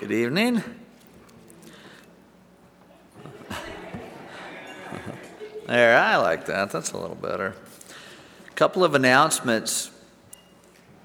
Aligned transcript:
Good 0.00 0.12
evening. 0.12 0.64
There, 5.66 5.98
I 5.98 6.16
like 6.16 6.46
that. 6.46 6.70
That's 6.70 6.92
a 6.92 6.96
little 6.96 7.16
better. 7.16 7.54
A 8.48 8.52
couple 8.52 8.82
of 8.82 8.94
announcements. 8.94 9.90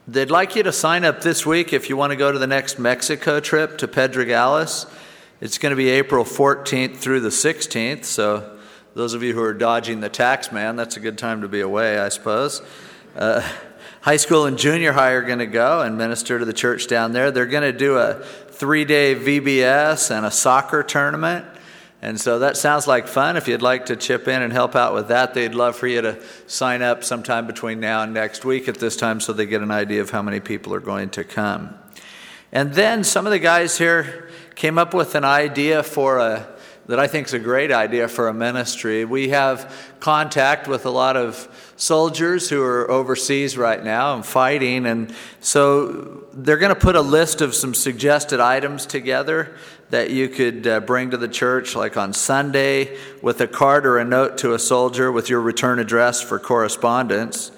They'd 0.07 0.31
like 0.31 0.55
you 0.55 0.63
to 0.63 0.71
sign 0.71 1.03
up 1.03 1.19
this 1.19 1.45
week 1.45 1.73
if 1.73 1.89
you 1.89 1.97
want 1.97 2.11
to 2.11 2.15
go 2.15 2.31
to 2.31 2.39
the 2.39 2.47
next 2.47 2.79
Mexico 2.79 3.41
trip 3.41 3.77
to 3.79 3.87
Pedregales. 3.89 4.89
It's 5.41 5.57
going 5.57 5.71
to 5.71 5.75
be 5.75 5.89
April 5.89 6.23
14th 6.23 6.95
through 6.95 7.19
the 7.19 7.27
16th, 7.27 8.05
so 8.05 8.57
those 8.93 9.13
of 9.13 9.21
you 9.23 9.33
who 9.33 9.43
are 9.43 9.53
dodging 9.53 9.99
the 9.99 10.07
tax 10.07 10.53
man, 10.53 10.77
that's 10.77 10.95
a 10.95 11.01
good 11.01 11.17
time 11.17 11.41
to 11.41 11.49
be 11.49 11.59
away, 11.59 11.99
I 11.99 12.07
suppose. 12.07 12.61
Uh, 13.13 13.45
high 14.05 14.17
school 14.17 14.45
and 14.45 14.59
junior 14.59 14.91
high 14.91 15.13
are 15.13 15.23
going 15.23 15.39
to 15.39 15.47
go 15.47 15.81
and 15.81 15.97
minister 15.97 16.37
to 16.37 16.45
the 16.45 16.53
church 16.53 16.85
down 16.85 17.11
there. 17.11 17.31
They're 17.31 17.47
going 17.47 17.63
to 17.63 17.75
do 17.75 17.97
a 17.97 18.23
three 18.49 18.85
day 18.85 19.15
VBS 19.15 20.15
and 20.15 20.27
a 20.27 20.29
soccer 20.29 20.83
tournament. 20.83 21.43
And 22.03 22.21
so 22.21 22.37
that 22.37 22.55
sounds 22.55 22.85
like 22.85 23.07
fun. 23.07 23.35
If 23.35 23.47
you'd 23.47 23.63
like 23.63 23.87
to 23.87 23.95
chip 23.95 24.27
in 24.27 24.43
and 24.43 24.53
help 24.53 24.75
out 24.75 24.93
with 24.93 25.07
that, 25.07 25.33
they'd 25.33 25.55
love 25.55 25.75
for 25.75 25.87
you 25.87 26.01
to 26.03 26.21
sign 26.45 26.83
up 26.83 27.03
sometime 27.03 27.47
between 27.47 27.79
now 27.79 28.03
and 28.03 28.13
next 28.13 28.45
week 28.45 28.67
at 28.67 28.75
this 28.75 28.95
time 28.95 29.19
so 29.19 29.33
they 29.33 29.47
get 29.47 29.63
an 29.63 29.71
idea 29.71 30.01
of 30.01 30.11
how 30.11 30.21
many 30.21 30.39
people 30.39 30.71
are 30.75 30.79
going 30.79 31.09
to 31.09 31.23
come. 31.23 31.73
And 32.51 32.75
then 32.75 33.03
some 33.03 33.25
of 33.25 33.31
the 33.31 33.39
guys 33.39 33.79
here 33.79 34.29
came 34.53 34.77
up 34.77 34.93
with 34.93 35.15
an 35.15 35.25
idea 35.25 35.81
for 35.81 36.19
a 36.19 36.55
that 36.87 36.99
I 36.99 37.07
think 37.07 37.27
is 37.27 37.33
a 37.33 37.39
great 37.39 37.71
idea 37.71 38.07
for 38.07 38.27
a 38.27 38.33
ministry. 38.33 39.05
We 39.05 39.29
have 39.29 39.95
contact 39.99 40.67
with 40.67 40.85
a 40.85 40.91
lot 40.91 41.17
of 41.17 41.64
soldiers 41.77 42.49
who 42.49 42.63
are 42.63 42.89
overseas 42.89 43.57
right 43.57 43.83
now 43.83 44.15
and 44.15 44.25
fighting, 44.25 44.85
and 44.85 45.13
so 45.41 46.25
they're 46.33 46.57
going 46.57 46.73
to 46.73 46.79
put 46.79 46.95
a 46.95 47.01
list 47.01 47.41
of 47.41 47.53
some 47.53 47.73
suggested 47.73 48.39
items 48.39 48.85
together 48.85 49.55
that 49.89 50.09
you 50.09 50.27
could 50.27 50.65
uh, 50.65 50.79
bring 50.79 51.11
to 51.11 51.17
the 51.17 51.27
church, 51.27 51.75
like 51.75 51.95
on 51.97 52.13
Sunday, 52.13 52.97
with 53.21 53.39
a 53.41 53.47
card 53.47 53.85
or 53.85 53.97
a 53.97 54.05
note 54.05 54.37
to 54.39 54.53
a 54.53 54.59
soldier 54.59 55.11
with 55.11 55.29
your 55.29 55.41
return 55.41 55.79
address 55.79 56.21
for 56.21 56.39
correspondence. 56.39 57.51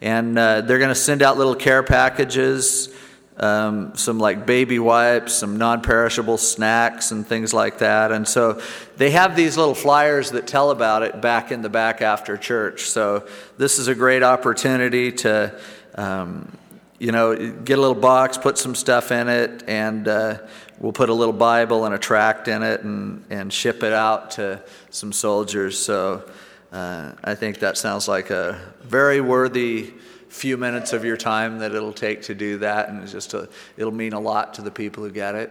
And 0.00 0.38
uh, 0.38 0.62
they're 0.62 0.78
going 0.78 0.88
to 0.90 0.94
send 0.94 1.22
out 1.22 1.36
little 1.36 1.54
care 1.54 1.82
packages 1.82 2.94
um, 3.38 3.94
some 3.94 4.18
like 4.18 4.46
baby 4.46 4.78
wipes, 4.78 5.34
some 5.34 5.58
non 5.58 5.82
perishable 5.82 6.38
snacks, 6.38 7.10
and 7.10 7.26
things 7.26 7.52
like 7.52 7.78
that. 7.78 8.12
And 8.12 8.26
so 8.26 8.60
they 8.96 9.10
have 9.10 9.36
these 9.36 9.56
little 9.56 9.74
flyers 9.74 10.30
that 10.30 10.46
tell 10.46 10.70
about 10.70 11.02
it 11.02 11.20
back 11.20 11.52
in 11.52 11.62
the 11.62 11.68
back 11.68 12.00
after 12.00 12.36
church. 12.36 12.82
So 12.82 13.26
this 13.58 13.78
is 13.78 13.88
a 13.88 13.94
great 13.94 14.22
opportunity 14.22 15.12
to. 15.12 15.58
Um, 15.94 16.52
you 16.98 17.12
know, 17.12 17.36
get 17.36 17.76
a 17.76 17.80
little 17.80 17.94
box, 17.94 18.38
put 18.38 18.56
some 18.56 18.74
stuff 18.74 19.12
in 19.12 19.28
it, 19.28 19.64
and 19.66 20.08
uh, 20.08 20.38
we'll 20.78 20.92
put 20.92 21.10
a 21.10 21.12
little 21.12 21.34
Bible 21.34 21.84
and 21.84 21.94
a 21.94 21.98
tract 21.98 22.48
in 22.48 22.62
it 22.62 22.82
and, 22.82 23.22
and 23.28 23.52
ship 23.52 23.82
it 23.82 23.92
out 23.92 24.30
to 24.32 24.62
some 24.88 25.12
soldiers. 25.12 25.78
So 25.78 26.24
uh, 26.72 27.12
I 27.22 27.34
think 27.34 27.58
that 27.58 27.76
sounds 27.76 28.08
like 28.08 28.30
a 28.30 28.60
very 28.82 29.20
worthy 29.20 29.92
few 30.36 30.56
minutes 30.56 30.92
of 30.92 31.04
your 31.04 31.16
time 31.16 31.58
that 31.58 31.74
it'll 31.74 31.92
take 31.92 32.22
to 32.22 32.34
do 32.34 32.58
that, 32.58 32.88
and 32.88 33.02
it's 33.02 33.12
just 33.12 33.32
a, 33.34 33.48
it'll 33.76 33.90
mean 33.90 34.12
a 34.12 34.20
lot 34.20 34.54
to 34.54 34.62
the 34.62 34.70
people 34.70 35.02
who 35.02 35.10
get 35.10 35.34
it. 35.34 35.50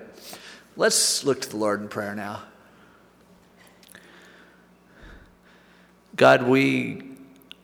Let's 0.78 1.24
look 1.24 1.42
to 1.42 1.50
the 1.50 1.58
Lord 1.58 1.82
in 1.82 1.88
prayer 1.88 2.14
now. 2.14 2.44
God, 6.16 6.44
we 6.44 7.12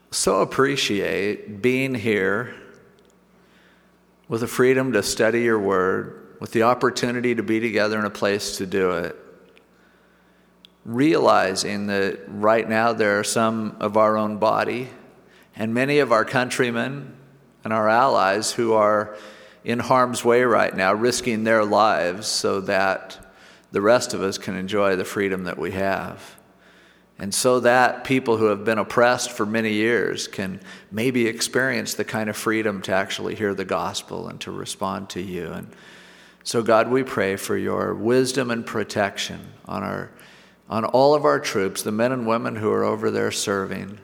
so 0.09 0.41
appreciate 0.41 1.61
being 1.61 1.93
here 1.93 2.55
with 4.27 4.41
the 4.41 4.47
freedom 4.47 4.93
to 4.93 5.03
study 5.03 5.43
your 5.43 5.59
word, 5.59 6.35
with 6.39 6.51
the 6.51 6.63
opportunity 6.63 7.35
to 7.35 7.43
be 7.43 7.59
together 7.59 7.99
in 7.99 8.05
a 8.05 8.09
place 8.09 8.57
to 8.57 8.65
do 8.65 8.91
it. 8.91 9.15
Realizing 10.85 11.87
that 11.87 12.21
right 12.27 12.67
now 12.67 12.93
there 12.93 13.19
are 13.19 13.23
some 13.23 13.77
of 13.79 13.95
our 13.95 14.17
own 14.17 14.37
body 14.37 14.89
and 15.55 15.73
many 15.73 15.99
of 15.99 16.11
our 16.11 16.25
countrymen 16.25 17.15
and 17.63 17.73
our 17.73 17.89
allies 17.89 18.51
who 18.51 18.73
are 18.73 19.17
in 19.63 19.79
harm's 19.79 20.25
way 20.25 20.43
right 20.43 20.75
now, 20.75 20.93
risking 20.93 21.43
their 21.43 21.63
lives 21.63 22.27
so 22.27 22.61
that 22.61 23.33
the 23.71 23.81
rest 23.81 24.13
of 24.13 24.21
us 24.21 24.37
can 24.37 24.55
enjoy 24.55 24.95
the 24.95 25.05
freedom 25.05 25.43
that 25.45 25.57
we 25.57 25.71
have. 25.71 26.37
And 27.19 27.33
so 27.33 27.59
that 27.59 28.03
people 28.03 28.37
who 28.37 28.45
have 28.45 28.65
been 28.65 28.79
oppressed 28.79 29.31
for 29.31 29.45
many 29.45 29.73
years 29.73 30.27
can 30.27 30.59
maybe 30.91 31.27
experience 31.27 31.93
the 31.93 32.03
kind 32.03 32.31
of 32.31 32.35
freedom 32.35 32.81
to 32.83 32.93
actually 32.93 33.35
hear 33.35 33.53
the 33.53 33.65
gospel 33.65 34.27
and 34.27 34.41
to 34.41 34.51
respond 34.51 35.09
to 35.11 35.21
you. 35.21 35.51
And 35.51 35.67
so, 36.43 36.63
God, 36.63 36.89
we 36.89 37.03
pray 37.03 37.35
for 37.35 37.55
your 37.55 37.93
wisdom 37.93 38.49
and 38.49 38.65
protection 38.65 39.39
on, 39.65 39.83
our, 39.83 40.09
on 40.67 40.83
all 40.83 41.13
of 41.13 41.23
our 41.23 41.39
troops, 41.39 41.83
the 41.83 41.91
men 41.91 42.11
and 42.11 42.25
women 42.25 42.55
who 42.55 42.71
are 42.71 42.83
over 42.83 43.11
there 43.11 43.31
serving. 43.31 43.99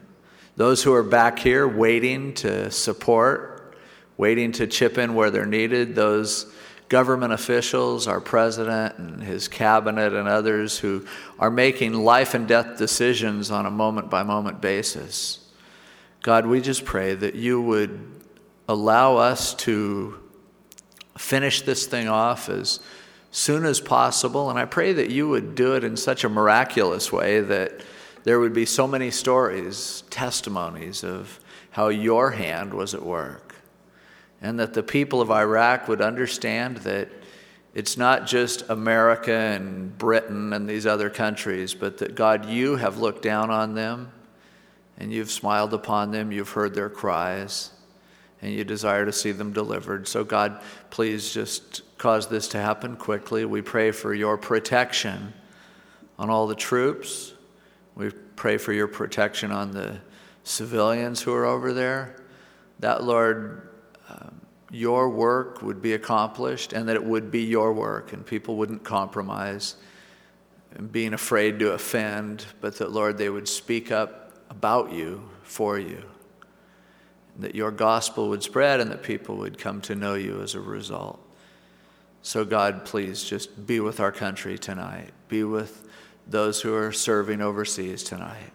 Those 0.58 0.82
who 0.82 0.92
are 0.96 1.04
back 1.04 1.38
here 1.38 1.68
waiting 1.68 2.34
to 2.36 2.72
support, 2.72 3.78
waiting 4.18 4.52
to 4.54 4.66
chip 4.66 4.98
in 4.98 5.14
where 5.14 5.30
they're 5.30 5.46
needed, 5.46 5.94
those 5.94 6.52
government 6.90 7.32
officials, 7.32 8.08
our 8.08 8.20
president 8.20 8.98
and 8.98 9.22
his 9.22 9.48
cabinet, 9.48 10.14
and 10.14 10.28
others 10.28 10.80
who 10.80 11.06
are 11.38 11.52
making 11.52 11.94
life 11.94 12.34
and 12.34 12.48
death 12.48 12.76
decisions 12.76 13.52
on 13.52 13.68
a 13.68 13.72
moment 13.72 14.10
by 14.10 14.24
moment 14.24 14.60
basis. 14.60 15.48
God, 16.24 16.48
we 16.48 16.60
just 16.60 16.86
pray 16.86 17.14
that 17.14 17.36
you 17.36 17.62
would 17.62 18.20
allow 18.68 19.18
us 19.18 19.54
to 19.54 20.20
finish 21.20 21.62
this 21.62 21.86
thing 21.86 22.08
off 22.08 22.50
as 22.50 22.80
soon 23.30 23.64
as 23.64 23.80
possible. 23.80 24.50
And 24.50 24.58
I 24.58 24.66
pray 24.66 24.92
that 24.94 25.12
you 25.12 25.30
would 25.30 25.54
do 25.54 25.76
it 25.76 25.84
in 25.84 25.96
such 25.96 26.24
a 26.24 26.30
miraculous 26.30 27.12
way 27.12 27.42
that 27.42 27.82
there 28.28 28.42
would 28.42 28.52
be 28.52 28.66
so 28.66 28.86
many 28.86 29.10
stories, 29.10 30.04
testimonies 30.10 31.02
of 31.02 31.40
how 31.72 31.88
your 31.88 32.32
hand 32.32 32.74
was 32.74 32.94
at 32.94 33.02
work. 33.02 33.56
And 34.42 34.60
that 34.60 34.74
the 34.74 34.84
people 34.84 35.22
of 35.22 35.32
Iraq 35.32 35.88
would 35.88 36.02
understand 36.02 36.76
that 36.80 37.08
it's 37.74 37.96
not 37.96 38.28
just 38.28 38.70
America 38.70 39.32
and 39.32 39.98
Britain 39.98 40.52
and 40.52 40.70
these 40.70 40.86
other 40.86 41.10
countries, 41.10 41.74
but 41.74 42.00
that 42.00 42.16
God, 42.16 42.48
you 42.48 42.76
have 42.76 42.98
looked 42.98 43.22
down 43.22 43.50
on 43.50 43.76
them 43.76 44.12
and 44.98 45.10
you've 45.10 45.32
smiled 45.32 45.74
upon 45.74 46.12
them, 46.12 46.34
you've 46.34 46.50
heard 46.50 46.76
their 46.76 46.90
cries, 46.90 47.72
and 48.42 48.52
you 48.52 48.66
desire 48.66 49.06
to 49.06 49.14
see 49.14 49.32
them 49.32 49.54
delivered. 49.54 50.06
So, 50.06 50.26
God, 50.26 50.62
please 50.90 51.34
just 51.34 51.82
cause 51.98 52.28
this 52.28 52.50
to 52.50 52.58
happen 52.58 52.98
quickly. 52.98 53.46
We 53.46 53.62
pray 53.62 53.92
for 53.92 54.14
your 54.14 54.38
protection 54.38 55.32
on 56.20 56.30
all 56.30 56.46
the 56.46 56.56
troops 56.56 57.36
we 57.98 58.12
pray 58.36 58.58
for 58.58 58.74
your 58.74 58.88
protection 58.88 59.52
on 59.52 59.72
the 59.72 59.98
civilians 60.44 61.22
who 61.22 61.34
are 61.34 61.46
over 61.46 61.74
there. 61.74 62.16
That, 62.80 63.04
Lord, 63.04 63.70
um, 64.08 64.40
your 64.70 65.10
work 65.10 65.64
would 65.64 65.82
be 65.82 65.94
accomplished 65.94 66.74
and 66.74 66.88
that 66.88 66.96
it 66.96 67.04
would 67.04 67.32
be 67.32 67.42
your 67.42 67.74
work 67.74 68.14
and 68.14 68.24
people 68.24 68.56
wouldn't 68.56 68.84
compromise 68.84 69.78
and 70.76 70.92
being 70.92 71.14
afraid 71.14 71.58
to 71.60 71.72
offend, 71.72 72.46
but 72.62 72.78
that, 72.78 72.92
Lord, 72.92 73.18
they 73.18 73.30
would 73.30 73.48
speak 73.48 73.92
up 73.92 74.32
about 74.52 74.92
you 74.92 75.28
for 75.42 75.80
you. 75.80 76.04
That 77.40 77.56
your 77.56 77.72
gospel 77.72 78.30
would 78.30 78.44
spread 78.44 78.80
and 78.80 78.92
that 78.92 79.02
people 79.02 79.38
would 79.38 79.58
come 79.58 79.82
to 79.82 79.96
know 79.96 80.14
you 80.14 80.42
as 80.44 80.54
a 80.54 80.62
result. 80.62 81.20
So, 82.22 82.46
God, 82.46 82.86
please 82.86 83.24
just 83.24 83.66
be 83.66 83.80
with 83.80 84.00
our 84.00 84.12
country 84.12 84.60
tonight. 84.60 85.12
Be 85.30 85.44
with 85.44 85.88
those 86.30 86.62
who 86.62 86.74
are 86.74 86.92
serving 86.92 87.42
overseas 87.42 88.04
tonight. 88.04 88.52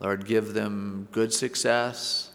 Lord, 0.00 0.26
give 0.26 0.52
them 0.52 1.08
good 1.12 1.32
success, 1.32 2.30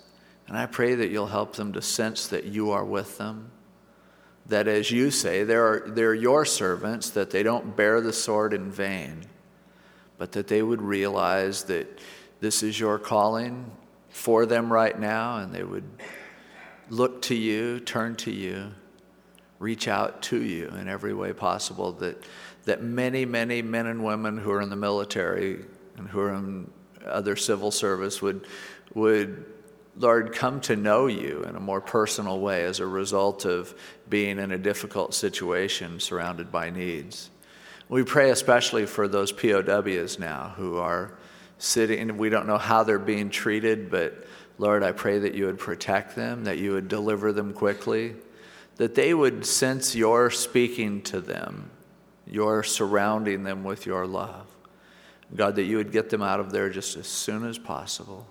and 0.48 0.58
I 0.58 0.66
pray 0.66 0.96
that 0.96 1.10
you'll 1.10 1.28
help 1.28 1.56
them 1.56 1.74
to 1.74 1.82
sense 1.82 2.28
that 2.28 2.46
you 2.46 2.72
are 2.72 2.86
with 2.86 3.18
them. 3.18 3.52
That, 4.46 4.68
as 4.68 4.90
you 4.92 5.12
say, 5.12 5.44
they're, 5.44 5.84
they're 5.88 6.14
your 6.14 6.46
servants, 6.46 7.10
that 7.12 7.32
they 7.32 7.44
don't 7.44 7.76
bear 7.76 8.00
the 8.00 8.14
sword 8.14 8.54
in 8.54 8.72
vain, 8.72 9.24
but 10.18 10.32
that 10.32 10.48
they 10.48 10.62
would 10.62 10.82
realize 10.82 11.64
that 11.66 12.00
this 12.40 12.64
is 12.64 12.80
your 12.80 12.98
calling 12.98 13.70
for 14.10 14.46
them 14.46 14.72
right 14.72 14.98
now, 14.98 15.38
and 15.38 15.54
they 15.54 15.64
would 15.64 15.90
look 16.90 17.22
to 17.24 17.36
you, 17.36 17.82
turn 17.82 18.16
to 18.16 18.32
you, 18.32 18.72
reach 19.60 19.88
out 19.88 20.22
to 20.22 20.42
you 20.42 20.68
in 20.80 20.88
every 20.88 21.14
way 21.14 21.34
possible. 21.34 21.92
That 21.94 22.24
that 22.68 22.84
many, 22.84 23.26
many 23.26 23.62
men 23.62 23.88
and 23.88 24.04
women 24.04 24.38
who 24.38 24.52
are 24.52 24.62
in 24.62 24.70
the 24.70 24.76
military 24.76 25.64
and 25.96 26.08
who 26.08 26.20
are 26.20 26.34
in 26.34 26.70
other 27.06 27.38
civil 27.38 27.72
service 27.72 28.22
would, 28.22 28.46
would 28.94 29.46
Lord, 29.96 30.34
come 30.34 30.60
to 30.62 30.76
know 30.76 31.08
you 31.08 31.44
in 31.44 31.56
a 31.56 31.62
more 31.62 31.80
personal 31.80 32.42
way 32.42 32.66
as 32.66 32.82
a 32.82 32.86
result 32.86 33.46
of 33.46 33.74
being 34.10 34.38
in 34.38 34.52
a 34.52 34.58
difficult 34.58 35.14
situation 35.14 36.02
surrounded 36.02 36.52
by 36.52 36.70
needs. 36.70 37.30
We 37.88 38.04
pray 38.04 38.32
especially 38.32 38.86
for 38.86 39.08
those 39.08 39.32
POWs 39.32 40.20
now 40.20 40.54
who 40.58 40.78
are 40.78 41.18
sitting, 41.58 42.18
we 42.18 42.30
don't 42.30 42.48
know 42.48 42.58
how 42.58 42.84
they're 42.84 43.00
being 43.00 43.30
treated, 43.30 43.90
but 43.90 44.28
Lord, 44.58 44.84
I 44.84 44.92
pray 44.92 45.20
that 45.20 45.36
you 45.36 45.46
would 45.46 45.58
protect 45.58 46.18
them, 46.18 46.44
that 46.44 46.58
you 46.58 46.74
would 46.74 46.90
deliver 46.90 47.32
them 47.32 47.54
quickly, 47.54 48.16
that 48.76 48.94
they 48.94 49.14
would 49.14 49.46
sense 49.46 49.96
your 49.96 50.30
speaking 50.30 51.02
to 51.04 51.22
them 51.22 51.72
You're 52.30 52.64
surrounding 52.64 53.44
them 53.44 53.64
with 53.64 53.86
your 53.86 54.06
love. 54.06 54.46
God, 55.36 55.56
that 55.56 55.64
you 55.64 55.78
would 55.78 55.92
get 55.92 56.10
them 56.10 56.22
out 56.22 56.40
of 56.40 56.52
there 56.52 56.70
just 56.70 56.96
as 56.96 57.08
soon 57.08 57.46
as 57.46 57.58
possible, 57.58 58.26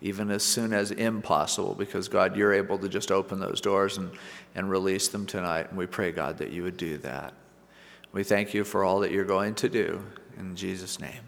even 0.00 0.30
as 0.30 0.42
soon 0.42 0.72
as 0.72 0.90
impossible, 0.90 1.74
because 1.74 2.08
God, 2.08 2.36
you're 2.36 2.52
able 2.52 2.78
to 2.78 2.88
just 2.88 3.12
open 3.12 3.38
those 3.38 3.60
doors 3.60 3.96
and, 3.98 4.10
and 4.54 4.68
release 4.68 5.08
them 5.08 5.26
tonight. 5.26 5.68
And 5.68 5.78
we 5.78 5.86
pray, 5.86 6.10
God, 6.10 6.38
that 6.38 6.50
you 6.50 6.64
would 6.64 6.76
do 6.76 6.98
that. 6.98 7.34
We 8.12 8.24
thank 8.24 8.54
you 8.54 8.64
for 8.64 8.84
all 8.84 9.00
that 9.00 9.12
you're 9.12 9.24
going 9.24 9.54
to 9.56 9.68
do. 9.68 10.04
In 10.38 10.56
Jesus' 10.56 10.98
name, 10.98 11.22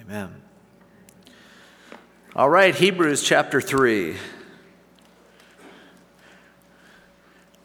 amen. 0.00 0.34
All 2.34 2.50
right, 2.50 2.74
Hebrews 2.74 3.22
chapter 3.22 3.60
3. 3.60 4.16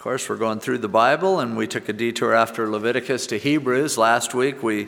Of 0.02 0.04
course, 0.04 0.30
we're 0.30 0.38
going 0.38 0.60
through 0.60 0.80
the 0.80 0.88
Bible, 0.88 1.40
and 1.40 1.56
we 1.56 1.68
took 1.68 1.88
a 1.88 1.94
detour 1.94 2.34
after 2.34 2.68
Leviticus 2.68 3.28
to 3.28 3.38
Hebrews. 3.38 4.00
Last 4.00 4.34
week, 4.34 4.64
we 4.64 4.88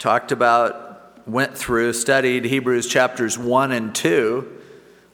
talked 0.00 0.32
about 0.32 1.28
went 1.28 1.56
through, 1.56 1.92
studied 1.92 2.46
Hebrews 2.46 2.88
chapters 2.88 3.38
1 3.38 3.70
and 3.70 3.94
2, 3.94 4.60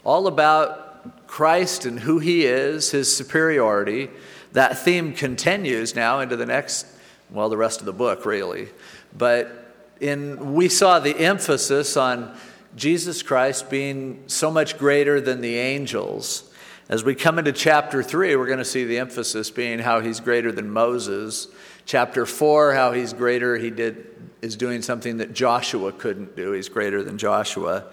all 0.02 0.28
about 0.28 1.26
Christ 1.26 1.84
and 1.84 2.00
who 2.00 2.20
he 2.20 2.46
is, 2.46 2.92
his 2.92 3.14
superiority. 3.14 4.08
That 4.52 4.78
theme 4.78 5.12
continues 5.12 5.94
now 5.94 6.20
into 6.20 6.34
the 6.34 6.46
next, 6.46 6.86
well, 7.28 7.50
the 7.50 7.58
rest 7.58 7.80
of 7.80 7.84
the 7.84 7.92
book, 7.92 8.24
really. 8.24 8.70
But 9.14 9.74
in, 10.00 10.54
we 10.54 10.70
saw 10.70 11.00
the 11.00 11.14
emphasis 11.14 11.98
on 11.98 12.34
Jesus 12.76 13.22
Christ 13.22 13.68
being 13.68 14.22
so 14.26 14.50
much 14.50 14.78
greater 14.78 15.20
than 15.20 15.42
the 15.42 15.56
angels. 15.56 16.47
As 16.88 17.04
we 17.04 17.14
come 17.14 17.38
into 17.38 17.52
chapter 17.52 18.02
3, 18.02 18.36
we're 18.36 18.46
going 18.46 18.60
to 18.60 18.64
see 18.64 18.84
the 18.84 18.96
emphasis 18.96 19.50
being 19.50 19.78
how 19.78 20.00
he's 20.00 20.20
greater 20.20 20.50
than 20.50 20.70
Moses. 20.70 21.48
Chapter 21.84 22.24
4, 22.24 22.72
how 22.72 22.92
he's 22.92 23.12
greater, 23.12 23.58
he 23.58 23.68
did 23.68 24.06
is 24.40 24.56
doing 24.56 24.80
something 24.80 25.18
that 25.18 25.34
Joshua 25.34 25.92
couldn't 25.92 26.34
do. 26.34 26.52
He's 26.52 26.70
greater 26.70 27.02
than 27.02 27.18
Joshua. 27.18 27.84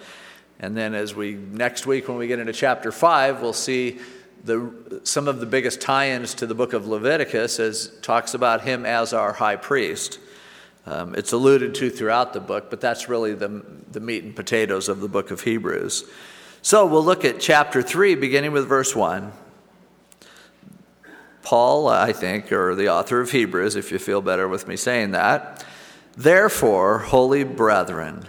And 0.61 0.77
then 0.77 0.95
as 0.95 1.13
we 1.13 1.33
next 1.33 1.85
week 1.85 2.07
when 2.07 2.17
we 2.17 2.27
get 2.27 2.39
into 2.39 2.53
chapter 2.53 2.89
5, 2.89 3.41
we'll 3.41 3.51
see 3.51 3.99
the, 4.45 5.01
some 5.03 5.27
of 5.27 5.41
the 5.41 5.45
biggest 5.45 5.81
tie-ins 5.81 6.33
to 6.35 6.45
the 6.45 6.55
book 6.55 6.71
of 6.71 6.87
Leviticus 6.87 7.59
as 7.59 7.91
talks 8.01 8.33
about 8.33 8.61
him 8.61 8.85
as 8.85 9.11
our 9.11 9.33
high 9.33 9.57
priest. 9.57 10.19
Um, 10.85 11.15
it's 11.15 11.33
alluded 11.33 11.75
to 11.75 11.89
throughout 11.89 12.31
the 12.31 12.39
book, 12.39 12.69
but 12.69 12.79
that's 12.79 13.09
really 13.09 13.33
the, 13.33 13.61
the 13.91 13.99
meat 13.99 14.23
and 14.23 14.33
potatoes 14.33 14.87
of 14.87 15.01
the 15.01 15.09
book 15.09 15.31
of 15.31 15.41
Hebrews. 15.41 16.05
So 16.65 16.87
we'll 16.87 17.05
look 17.05 17.23
at 17.23 17.39
chapter 17.39 17.83
3, 17.83 18.15
beginning 18.15 18.51
with 18.51 18.67
verse 18.67 18.95
1. 18.95 19.31
Paul, 21.43 21.87
I 21.87 22.11
think, 22.11 22.51
or 22.51 22.73
the 22.73 22.89
author 22.89 23.21
of 23.21 23.29
Hebrews, 23.29 23.75
if 23.75 23.91
you 23.91 23.99
feel 23.99 24.19
better 24.19 24.47
with 24.47 24.67
me 24.67 24.75
saying 24.75 25.11
that, 25.11 25.63
Therefore, 26.17 26.97
holy 26.97 27.43
brethren, 27.43 28.25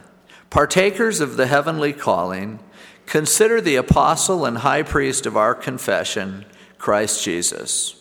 partakers 0.50 1.20
of 1.20 1.38
the 1.38 1.46
heavenly 1.46 1.94
calling, 1.94 2.58
consider 3.06 3.62
the 3.62 3.76
apostle 3.76 4.44
and 4.44 4.58
high 4.58 4.82
priest 4.82 5.24
of 5.24 5.34
our 5.34 5.54
confession, 5.54 6.44
Christ 6.76 7.24
Jesus. 7.24 7.94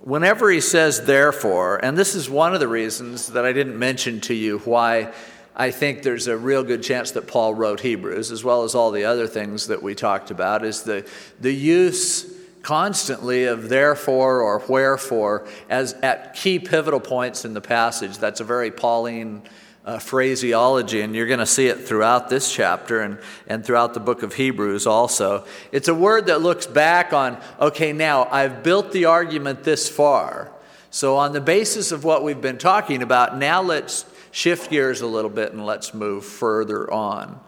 Whenever 0.00 0.50
he 0.50 0.60
says 0.60 1.04
therefore, 1.04 1.76
and 1.76 1.96
this 1.96 2.16
is 2.16 2.28
one 2.28 2.54
of 2.54 2.60
the 2.60 2.66
reasons 2.66 3.28
that 3.28 3.44
I 3.44 3.52
didn't 3.52 3.78
mention 3.78 4.20
to 4.22 4.34
you 4.34 4.58
why 4.58 5.12
I 5.60 5.72
think 5.72 6.02
there's 6.02 6.26
a 6.26 6.38
real 6.38 6.64
good 6.64 6.82
chance 6.82 7.10
that 7.10 7.26
Paul 7.26 7.52
wrote 7.52 7.80
Hebrews, 7.80 8.30
as 8.30 8.42
well 8.42 8.64
as 8.64 8.74
all 8.74 8.90
the 8.92 9.04
other 9.04 9.26
things 9.26 9.66
that 9.66 9.82
we 9.82 9.94
talked 9.94 10.30
about, 10.30 10.64
is 10.64 10.84
the, 10.84 11.06
the 11.38 11.52
use 11.52 12.32
constantly 12.62 13.44
of 13.44 13.68
therefore 13.68 14.40
or 14.40 14.62
wherefore 14.70 15.46
as 15.68 15.92
at 16.02 16.32
key 16.32 16.58
pivotal 16.58 16.98
points 16.98 17.44
in 17.44 17.52
the 17.52 17.60
passage. 17.60 18.16
That's 18.16 18.40
a 18.40 18.44
very 18.44 18.70
Pauline 18.70 19.42
uh, 19.84 19.98
phraseology, 19.98 21.02
and 21.02 21.14
you're 21.14 21.26
going 21.26 21.40
to 21.40 21.44
see 21.44 21.66
it 21.66 21.86
throughout 21.86 22.30
this 22.30 22.50
chapter 22.50 23.02
and, 23.02 23.18
and 23.46 23.62
throughout 23.62 23.92
the 23.92 24.00
book 24.00 24.22
of 24.22 24.32
Hebrews 24.32 24.86
also. 24.86 25.44
It's 25.72 25.88
a 25.88 25.94
word 25.94 26.24
that 26.28 26.40
looks 26.40 26.66
back 26.66 27.12
on, 27.12 27.38
okay, 27.60 27.92
now 27.92 28.26
I've 28.30 28.62
built 28.62 28.92
the 28.92 29.04
argument 29.04 29.64
this 29.64 29.90
far. 29.90 30.50
So, 30.90 31.18
on 31.18 31.34
the 31.34 31.40
basis 31.42 31.92
of 31.92 32.02
what 32.02 32.24
we've 32.24 32.40
been 32.40 32.58
talking 32.58 33.02
about, 33.02 33.36
now 33.36 33.60
let's 33.60 34.06
shift 34.30 34.70
gears 34.70 35.00
a 35.00 35.06
little 35.06 35.30
bit 35.30 35.52
and 35.52 35.64
let's 35.64 35.94
move 35.94 36.24
further 36.24 36.90
on. 36.92 37.40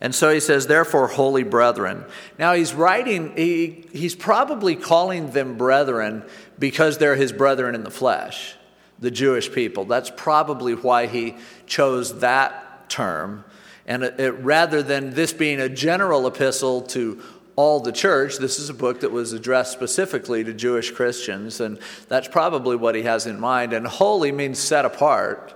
And 0.00 0.14
so 0.14 0.30
he 0.32 0.40
says, 0.40 0.66
therefore, 0.66 1.06
holy 1.06 1.42
brethren. 1.42 2.04
Now 2.38 2.52
he's 2.52 2.74
writing, 2.74 3.34
he, 3.34 3.86
he's 3.92 4.14
probably 4.14 4.76
calling 4.76 5.30
them 5.30 5.56
brethren 5.56 6.24
because 6.58 6.98
they're 6.98 7.16
his 7.16 7.32
brethren 7.32 7.74
in 7.74 7.82
the 7.82 7.90
flesh, 7.90 8.56
the 8.98 9.10
Jewish 9.10 9.50
people. 9.50 9.86
That's 9.86 10.10
probably 10.14 10.74
why 10.74 11.06
he 11.06 11.36
chose 11.66 12.20
that 12.20 12.90
term. 12.90 13.44
And 13.86 14.02
it, 14.02 14.20
it, 14.20 14.30
rather 14.32 14.82
than 14.82 15.14
this 15.14 15.32
being 15.32 15.60
a 15.60 15.68
general 15.68 16.26
epistle 16.26 16.82
to 16.82 17.22
all 17.54 17.80
the 17.80 17.92
church, 17.92 18.36
this 18.36 18.58
is 18.58 18.68
a 18.68 18.74
book 18.74 19.00
that 19.00 19.12
was 19.12 19.32
addressed 19.32 19.72
specifically 19.72 20.44
to 20.44 20.52
Jewish 20.52 20.90
Christians. 20.90 21.60
And 21.60 21.78
that's 22.08 22.28
probably 22.28 22.76
what 22.76 22.94
he 22.94 23.02
has 23.04 23.26
in 23.26 23.40
mind. 23.40 23.72
And 23.72 23.86
holy 23.86 24.30
means 24.30 24.58
set 24.58 24.84
apart. 24.84 25.54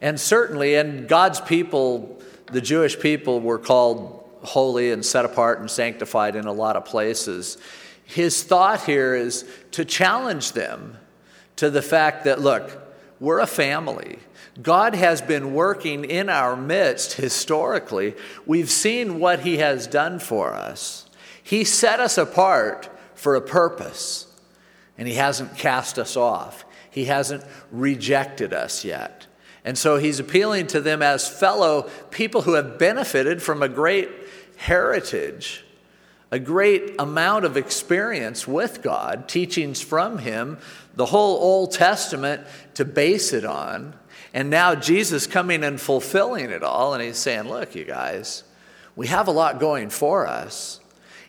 And 0.00 0.18
certainly, 0.18 0.76
and 0.76 1.06
God's 1.08 1.40
people 1.40 2.20
the 2.52 2.60
Jewish 2.60 2.98
people 2.98 3.40
were 3.40 3.58
called 3.58 4.28
holy 4.42 4.90
and 4.90 5.04
set 5.04 5.24
apart 5.24 5.60
and 5.60 5.70
sanctified 5.70 6.34
in 6.34 6.46
a 6.46 6.52
lot 6.52 6.76
of 6.76 6.84
places. 6.84 7.58
His 8.04 8.42
thought 8.42 8.84
here 8.84 9.14
is 9.14 9.44
to 9.72 9.84
challenge 9.84 10.52
them 10.52 10.96
to 11.56 11.70
the 11.70 11.82
fact 11.82 12.24
that, 12.24 12.40
look, 12.40 12.70
we're 13.20 13.38
a 13.38 13.46
family. 13.46 14.18
God 14.60 14.94
has 14.94 15.20
been 15.20 15.54
working 15.54 16.04
in 16.04 16.28
our 16.28 16.56
midst 16.56 17.12
historically. 17.14 18.14
We've 18.46 18.70
seen 18.70 19.20
what 19.20 19.40
He 19.40 19.58
has 19.58 19.86
done 19.86 20.18
for 20.18 20.52
us. 20.52 21.06
He 21.42 21.64
set 21.64 22.00
us 22.00 22.18
apart 22.18 22.88
for 23.14 23.36
a 23.36 23.40
purpose, 23.40 24.26
and 24.98 25.06
He 25.06 25.14
hasn't 25.14 25.56
cast 25.56 25.98
us 25.98 26.16
off. 26.16 26.64
He 26.90 27.04
hasn't 27.04 27.44
rejected 27.70 28.52
us 28.52 28.84
yet. 28.84 29.26
And 29.64 29.76
so 29.76 29.96
he's 29.96 30.18
appealing 30.18 30.68
to 30.68 30.80
them 30.80 31.02
as 31.02 31.28
fellow 31.28 31.90
people 32.10 32.42
who 32.42 32.54
have 32.54 32.78
benefited 32.78 33.42
from 33.42 33.62
a 33.62 33.68
great 33.68 34.08
heritage, 34.56 35.64
a 36.30 36.38
great 36.38 36.94
amount 36.98 37.44
of 37.44 37.56
experience 37.56 38.46
with 38.46 38.82
God, 38.82 39.28
teachings 39.28 39.80
from 39.80 40.18
him, 40.18 40.58
the 40.94 41.06
whole 41.06 41.38
Old 41.38 41.72
Testament 41.72 42.46
to 42.74 42.84
base 42.84 43.32
it 43.32 43.44
on. 43.44 43.94
And 44.32 44.48
now 44.48 44.74
Jesus 44.74 45.26
coming 45.26 45.64
and 45.64 45.80
fulfilling 45.80 46.50
it 46.50 46.62
all. 46.62 46.94
And 46.94 47.02
he's 47.02 47.18
saying, 47.18 47.48
Look, 47.48 47.74
you 47.74 47.84
guys, 47.84 48.44
we 48.96 49.08
have 49.08 49.28
a 49.28 49.32
lot 49.32 49.60
going 49.60 49.90
for 49.90 50.26
us. 50.26 50.80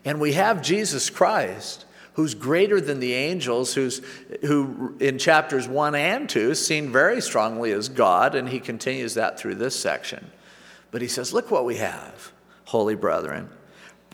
And 0.04 0.20
we 0.20 0.32
have 0.32 0.62
Jesus 0.62 1.10
Christ 1.10 1.84
who's 2.14 2.34
greater 2.34 2.80
than 2.80 3.00
the 3.00 3.14
angels, 3.14 3.74
who's, 3.74 4.02
who 4.42 4.96
in 5.00 5.18
chapters 5.18 5.66
1 5.66 5.94
and 5.94 6.28
2 6.28 6.50
is 6.50 6.64
seen 6.64 6.92
very 6.92 7.20
strongly 7.20 7.72
as 7.72 7.88
God, 7.88 8.34
and 8.34 8.48
he 8.48 8.60
continues 8.60 9.14
that 9.14 9.38
through 9.38 9.54
this 9.56 9.78
section. 9.78 10.30
But 10.90 11.02
he 11.02 11.08
says, 11.08 11.32
Look 11.32 11.50
what 11.50 11.64
we 11.64 11.76
have, 11.76 12.32
holy 12.66 12.94
brethren. 12.94 13.48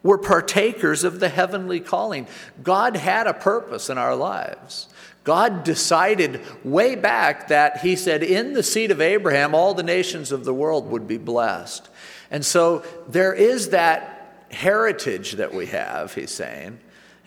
We're 0.03 0.19
partakers 0.19 1.03
of 1.03 1.19
the 1.19 1.29
heavenly 1.29 1.81
calling. 1.81 2.29
God 2.63 2.97
had 2.97 3.27
a 3.27 3.35
purpose 3.35 3.91
in 3.91 3.99
our 3.99 4.15
lives. 4.15 4.89
God 5.25 5.65
decided 5.65 6.41
way 6.65 6.95
back 6.95 7.49
that 7.49 7.81
He 7.81 7.97
said, 7.97 8.23
In 8.23 8.55
the 8.55 8.63
seed 8.63 8.91
of 8.91 9.01
Abraham, 9.01 9.55
all 9.55 9.75
the 9.75 9.83
nations 9.83 10.33
of 10.33 10.45
the 10.45 10.55
world 10.55 10.89
would 10.91 11.07
be 11.07 11.19
blessed. 11.19 11.89
And 12.31 12.47
so 12.47 12.85
there 13.09 13.35
is 13.35 13.71
that 13.71 14.47
heritage 14.51 15.33
that 15.33 15.53
we 15.53 15.67
have, 15.67 16.15
He's 16.15 16.31
saying. 16.31 16.79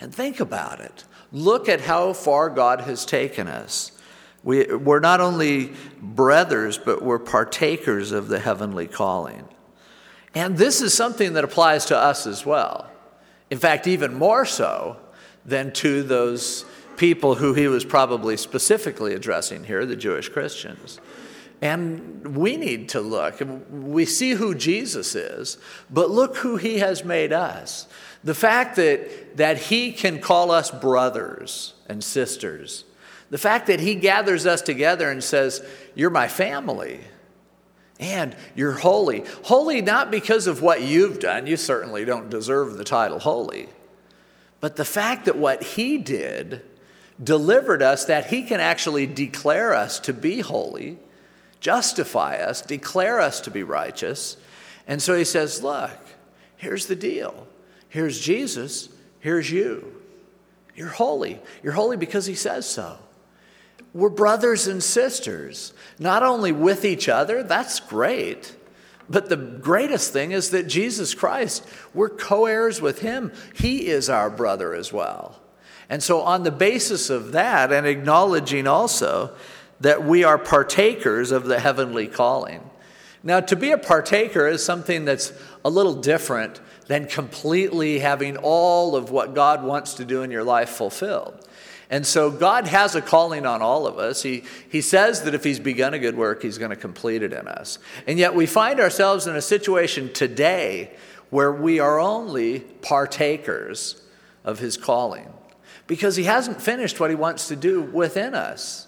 And 0.01 0.13
think 0.13 0.39
about 0.39 0.81
it. 0.81 1.05
Look 1.31 1.69
at 1.69 1.81
how 1.81 2.13
far 2.13 2.49
God 2.49 2.81
has 2.81 3.05
taken 3.05 3.47
us. 3.47 3.91
We, 4.43 4.65
we're 4.65 4.99
not 4.99 5.21
only 5.21 5.73
brothers, 6.01 6.79
but 6.79 7.03
we're 7.03 7.19
partakers 7.19 8.11
of 8.11 8.27
the 8.27 8.39
heavenly 8.39 8.87
calling. 8.87 9.47
And 10.33 10.57
this 10.57 10.81
is 10.81 10.93
something 10.93 11.33
that 11.33 11.43
applies 11.43 11.85
to 11.85 11.97
us 11.97 12.25
as 12.25 12.45
well. 12.45 12.89
In 13.51 13.59
fact, 13.59 13.85
even 13.85 14.15
more 14.15 14.45
so 14.45 14.97
than 15.45 15.71
to 15.73 16.01
those 16.01 16.65
people 16.97 17.35
who 17.35 17.53
he 17.53 17.67
was 17.67 17.85
probably 17.85 18.37
specifically 18.37 19.13
addressing 19.13 19.63
here, 19.63 19.85
the 19.85 19.95
Jewish 19.95 20.29
Christians. 20.29 20.99
And 21.61 22.35
we 22.35 22.57
need 22.57 22.89
to 22.89 23.01
look. 23.01 23.41
We 23.69 24.05
see 24.05 24.31
who 24.31 24.55
Jesus 24.55 25.13
is, 25.13 25.59
but 25.91 26.09
look 26.09 26.37
who 26.37 26.57
he 26.57 26.79
has 26.79 27.05
made 27.05 27.31
us. 27.31 27.87
The 28.23 28.35
fact 28.35 28.75
that, 28.75 29.37
that 29.37 29.57
He 29.57 29.91
can 29.91 30.19
call 30.19 30.51
us 30.51 30.71
brothers 30.71 31.73
and 31.87 32.03
sisters, 32.03 32.85
the 33.29 33.37
fact 33.37 33.67
that 33.67 33.79
He 33.79 33.95
gathers 33.95 34.45
us 34.45 34.61
together 34.61 35.09
and 35.09 35.23
says, 35.23 35.65
You're 35.95 36.09
my 36.09 36.27
family. 36.27 36.99
And 37.99 38.35
you're 38.55 38.71
holy. 38.71 39.23
Holy 39.43 39.81
not 39.81 40.09
because 40.09 40.47
of 40.47 40.63
what 40.63 40.81
you've 40.81 41.19
done, 41.19 41.45
you 41.45 41.55
certainly 41.55 42.03
don't 42.03 42.31
deserve 42.31 42.77
the 42.77 42.83
title 42.83 43.19
holy, 43.19 43.69
but 44.59 44.75
the 44.75 44.85
fact 44.85 45.25
that 45.25 45.37
what 45.37 45.61
He 45.61 45.99
did 45.99 46.63
delivered 47.23 47.81
us 47.81 48.05
that 48.05 48.27
he 48.27 48.43
can 48.43 48.59
actually 48.59 49.05
declare 49.05 49.73
us 49.73 49.99
to 50.01 50.13
be 50.13 50.39
holy, 50.39 50.97
justify 51.59 52.37
us, 52.37 52.61
declare 52.61 53.19
us 53.19 53.41
to 53.41 53.51
be 53.51 53.63
righteous. 53.63 54.37
And 54.87 55.01
so 55.01 55.15
he 55.15 55.23
says, 55.23 55.61
Look, 55.61 55.97
here's 56.57 56.87
the 56.87 56.95
deal. 56.95 57.47
Here's 57.91 58.21
Jesus, 58.21 58.87
here's 59.19 59.51
you. 59.51 59.93
You're 60.77 60.87
holy. 60.87 61.41
You're 61.61 61.73
holy 61.73 61.97
because 61.97 62.25
he 62.25 62.35
says 62.35 62.65
so. 62.65 62.97
We're 63.93 64.07
brothers 64.07 64.65
and 64.67 64.81
sisters, 64.81 65.73
not 65.99 66.23
only 66.23 66.53
with 66.53 66.85
each 66.85 67.09
other, 67.09 67.43
that's 67.43 67.81
great. 67.81 68.55
But 69.09 69.27
the 69.27 69.35
greatest 69.35 70.13
thing 70.13 70.31
is 70.31 70.51
that 70.51 70.67
Jesus 70.67 71.13
Christ, 71.13 71.67
we're 71.93 72.07
co 72.07 72.45
heirs 72.45 72.79
with 72.79 73.01
him. 73.01 73.33
He 73.55 73.87
is 73.87 74.09
our 74.09 74.29
brother 74.29 74.73
as 74.73 74.93
well. 74.93 75.41
And 75.89 76.01
so, 76.01 76.21
on 76.21 76.43
the 76.43 76.51
basis 76.51 77.09
of 77.09 77.33
that, 77.33 77.73
and 77.73 77.85
acknowledging 77.85 78.67
also 78.67 79.35
that 79.81 80.05
we 80.05 80.23
are 80.23 80.37
partakers 80.37 81.31
of 81.31 81.43
the 81.43 81.59
heavenly 81.59 82.07
calling. 82.07 82.61
Now, 83.21 83.41
to 83.41 83.57
be 83.57 83.71
a 83.71 83.77
partaker 83.77 84.47
is 84.47 84.63
something 84.63 85.03
that's 85.03 85.33
a 85.65 85.69
little 85.69 85.95
different 85.95 86.61
than 86.91 87.05
completely 87.05 87.99
having 87.99 88.35
all 88.35 88.97
of 88.97 89.11
what 89.11 89.33
God 89.33 89.63
wants 89.63 89.93
to 89.93 90.03
do 90.03 90.23
in 90.23 90.29
your 90.29 90.43
life 90.43 90.67
fulfilled. 90.67 91.47
And 91.89 92.05
so 92.05 92.29
God 92.29 92.67
has 92.67 92.95
a 92.95 93.01
calling 93.01 93.45
on 93.45 93.61
all 93.61 93.87
of 93.87 93.97
us. 93.97 94.23
He, 94.23 94.43
he 94.69 94.81
says 94.81 95.21
that 95.21 95.33
if 95.33 95.41
He's 95.41 95.57
begun 95.57 95.93
a 95.93 95.99
good 95.99 96.17
work, 96.17 96.41
He's 96.41 96.57
going 96.57 96.71
to 96.71 96.75
complete 96.75 97.23
it 97.23 97.31
in 97.31 97.47
us. 97.47 97.79
And 98.07 98.19
yet 98.19 98.35
we 98.35 98.45
find 98.45 98.81
ourselves 98.81 99.25
in 99.25 99.37
a 99.37 99.41
situation 99.41 100.11
today 100.11 100.91
where 101.29 101.53
we 101.53 101.79
are 101.79 101.97
only 101.97 102.59
partakers 102.59 104.01
of 104.43 104.59
His 104.59 104.75
calling 104.75 105.31
because 105.87 106.17
He 106.17 106.25
hasn't 106.25 106.61
finished 106.61 106.99
what 106.99 107.09
He 107.09 107.15
wants 107.15 107.47
to 107.47 107.55
do 107.55 107.81
within 107.81 108.35
us. 108.35 108.85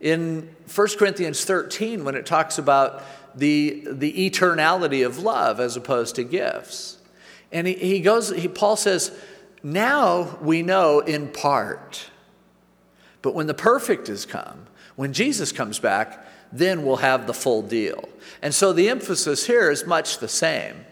In 0.00 0.54
1 0.72 0.88
Corinthians 0.96 1.44
13, 1.44 2.04
when 2.04 2.14
it 2.14 2.26
talks 2.26 2.58
about 2.58 3.02
the, 3.34 3.88
the 3.90 4.30
eternality 4.30 5.04
of 5.04 5.18
love 5.18 5.58
as 5.58 5.76
opposed 5.76 6.14
to 6.14 6.22
gifts, 6.22 6.93
and 7.54 7.66
he, 7.66 7.74
he 7.74 8.00
goes, 8.00 8.28
he, 8.30 8.48
Paul 8.48 8.76
says, 8.76 9.16
now 9.62 10.36
we 10.42 10.60
know 10.60 11.00
in 11.00 11.28
part. 11.28 12.10
But 13.22 13.34
when 13.34 13.46
the 13.46 13.54
perfect 13.54 14.08
has 14.08 14.26
come, 14.26 14.66
when 14.96 15.14
Jesus 15.14 15.52
comes 15.52 15.78
back, 15.78 16.26
then 16.52 16.84
we'll 16.84 16.96
have 16.96 17.26
the 17.26 17.32
full 17.32 17.62
deal. 17.62 18.08
And 18.42 18.54
so 18.54 18.74
the 18.74 18.90
emphasis 18.90 19.46
here 19.46 19.70
is 19.70 19.86
much 19.86 20.18
the 20.18 20.28
same. 20.28 20.84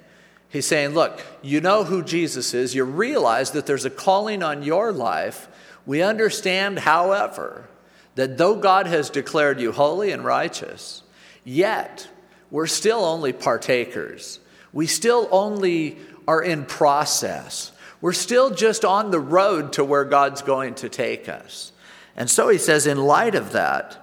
He's 0.49 0.66
saying, 0.66 0.90
look, 0.90 1.21
you 1.42 1.61
know 1.61 1.85
who 1.85 2.02
Jesus 2.02 2.54
is. 2.54 2.75
You 2.75 2.85
realize 2.85 3.50
that 3.52 3.66
there's 3.66 3.85
a 3.85 3.90
calling 3.90 4.42
on 4.42 4.62
your 4.62 4.92
life. 4.92 5.49
We 5.85 6.02
understand, 6.02 6.78
however, 6.78 7.69
that 8.14 8.38
though 8.38 8.57
God 8.57 8.87
has 8.87 9.11
declared 9.11 9.61
you 9.61 9.73
holy 9.73 10.11
and 10.11 10.25
righteous, 10.25 11.02
yet 11.45 12.09
we're 12.50 12.66
still 12.66 13.04
only 13.04 13.33
partakers. 13.33 14.40
We 14.73 14.87
still 14.87 15.28
only 15.31 15.99
are 16.26 16.42
in 16.42 16.64
process. 16.64 17.72
We're 18.00 18.12
still 18.12 18.50
just 18.50 18.84
on 18.84 19.10
the 19.10 19.20
road 19.20 19.74
to 19.74 19.84
where 19.84 20.04
God's 20.04 20.42
going 20.42 20.74
to 20.76 20.88
take 20.88 21.28
us. 21.28 21.72
And 22.16 22.28
so 22.28 22.48
he 22.48 22.58
says, 22.58 22.86
in 22.86 22.98
light 22.98 23.34
of 23.34 23.52
that, 23.52 23.96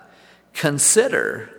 consider. 0.53 1.49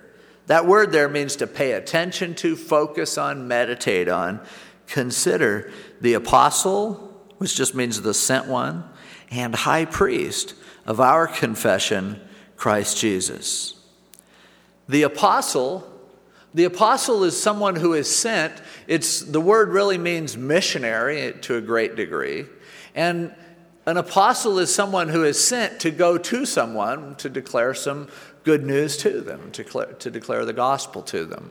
That 0.47 0.67
word 0.67 0.91
there 0.91 1.09
means 1.09 1.37
to 1.37 1.47
pay 1.47 1.73
attention 1.73 2.35
to, 2.37 2.57
focus 2.57 3.19
on, 3.19 3.47
meditate 3.47 4.09
on. 4.09 4.41
Consider 4.87 5.71
the 6.01 6.15
apostle, 6.15 7.23
which 7.39 7.55
just 7.55 7.75
means 7.75 8.01
the 8.01 8.15
sent 8.15 8.47
one, 8.47 8.85
and 9.31 9.55
high 9.55 9.85
priest 9.85 10.55
of 10.87 10.99
our 10.99 11.27
confession, 11.27 12.21
Christ 12.57 12.99
Jesus. 12.99 13.75
The 14.89 15.03
apostle, 15.05 15.90
the 16.55 16.65
apostle 16.65 17.25
is 17.25 17.41
someone 17.41 17.77
who 17.77 17.95
is 17.95 18.15
sent. 18.15 18.53
It's 18.87 19.21
the 19.21 19.41
word 19.41 19.69
really 19.69 19.99
means 19.99 20.37
missionary 20.37 21.35
to 21.43 21.57
a 21.57 21.61
great 21.61 21.95
degree. 21.97 22.47
And 22.95 23.33
an 23.87 23.97
apostle 23.97 24.59
is 24.59 24.75
someone 24.75 25.09
who 25.09 25.25
is 25.25 25.43
sent 25.43 25.81
to 25.81 25.91
go 25.91 26.19
to 26.19 26.45
someone 26.45 27.15
to 27.17 27.29
declare 27.29 27.75
some 27.75 28.09
good 28.45 28.65
news 28.65 28.97
to 28.99 29.21
them, 29.21 29.51
to 29.53 29.63
declare, 29.63 29.87
to 29.87 30.11
declare 30.11 30.45
the 30.45 30.53
gospel 30.53 31.03
to 31.03 31.25
them. 31.25 31.51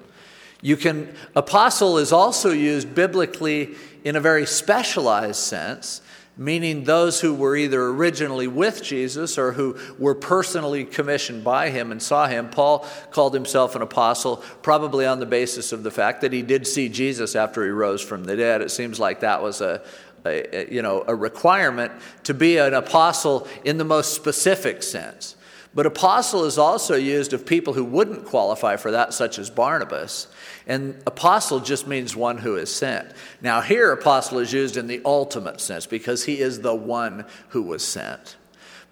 You 0.62 0.75
can, 0.75 1.13
apostle 1.36 1.98
is 1.98 2.12
also 2.12 2.51
used 2.51 2.94
biblically 2.94 3.75
in 4.03 4.15
a 4.15 4.20
very 4.20 4.46
specialized 4.46 5.39
sense, 5.39 6.01
meaning 6.39 6.86
those 6.86 7.19
who 7.19 7.34
were 7.34 7.53
either 7.55 7.88
originally 7.88 8.48
with 8.48 8.81
Jesus 8.81 9.38
or 9.38 9.51
who 9.51 9.77
were 10.00 10.15
personally 10.15 10.86
commissioned 10.86 11.43
by 11.43 11.69
him 11.69 11.91
and 11.91 12.01
saw 12.01 12.27
him. 12.27 12.50
Paul 12.50 12.88
called 13.12 13.34
himself 13.34 13.75
an 13.75 13.81
apostle, 13.81 14.38
probably 14.62 15.05
on 15.05 15.19
the 15.19 15.25
basis 15.25 15.74
of 15.74 15.84
the 15.84 15.91
fact 15.91 16.22
that 16.22 16.31
he 16.31 16.41
did 16.41 16.65
see 16.65 16.88
Jesus 16.88 17.36
after 17.36 17.65
he 17.65 17.69
rose 17.69 18.01
from 18.01 18.24
the 18.24 18.38
dead. 18.38 18.62
It 18.62 18.72
seems 18.72 19.01
like 19.01 19.19
that 19.19 19.43
was 19.43 19.60
a, 19.60 19.84
a, 20.25 20.74
you 20.74 20.81
know, 20.81 21.03
a 21.05 21.13
requirement 21.13 21.91
to 22.24 22.34
be 22.34 22.58
an 22.58 22.74
apostle 22.74 23.46
in 23.65 23.77
the 23.77 23.84
most 23.84 24.13
specific 24.13 24.81
sense. 24.81 25.36
But 25.73 25.85
apostle 25.85 26.45
is 26.45 26.57
also 26.57 26.95
used 26.95 27.31
of 27.31 27.45
people 27.45 27.73
who 27.73 27.85
wouldn't 27.85 28.25
qualify 28.25 28.75
for 28.75 28.91
that, 28.91 29.13
such 29.13 29.38
as 29.38 29.51
Barnabas. 29.51 30.27
And 30.65 31.01
apostle 31.05 31.59
just 31.59 31.88
means 31.88 32.15
one 32.15 32.39
who 32.39 32.55
is 32.55 32.73
sent. 32.73 33.11
Now, 33.41 33.61
here, 33.61 33.91
apostle 33.91 34.39
is 34.39 34.51
used 34.51 34.77
in 34.77 34.88
the 34.88 35.01
ultimate 35.05 35.61
sense 35.61 35.85
because 35.85 36.25
he 36.25 36.39
is 36.39 36.61
the 36.61 36.73
one 36.73 37.25
who 37.49 37.61
was 37.61 37.85
sent. 37.85 38.35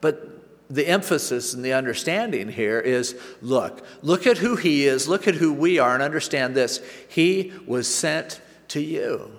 But 0.01 0.37
the 0.69 0.87
emphasis 0.87 1.53
and 1.53 1.63
the 1.63 1.73
understanding 1.73 2.49
here 2.49 2.79
is 2.79 3.19
look, 3.41 3.85
look 4.01 4.27
at 4.27 4.37
who 4.37 4.55
he 4.55 4.85
is, 4.85 5.07
look 5.07 5.27
at 5.27 5.35
who 5.35 5.53
we 5.53 5.79
are, 5.79 5.93
and 5.93 6.03
understand 6.03 6.55
this. 6.55 6.81
He 7.07 7.53
was 7.65 7.87
sent 7.87 8.41
to 8.69 8.81
you. 8.81 9.31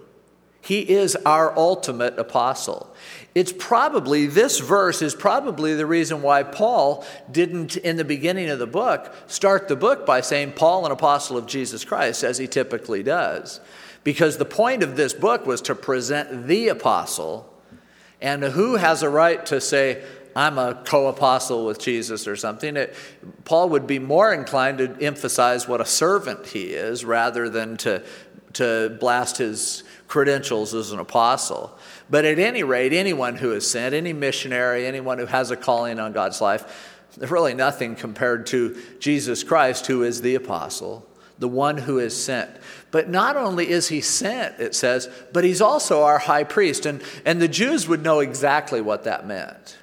He 0.61 0.81
is 0.81 1.17
our 1.25 1.57
ultimate 1.57 2.19
apostle. 2.19 2.95
It's 3.35 3.53
probably, 3.53 4.27
this 4.27 4.59
verse 4.59 5.03
is 5.03 5.15
probably 5.15 5.75
the 5.75 5.87
reason 5.87 6.23
why 6.23 6.43
Paul 6.43 7.05
didn't, 7.31 7.77
in 7.77 7.97
the 7.97 8.05
beginning 8.05 8.49
of 8.49 8.59
the 8.59 8.67
book, 8.67 9.15
start 9.27 9.69
the 9.69 9.77
book 9.77 10.07
by 10.07 10.23
saying, 10.23 10.53
Paul, 10.53 10.87
an 10.87 10.93
apostle 10.93 11.37
of 11.37 11.47
Jesus 11.47 11.85
Christ, 11.85 12.25
as 12.25 12.39
he 12.39 12.47
typically 12.47 13.03
does. 13.03 13.61
Because 14.03 14.39
the 14.39 14.45
point 14.45 14.83
of 14.83 14.97
this 14.97 15.13
book 15.13 15.47
was 15.47 15.61
to 15.63 15.75
present 15.75 16.47
the 16.47 16.69
apostle, 16.69 17.53
and 18.21 18.43
who 18.43 18.77
has 18.77 19.03
a 19.03 19.11
right 19.11 19.45
to 19.47 19.61
say, 19.61 20.03
I'm 20.35 20.59
a 20.59 20.83
co 20.85 21.09
apostle 21.09 21.67
with 21.67 21.79
Jesus 21.79 22.27
or 22.27 22.37
something. 22.37 22.77
It, 22.77 22.95
Paul 23.45 23.71
would 23.71 23.87
be 23.87 23.99
more 23.99 24.33
inclined 24.33 24.79
to 24.79 24.97
emphasize 25.01 25.69
what 25.69 25.81
a 25.81 25.85
servant 25.85 26.47
he 26.47 26.67
is 26.67 27.05
rather 27.05 27.49
than 27.49 27.77
to, 27.79 28.03
to 28.55 28.97
blast 29.01 29.39
his 29.39 29.85
credentials 30.07 30.75
as 30.75 30.93
an 30.93 30.99
apostle. 30.99 31.78
But 32.11 32.25
at 32.25 32.39
any 32.39 32.63
rate, 32.63 32.93
anyone 32.93 33.37
who 33.37 33.53
is 33.53 33.71
sent, 33.71 33.95
any 33.95 34.13
missionary, 34.13 34.87
anyone 34.87 35.19
who 35.19 35.27
has 35.27 35.51
a 35.51 35.57
calling 35.57 35.99
on 35.99 36.13
God's 36.13 36.41
life, 36.41 36.97
there's 37.17 37.31
really 37.31 37.55
nothing 37.55 37.97
compared 37.97 38.47
to 38.47 38.81
Jesus 38.99 39.43
Christ, 39.43 39.87
who 39.87 40.03
is 40.03 40.23
the 40.23 40.35
apostle, 40.35 41.07
the 41.39 41.49
one 41.49 41.79
who 41.79 41.99
is 41.99 42.17
sent. 42.17 42.51
But 42.91 43.09
not 43.09 43.37
only 43.37 43.69
is 43.69 43.89
he 43.89 44.01
sent, 44.01 44.59
it 44.61 44.75
says, 44.75 45.09
but 45.33 45.45
he's 45.45 45.61
also 45.61 46.03
our 46.03 46.19
high 46.19 46.45
priest. 46.45 46.87
And, 46.87 47.03
and 47.25 47.43
the 47.43 47.49
Jews 47.49 47.89
would 47.89 48.03
know 48.03 48.21
exactly 48.21 48.81
what 48.81 49.05
that 49.05 49.27
meant. 49.27 49.77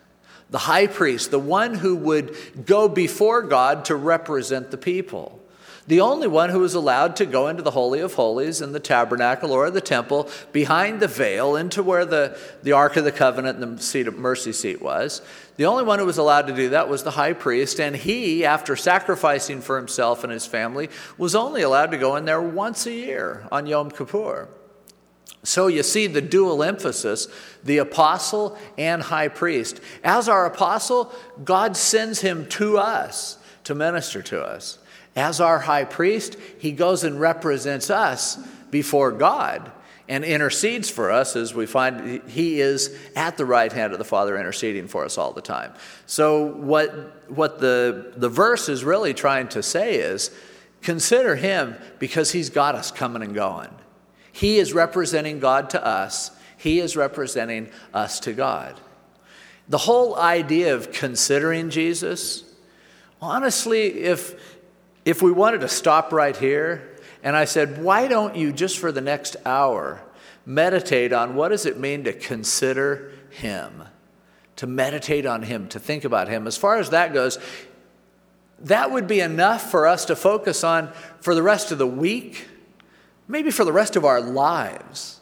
The 0.49 0.59
high 0.59 0.87
priest, 0.87 1.31
the 1.31 1.39
one 1.39 1.75
who 1.75 1.95
would 1.95 2.65
go 2.65 2.87
before 2.87 3.41
God 3.41 3.85
to 3.85 3.95
represent 3.95 4.71
the 4.71 4.77
people 4.77 5.41
the 5.87 6.01
only 6.01 6.27
one 6.27 6.49
who 6.49 6.59
was 6.59 6.73
allowed 6.73 7.15
to 7.17 7.25
go 7.25 7.47
into 7.47 7.61
the 7.61 7.71
Holy 7.71 7.99
of 7.99 8.15
Holies 8.15 8.59
in 8.59 8.71
the 8.71 8.79
tabernacle 8.79 9.51
or 9.51 9.69
the 9.69 9.81
temple 9.81 10.29
behind 10.51 10.99
the 10.99 11.07
veil 11.07 11.55
into 11.55 11.83
where 11.83 12.05
the, 12.05 12.39
the 12.63 12.71
Ark 12.71 12.97
of 12.97 13.03
the 13.03 13.11
Covenant 13.11 13.61
and 13.61 13.77
the 13.77 13.83
seat 13.83 14.07
of 14.07 14.17
mercy 14.17 14.51
seat 14.51 14.81
was. 14.81 15.21
The 15.57 15.65
only 15.65 15.83
one 15.83 15.99
who 15.99 16.05
was 16.05 16.17
allowed 16.17 16.47
to 16.47 16.55
do 16.55 16.69
that 16.69 16.89
was 16.89 17.03
the 17.03 17.11
high 17.11 17.33
priest, 17.33 17.79
and 17.79 17.95
he, 17.95 18.43
after 18.43 18.75
sacrificing 18.75 19.61
for 19.61 19.77
himself 19.77 20.23
and 20.23 20.33
his 20.33 20.47
family, 20.47 20.89
was 21.17 21.35
only 21.35 21.61
allowed 21.61 21.91
to 21.91 21.97
go 21.97 22.15
in 22.15 22.25
there 22.25 22.41
once 22.41 22.87
a 22.87 22.91
year 22.91 23.47
on 23.51 23.67
Yom 23.67 23.91
Kippur. 23.91 24.49
So 25.43 25.67
you 25.67 25.83
see 25.83 26.07
the 26.07 26.21
dual 26.21 26.63
emphasis 26.63 27.27
the 27.63 27.77
apostle 27.77 28.57
and 28.77 29.03
high 29.03 29.27
priest. 29.27 29.79
As 30.03 30.27
our 30.27 30.45
apostle, 30.45 31.13
God 31.43 31.77
sends 31.77 32.21
him 32.21 32.47
to 32.49 32.79
us 32.79 33.37
to 33.65 33.75
minister 33.75 34.21
to 34.23 34.41
us. 34.43 34.79
As 35.15 35.39
our 35.39 35.59
high 35.59 35.85
priest, 35.85 36.37
he 36.59 36.71
goes 36.71 37.03
and 37.03 37.19
represents 37.19 37.89
us 37.89 38.37
before 38.69 39.11
God 39.11 39.71
and 40.07 40.23
intercedes 40.23 40.89
for 40.89 41.09
us 41.09 41.35
as 41.35 41.53
we 41.53 41.65
find 41.65 42.21
he 42.29 42.61
is 42.61 42.95
at 43.15 43.37
the 43.37 43.45
right 43.45 43.71
hand 43.71 43.93
of 43.93 43.99
the 43.99 44.05
Father 44.05 44.37
interceding 44.37 44.87
for 44.87 45.03
us 45.03 45.17
all 45.17 45.33
the 45.33 45.41
time. 45.41 45.73
So, 46.05 46.45
what, 46.45 47.29
what 47.29 47.59
the, 47.59 48.13
the 48.15 48.29
verse 48.29 48.69
is 48.69 48.83
really 48.83 49.13
trying 49.13 49.47
to 49.49 49.63
say 49.63 49.95
is 49.95 50.31
consider 50.81 51.35
him 51.35 51.75
because 51.97 52.31
he's 52.31 52.49
got 52.49 52.75
us 52.75 52.91
coming 52.91 53.23
and 53.23 53.33
going. 53.33 53.69
He 54.31 54.57
is 54.57 54.73
representing 54.73 55.39
God 55.39 55.69
to 55.71 55.83
us, 55.83 56.31
he 56.57 56.79
is 56.79 56.95
representing 56.95 57.69
us 57.93 58.19
to 58.21 58.33
God. 58.33 58.79
The 59.67 59.79
whole 59.79 60.15
idea 60.15 60.75
of 60.75 60.91
considering 60.91 61.71
Jesus, 61.71 62.43
honestly, 63.19 64.03
if, 64.03 64.54
if 65.05 65.21
we 65.21 65.31
wanted 65.31 65.61
to 65.61 65.69
stop 65.69 66.11
right 66.11 66.35
here, 66.35 66.97
and 67.23 67.35
I 67.35 67.45
said, 67.45 67.81
why 67.81 68.07
don't 68.07 68.35
you 68.35 68.51
just 68.51 68.77
for 68.77 68.91
the 68.91 69.01
next 69.01 69.37
hour 69.45 70.01
meditate 70.45 71.11
on 71.13 71.35
what 71.35 71.49
does 71.49 71.65
it 71.65 71.79
mean 71.79 72.03
to 72.03 72.13
consider 72.13 73.11
him? 73.29 73.83
To 74.57 74.67
meditate 74.67 75.25
on 75.25 75.43
him, 75.43 75.67
to 75.69 75.79
think 75.79 76.05
about 76.05 76.27
him. 76.27 76.47
As 76.47 76.57
far 76.57 76.77
as 76.77 76.91
that 76.91 77.13
goes, 77.13 77.39
that 78.59 78.91
would 78.91 79.07
be 79.07 79.19
enough 79.19 79.69
for 79.69 79.87
us 79.87 80.05
to 80.05 80.15
focus 80.15 80.63
on 80.63 80.91
for 81.19 81.35
the 81.35 81.43
rest 81.43 81.71
of 81.71 81.77
the 81.77 81.87
week, 81.87 82.47
maybe 83.27 83.51
for 83.51 83.65
the 83.65 83.73
rest 83.73 83.95
of 83.95 84.05
our 84.05 84.21
lives. 84.21 85.19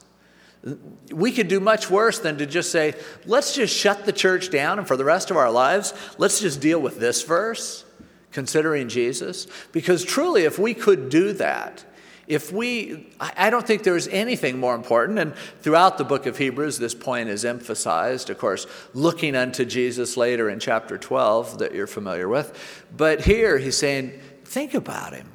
We 1.12 1.32
could 1.32 1.48
do 1.48 1.60
much 1.60 1.90
worse 1.90 2.20
than 2.20 2.38
to 2.38 2.46
just 2.46 2.72
say, 2.72 2.94
let's 3.26 3.56
just 3.56 3.76
shut 3.76 4.06
the 4.06 4.14
church 4.14 4.50
down 4.50 4.78
and 4.78 4.88
for 4.88 4.96
the 4.96 5.04
rest 5.04 5.32
of 5.32 5.38
our 5.38 5.52
lives, 5.52 5.94
let's 6.18 6.40
just 6.40 6.62
deal 6.62 6.80
with 6.80 7.00
this 7.00 7.24
verse, 7.24 7.86
considering 8.34 8.90
Jesus. 8.90 9.48
Because 9.72 10.04
truly, 10.04 10.44
if 10.44 10.60
we 10.60 10.74
could 10.74 11.10
do 11.10 11.32
that, 11.34 11.86
if 12.26 12.54
we, 12.54 13.14
I 13.20 13.50
don't 13.50 13.68
think 13.68 13.84
there's 13.84 14.08
anything 14.08 14.58
more 14.58 14.76
important, 14.76 15.20
and 15.20 15.36
throughout 15.62 15.98
the 15.98 16.06
book 16.06 16.26
of 16.26 16.38
Hebrews, 16.38 16.80
this 16.80 16.96
point 16.96 17.28
is 17.30 17.44
emphasized, 17.44 18.30
of 18.30 18.38
course, 18.38 18.66
looking 18.94 19.36
unto 19.36 19.66
Jesus 19.66 20.16
later 20.16 20.50
in 20.50 20.60
chapter 20.60 20.98
12 20.98 21.60
that 21.60 21.74
you're 21.74 21.86
familiar 21.86 22.30
with. 22.30 22.86
But 22.96 23.22
here 23.22 23.58
he's 23.58 23.78
saying, 23.78 24.20
think 24.46 24.74
about 24.74 25.14
him. 25.14 25.30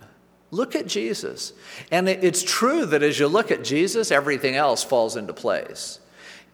Look 0.50 0.74
at 0.74 0.86
Jesus. 0.86 1.52
And 1.90 2.08
it's 2.08 2.42
true 2.42 2.86
that 2.86 3.02
as 3.02 3.18
you 3.18 3.28
look 3.28 3.50
at 3.50 3.64
Jesus, 3.64 4.10
everything 4.10 4.56
else 4.56 4.82
falls 4.82 5.14
into 5.14 5.34
place. 5.34 6.00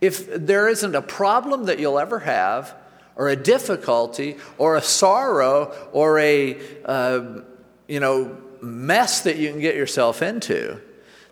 If 0.00 0.26
there 0.34 0.68
isn't 0.68 0.96
a 0.96 1.02
problem 1.02 1.66
that 1.66 1.78
you'll 1.78 2.00
ever 2.00 2.18
have, 2.18 2.74
or 3.16 3.28
a 3.28 3.36
difficulty, 3.36 4.36
or 4.58 4.76
a 4.76 4.82
sorrow, 4.82 5.74
or 5.92 6.18
a, 6.18 6.60
uh, 6.84 7.40
you 7.86 8.00
know, 8.00 8.36
mess 8.60 9.20
that 9.20 9.36
you 9.36 9.50
can 9.50 9.60
get 9.60 9.76
yourself 9.76 10.22
into 10.22 10.80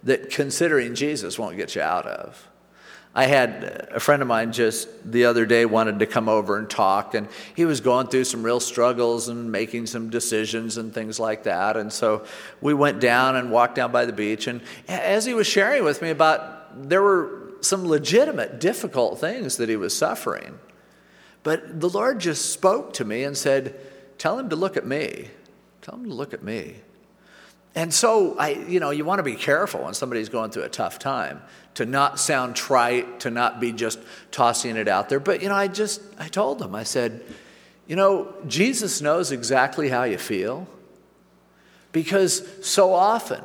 that 0.04 0.30
considering 0.30 0.94
Jesus 0.94 1.38
won't 1.38 1.56
get 1.56 1.74
you 1.74 1.82
out 1.82 2.06
of. 2.06 2.48
I 3.14 3.26
had 3.26 3.88
a 3.92 4.00
friend 4.00 4.22
of 4.22 4.28
mine 4.28 4.52
just 4.52 4.88
the 5.10 5.26
other 5.26 5.44
day 5.44 5.66
wanted 5.66 5.98
to 5.98 6.06
come 6.06 6.30
over 6.30 6.56
and 6.56 6.68
talk, 6.68 7.14
and 7.14 7.28
he 7.54 7.66
was 7.66 7.82
going 7.82 8.06
through 8.06 8.24
some 8.24 8.42
real 8.42 8.60
struggles 8.60 9.28
and 9.28 9.52
making 9.52 9.86
some 9.86 10.08
decisions 10.08 10.78
and 10.78 10.94
things 10.94 11.20
like 11.20 11.42
that. 11.42 11.76
And 11.76 11.92
so 11.92 12.24
we 12.62 12.72
went 12.72 13.00
down 13.00 13.36
and 13.36 13.50
walked 13.50 13.74
down 13.74 13.92
by 13.92 14.06
the 14.06 14.14
beach. 14.14 14.46
And 14.46 14.62
as 14.88 15.26
he 15.26 15.34
was 15.34 15.46
sharing 15.46 15.84
with 15.84 16.00
me 16.00 16.08
about, 16.08 16.88
there 16.88 17.02
were 17.02 17.52
some 17.60 17.86
legitimate, 17.86 18.60
difficult 18.60 19.20
things 19.20 19.58
that 19.58 19.68
he 19.68 19.76
was 19.76 19.94
suffering. 19.94 20.58
But 21.42 21.80
the 21.80 21.88
Lord 21.88 22.20
just 22.20 22.50
spoke 22.50 22.92
to 22.94 23.04
me 23.04 23.24
and 23.24 23.36
said, 23.36 23.78
Tell 24.18 24.38
him 24.38 24.50
to 24.50 24.56
look 24.56 24.76
at 24.76 24.86
me. 24.86 25.28
Tell 25.80 25.94
him 25.94 26.04
to 26.04 26.14
look 26.14 26.32
at 26.32 26.42
me. 26.42 26.76
And 27.74 27.92
so, 27.92 28.36
I, 28.38 28.50
you 28.50 28.80
know, 28.80 28.90
you 28.90 29.04
want 29.04 29.18
to 29.18 29.22
be 29.22 29.34
careful 29.34 29.84
when 29.84 29.94
somebody's 29.94 30.28
going 30.28 30.50
through 30.50 30.64
a 30.64 30.68
tough 30.68 30.98
time 30.98 31.42
to 31.74 31.86
not 31.86 32.20
sound 32.20 32.54
trite, 32.54 33.20
to 33.20 33.30
not 33.30 33.60
be 33.60 33.72
just 33.72 33.98
tossing 34.30 34.76
it 34.76 34.88
out 34.88 35.08
there. 35.08 35.20
But, 35.20 35.42
you 35.42 35.48
know, 35.48 35.54
I 35.54 35.68
just, 35.68 36.02
I 36.18 36.28
told 36.28 36.58
them, 36.58 36.74
I 36.74 36.82
said, 36.82 37.22
you 37.86 37.96
know, 37.96 38.34
Jesus 38.46 39.00
knows 39.00 39.32
exactly 39.32 39.88
how 39.88 40.04
you 40.04 40.18
feel 40.18 40.68
because 41.92 42.46
so 42.64 42.92
often, 42.92 43.42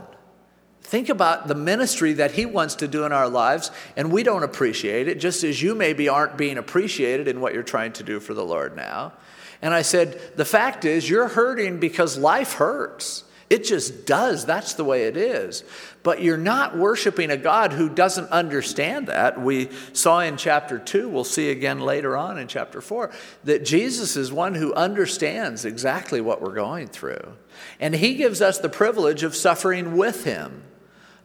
think 0.87 1.09
about 1.09 1.47
the 1.47 1.55
ministry 1.55 2.13
that 2.13 2.31
he 2.31 2.45
wants 2.45 2.75
to 2.75 2.87
do 2.87 3.03
in 3.03 3.11
our 3.11 3.29
lives 3.29 3.71
and 3.95 4.11
we 4.11 4.23
don't 4.23 4.43
appreciate 4.43 5.07
it, 5.07 5.19
just 5.19 5.43
as 5.43 5.61
you 5.61 5.75
maybe 5.75 6.09
aren't 6.09 6.37
being 6.37 6.57
appreciated 6.57 7.27
in 7.27 7.41
what 7.41 7.53
you're 7.53 7.63
trying 7.63 7.93
to 7.93 8.03
do 8.03 8.19
for 8.19 8.33
the 8.33 8.45
Lord 8.45 8.75
now. 8.75 9.13
And 9.61 9.73
I 9.73 9.81
said, 9.81 10.19
the 10.35 10.45
fact 10.45 10.85
is, 10.85 11.09
you're 11.09 11.27
hurting 11.27 11.79
because 11.79 12.17
life 12.17 12.53
hurts. 12.53 13.23
It 13.49 13.63
just 13.63 14.05
does. 14.05 14.45
That's 14.45 14.73
the 14.73 14.83
way 14.83 15.03
it 15.03 15.15
is. 15.15 15.63
But 16.03 16.21
you're 16.21 16.37
not 16.37 16.77
worshiping 16.77 17.31
a 17.31 17.37
God 17.37 17.73
who 17.73 17.89
doesn't 17.89 18.29
understand 18.29 19.07
that. 19.07 19.41
We 19.41 19.69
saw 19.93 20.19
in 20.19 20.37
chapter 20.37 20.77
2, 20.79 21.07
we'll 21.09 21.23
see 21.23 21.49
again 21.49 21.79
later 21.79 22.17
on 22.17 22.37
in 22.37 22.47
chapter 22.47 22.81
4, 22.81 23.11
that 23.45 23.65
Jesus 23.65 24.17
is 24.17 24.31
one 24.31 24.55
who 24.55 24.73
understands 24.73 25.65
exactly 25.65 26.19
what 26.21 26.41
we're 26.41 26.53
going 26.53 26.87
through. 26.87 27.33
And 27.79 27.95
he 27.95 28.15
gives 28.15 28.41
us 28.41 28.57
the 28.59 28.69
privilege 28.69 29.23
of 29.23 29.35
suffering 29.35 29.95
with 29.95 30.25
him, 30.25 30.63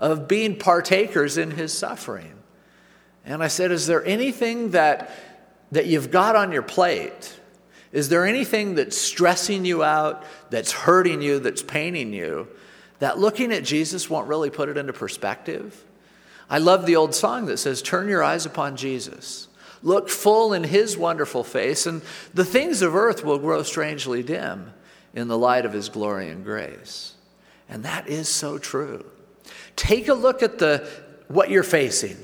of 0.02 0.26
being 0.26 0.58
partakers 0.58 1.38
in 1.38 1.52
his 1.52 1.72
suffering. 1.72 2.34
And 3.24 3.40
I 3.40 3.46
said, 3.46 3.70
Is 3.70 3.86
there 3.86 4.04
anything 4.04 4.72
that, 4.72 5.12
that 5.70 5.86
you've 5.86 6.10
got 6.10 6.34
on 6.34 6.50
your 6.50 6.62
plate? 6.62 7.38
Is 7.92 8.08
there 8.08 8.26
anything 8.26 8.74
that's 8.74 8.98
stressing 8.98 9.64
you 9.64 9.84
out, 9.84 10.24
that's 10.50 10.72
hurting 10.72 11.22
you, 11.22 11.38
that's 11.38 11.62
paining 11.62 12.12
you, 12.12 12.48
that 12.98 13.18
looking 13.18 13.52
at 13.52 13.62
Jesus 13.62 14.10
won't 14.10 14.26
really 14.26 14.50
put 14.50 14.68
it 14.68 14.76
into 14.76 14.92
perspective? 14.92 15.84
I 16.50 16.58
love 16.58 16.84
the 16.84 16.96
old 16.96 17.14
song 17.14 17.46
that 17.46 17.58
says, 17.58 17.80
Turn 17.80 18.08
your 18.08 18.24
eyes 18.24 18.44
upon 18.44 18.76
Jesus. 18.76 19.46
Look 19.84 20.08
full 20.08 20.52
in 20.52 20.64
his 20.64 20.96
wonderful 20.96 21.44
face, 21.44 21.86
and 21.86 22.02
the 22.34 22.44
things 22.44 22.82
of 22.82 22.96
earth 22.96 23.24
will 23.24 23.38
grow 23.38 23.62
strangely 23.62 24.24
dim 24.24 24.72
in 25.14 25.28
the 25.28 25.38
light 25.38 25.64
of 25.64 25.72
his 25.72 25.88
glory 25.88 26.28
and 26.28 26.44
grace. 26.44 27.14
And 27.68 27.84
that 27.84 28.08
is 28.08 28.28
so 28.28 28.58
true. 28.58 29.04
Take 29.76 30.08
a 30.08 30.14
look 30.14 30.42
at 30.42 30.58
the, 30.58 30.88
what 31.28 31.50
you're 31.50 31.62
facing. 31.62 32.16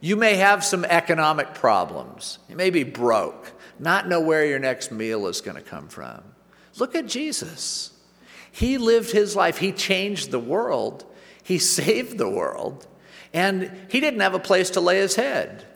You 0.00 0.16
may 0.16 0.36
have 0.36 0.64
some 0.64 0.84
economic 0.84 1.54
problems. 1.54 2.38
You 2.48 2.56
may 2.56 2.70
be 2.70 2.84
broke 2.84 3.52
not 3.78 4.08
know 4.08 4.20
where 4.20 4.44
your 4.44 4.58
next 4.58 4.90
meal 4.90 5.26
is 5.26 5.40
going 5.40 5.56
to 5.56 5.62
come 5.62 5.88
from. 5.88 6.22
Look 6.78 6.94
at 6.94 7.06
Jesus. 7.06 7.92
He 8.50 8.78
lived 8.78 9.12
his 9.12 9.36
life, 9.36 9.58
he 9.58 9.72
changed 9.72 10.30
the 10.30 10.38
world, 10.38 11.04
he 11.42 11.58
saved 11.58 12.18
the 12.18 12.28
world, 12.28 12.86
and 13.32 13.70
he 13.88 14.00
didn't 14.00 14.20
have 14.20 14.34
a 14.34 14.40
place 14.40 14.70
to 14.70 14.80
lay 14.80 14.98
his 14.98 15.16
head. 15.16 15.66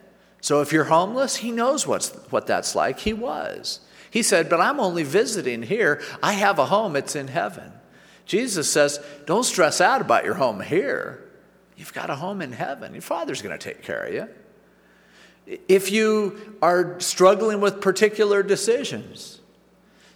So 0.41 0.61
if 0.61 0.73
you're 0.73 0.85
homeless, 0.85 1.37
he 1.37 1.51
knows 1.51 1.87
what's, 1.87 2.09
what 2.29 2.47
that's 2.47 2.75
like. 2.75 2.99
He 2.99 3.13
was. 3.13 3.79
He 4.11 4.21
said, 4.21 4.49
But 4.49 4.59
I'm 4.59 4.79
only 4.79 5.03
visiting 5.03 5.63
here. 5.63 6.01
I 6.21 6.33
have 6.33 6.59
a 6.59 6.65
home, 6.65 6.95
it's 6.97 7.15
in 7.15 7.29
heaven. 7.29 7.71
Jesus 8.25 8.71
says, 8.71 8.99
Don't 9.25 9.43
stress 9.43 9.81
out 9.81 10.01
about 10.01 10.25
your 10.25 10.35
home 10.35 10.61
here. 10.61 11.23
You've 11.75 11.93
got 11.93 12.09
a 12.09 12.15
home 12.15 12.41
in 12.41 12.51
heaven. 12.51 12.93
Your 12.93 13.01
Father's 13.01 13.41
going 13.41 13.57
to 13.57 13.63
take 13.63 13.81
care 13.81 14.05
of 14.05 14.13
you. 14.13 15.59
If 15.67 15.91
you 15.91 16.55
are 16.61 16.99
struggling 16.99 17.59
with 17.59 17.81
particular 17.81 18.43
decisions, 18.43 19.41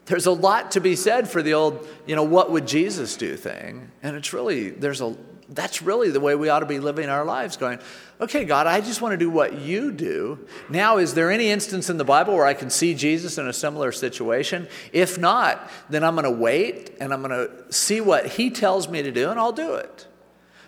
there's 0.05 0.25
a 0.25 0.31
lot 0.31 0.71
to 0.71 0.79
be 0.79 0.95
said 0.95 1.27
for 1.27 1.41
the 1.41 1.53
old, 1.53 1.85
you 2.05 2.15
know, 2.15 2.23
what 2.23 2.51
would 2.51 2.65
Jesus 2.65 3.17
do 3.17 3.35
thing. 3.35 3.91
And 4.01 4.15
it's 4.15 4.31
really, 4.31 4.69
there's 4.69 5.01
a, 5.01 5.17
that's 5.49 5.81
really 5.81 6.09
the 6.09 6.19
way 6.19 6.35
we 6.35 6.49
ought 6.49 6.59
to 6.59 6.65
be 6.65 6.79
living 6.79 7.09
our 7.09 7.23
lives 7.23 7.55
going, 7.55 7.79
okay, 8.19 8.43
God, 8.43 8.67
I 8.67 8.81
just 8.81 9.01
want 9.01 9.13
to 9.13 9.17
do 9.17 9.29
what 9.29 9.59
you 9.59 9.91
do. 9.91 10.45
Now, 10.69 10.97
is 10.97 11.13
there 11.13 11.31
any 11.31 11.49
instance 11.49 11.89
in 11.89 11.97
the 11.97 12.03
Bible 12.03 12.33
where 12.33 12.45
I 12.45 12.53
can 12.53 12.69
see 12.69 12.93
Jesus 12.93 13.37
in 13.37 13.47
a 13.47 13.53
similar 13.53 13.91
situation? 13.91 14.67
If 14.91 15.17
not, 15.17 15.69
then 15.89 16.03
I'm 16.03 16.15
going 16.15 16.25
to 16.25 16.31
wait 16.31 16.97
and 16.99 17.13
I'm 17.13 17.21
going 17.21 17.47
to 17.47 17.71
see 17.71 18.01
what 18.01 18.27
he 18.27 18.49
tells 18.49 18.89
me 18.89 19.01
to 19.03 19.11
do 19.11 19.29
and 19.29 19.39
I'll 19.39 19.53
do 19.53 19.75
it. 19.75 20.07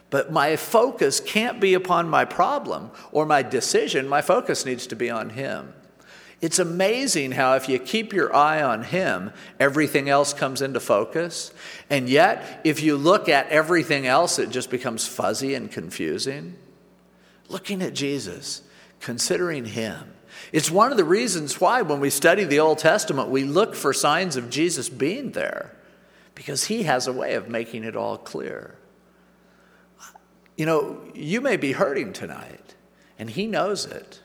But 0.10 0.32
my 0.32 0.56
focus 0.56 1.20
can't 1.20 1.60
be 1.60 1.74
upon 1.74 2.10
my 2.10 2.26
problem 2.26 2.92
or 3.12 3.26
my 3.26 3.44
decision. 3.44 4.08
My 4.08 4.22
focus 4.22 4.66
needs 4.66 4.88
to 4.88 4.96
be 4.96 5.10
on 5.10 5.30
Him. 5.32 5.74
It's 6.42 6.60
amazing 6.60 7.34
how, 7.34 7.56
if 7.56 7.68
you 7.68 7.80
keep 7.80 8.14
your 8.14 8.34
eye 8.34 8.62
on 8.62 8.84
Him, 8.84 9.34
everything 9.60 10.08
else 10.08 10.34
comes 10.34 10.62
into 10.62 10.80
focus. 10.80 11.54
And 11.90 12.08
yet, 12.08 12.62
if 12.64 12.82
you 12.82 12.96
look 12.96 13.28
at 13.28 13.50
everything 13.50 14.08
else, 14.08 14.40
it 14.40 14.50
just 14.50 14.70
becomes 14.70 15.06
fuzzy 15.06 15.54
and 15.54 15.70
confusing. 15.70 16.56
Looking 17.50 17.82
at 17.82 17.94
Jesus, 17.94 18.62
considering 19.02 19.66
Him. 19.66 20.14
It's 20.54 20.72
one 20.72 20.92
of 20.92 20.98
the 20.98 21.04
reasons 21.04 21.60
why, 21.60 21.82
when 21.82 22.00
we 22.00 22.10
study 22.10 22.46
the 22.46 22.62
Old 22.62 22.78
Testament, 22.78 23.28
we 23.28 23.44
look 23.44 23.76
for 23.76 23.92
signs 23.92 24.38
of 24.38 24.50
Jesus 24.50 24.88
being 24.88 25.34
there, 25.34 25.76
because 26.36 26.66
He 26.66 26.84
has 26.84 27.06
a 27.06 27.14
way 27.14 27.34
of 27.34 27.50
making 27.50 27.84
it 27.84 27.98
all 27.98 28.18
clear. 28.18 28.76
You 30.56 30.66
know, 30.66 31.02
you 31.14 31.42
may 31.42 31.58
be 31.58 31.74
hurting 31.74 32.14
tonight, 32.14 32.76
and 33.18 33.30
He 33.30 33.46
knows 33.46 33.86
it. 33.86 34.22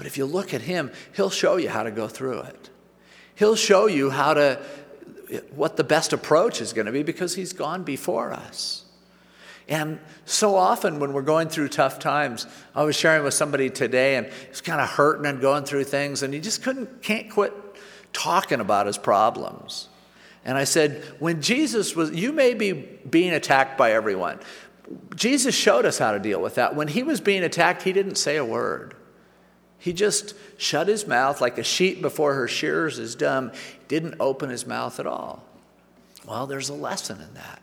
But 0.00 0.06
if 0.06 0.16
you 0.16 0.24
look 0.24 0.54
at 0.54 0.62
Him, 0.62 0.90
He'll 1.14 1.28
show 1.28 1.58
you 1.58 1.68
how 1.68 1.82
to 1.82 1.90
go 1.90 2.08
through 2.08 2.40
it. 2.40 2.70
He'll 3.34 3.54
show 3.54 3.84
you 3.84 4.08
how 4.08 4.32
to, 4.32 4.58
what 5.54 5.76
the 5.76 5.84
best 5.84 6.14
approach 6.14 6.62
is 6.62 6.72
going 6.72 6.86
to 6.86 6.92
be 6.92 7.02
because 7.02 7.34
He's 7.34 7.52
gone 7.52 7.82
before 7.82 8.32
us. 8.32 8.86
And 9.68 10.00
so 10.24 10.56
often 10.56 11.00
when 11.00 11.12
we're 11.12 11.20
going 11.20 11.50
through 11.50 11.68
tough 11.68 11.98
times, 11.98 12.46
I 12.74 12.84
was 12.84 12.96
sharing 12.96 13.24
with 13.24 13.34
somebody 13.34 13.68
today 13.68 14.16
and 14.16 14.32
he's 14.48 14.62
kind 14.62 14.80
of 14.80 14.88
hurting 14.88 15.26
and 15.26 15.38
going 15.38 15.64
through 15.64 15.84
things 15.84 16.22
and 16.22 16.32
he 16.32 16.40
just 16.40 16.62
couldn't, 16.62 17.02
can't 17.02 17.28
quit 17.28 17.52
talking 18.14 18.60
about 18.60 18.86
his 18.86 18.96
problems. 18.96 19.90
And 20.46 20.56
I 20.56 20.64
said, 20.64 21.04
when 21.18 21.42
Jesus 21.42 21.94
was, 21.94 22.10
you 22.12 22.32
may 22.32 22.54
be 22.54 22.72
being 22.72 23.34
attacked 23.34 23.76
by 23.76 23.92
everyone, 23.92 24.40
Jesus 25.14 25.54
showed 25.54 25.84
us 25.84 25.98
how 25.98 26.12
to 26.12 26.18
deal 26.18 26.40
with 26.40 26.54
that. 26.54 26.74
When 26.74 26.88
he 26.88 27.02
was 27.02 27.20
being 27.20 27.44
attacked, 27.44 27.82
he 27.82 27.92
didn't 27.92 28.14
say 28.14 28.38
a 28.38 28.44
word. 28.46 28.94
He 29.80 29.94
just 29.94 30.34
shut 30.58 30.88
his 30.88 31.06
mouth 31.06 31.40
like 31.40 31.58
a 31.58 31.64
sheep 31.64 32.02
before 32.02 32.34
her 32.34 32.46
shearers 32.46 32.98
is 32.98 33.14
dumb, 33.14 33.50
didn't 33.88 34.14
open 34.20 34.50
his 34.50 34.66
mouth 34.66 35.00
at 35.00 35.06
all. 35.06 35.42
Well, 36.26 36.46
there's 36.46 36.68
a 36.68 36.74
lesson 36.74 37.20
in 37.20 37.32
that. 37.34 37.62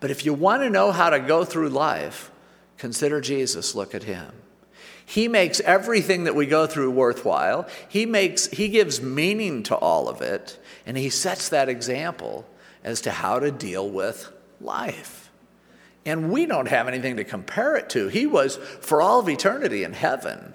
But 0.00 0.10
if 0.10 0.24
you 0.24 0.32
want 0.32 0.62
to 0.62 0.70
know 0.70 0.92
how 0.92 1.10
to 1.10 1.20
go 1.20 1.44
through 1.44 1.68
life, 1.68 2.30
consider 2.78 3.20
Jesus, 3.20 3.74
look 3.74 3.94
at 3.94 4.04
him. 4.04 4.32
He 5.04 5.28
makes 5.28 5.60
everything 5.60 6.24
that 6.24 6.34
we 6.34 6.46
go 6.46 6.66
through 6.66 6.90
worthwhile. 6.90 7.68
He 7.88 8.06
makes 8.06 8.46
he 8.46 8.68
gives 8.68 9.00
meaning 9.00 9.62
to 9.64 9.74
all 9.74 10.08
of 10.08 10.22
it, 10.22 10.58
and 10.86 10.96
he 10.96 11.10
sets 11.10 11.50
that 11.50 11.68
example 11.68 12.46
as 12.84 13.02
to 13.02 13.10
how 13.10 13.38
to 13.38 13.50
deal 13.50 13.88
with 13.88 14.30
life. 14.60 15.30
And 16.06 16.30
we 16.30 16.46
don't 16.46 16.68
have 16.68 16.88
anything 16.88 17.16
to 17.16 17.24
compare 17.24 17.76
it 17.76 17.90
to. 17.90 18.08
He 18.08 18.26
was 18.26 18.56
for 18.56 19.02
all 19.02 19.20
of 19.20 19.28
eternity 19.28 19.84
in 19.84 19.92
heaven. 19.92 20.54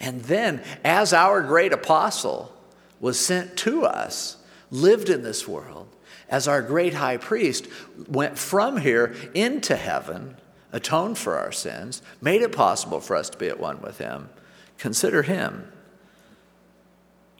And 0.00 0.22
then, 0.22 0.62
as 0.84 1.12
our 1.12 1.42
great 1.42 1.72
apostle 1.72 2.52
was 3.00 3.18
sent 3.18 3.56
to 3.58 3.84
us, 3.84 4.36
lived 4.70 5.08
in 5.08 5.22
this 5.22 5.48
world, 5.48 5.88
as 6.28 6.46
our 6.46 6.62
great 6.62 6.94
high 6.94 7.16
priest 7.16 7.66
went 8.08 8.38
from 8.38 8.76
here 8.76 9.14
into 9.34 9.76
heaven, 9.76 10.36
atoned 10.72 11.18
for 11.18 11.36
our 11.38 11.50
sins, 11.50 12.02
made 12.20 12.42
it 12.42 12.52
possible 12.52 13.00
for 13.00 13.16
us 13.16 13.30
to 13.30 13.38
be 13.38 13.48
at 13.48 13.58
one 13.58 13.80
with 13.80 13.98
him. 13.98 14.28
Consider 14.76 15.22
him. 15.22 15.72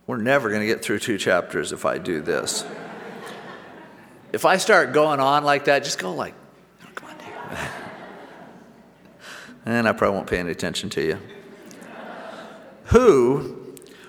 We're 0.07 0.17
never 0.17 0.49
going 0.49 0.63
to 0.63 0.67
get 0.67 0.83
through 0.83 1.01
two 1.01 1.19
chapters 1.19 1.71
if 1.71 1.85
I 1.85 1.99
do 1.99 2.23
this. 2.23 2.65
if 4.33 4.45
I 4.47 4.57
start 4.57 4.93
going 4.93 5.21
on 5.21 5.45
like 5.45 5.67
that, 5.67 5.85
just 5.85 5.99
go 5.99 6.15
like, 6.15 6.35
oh, 6.83 6.89
come 6.95 7.11
on, 7.11 7.19
Dave. 7.19 7.59
and 9.67 9.87
I 9.87 9.93
probably 9.93 10.17
won't 10.17 10.31
pay 10.31 10.39
any 10.39 10.51
attention 10.51 10.89
to 10.91 11.07
you 11.07 11.19
who 12.89 13.57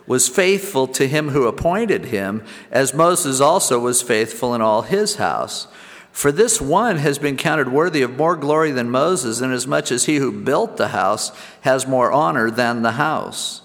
was 0.08 0.28
faithful 0.28 0.88
to 0.88 1.08
him 1.08 1.30
who 1.30 1.46
appointed 1.46 2.06
him, 2.06 2.44
as 2.72 2.94
Moses 2.94 3.40
also 3.40 3.80
was 3.80 4.02
faithful 4.02 4.56
in 4.56 4.62
all 4.62 4.82
his 4.82 5.16
house. 5.16 5.68
For 6.12 6.32
this 6.32 6.60
one 6.60 6.98
has 6.98 7.20
been 7.20 7.38
counted 7.38 7.72
worthy 7.72 8.02
of 8.02 8.18
more 8.18 8.36
glory 8.36 8.72
than 8.72 8.90
Moses, 8.90 9.42
inasmuch 9.42 9.92
as 9.92 10.06
he 10.06 10.18
who 10.18 10.32
built 10.32 10.78
the 10.78 10.90
house 10.90 11.32
has 11.62 11.88
more 11.88 12.12
honor 12.12 12.50
than 12.50 12.82
the 12.82 12.94
house. 12.94 13.62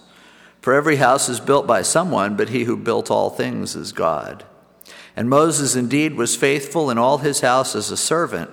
For 0.61 0.75
every 0.75 0.97
house 0.97 1.29
is 1.29 1.41
built 1.41 1.67
by 1.67 1.83
someone, 1.83 2.37
but 2.37 2.51
he 2.51 2.65
who 2.65 2.77
built 2.77 3.11
all 3.11 3.31
things 3.31 3.75
is 3.75 3.93
God. 3.93 4.45
And 5.17 5.31
Moses 5.31 5.77
indeed 5.77 6.15
was 6.15 6.37
faithful 6.37 6.91
in 6.91 6.99
all 6.99 7.19
his 7.19 7.41
house 7.41 7.75
as 7.75 7.91
a 7.91 7.97
servant 7.97 8.51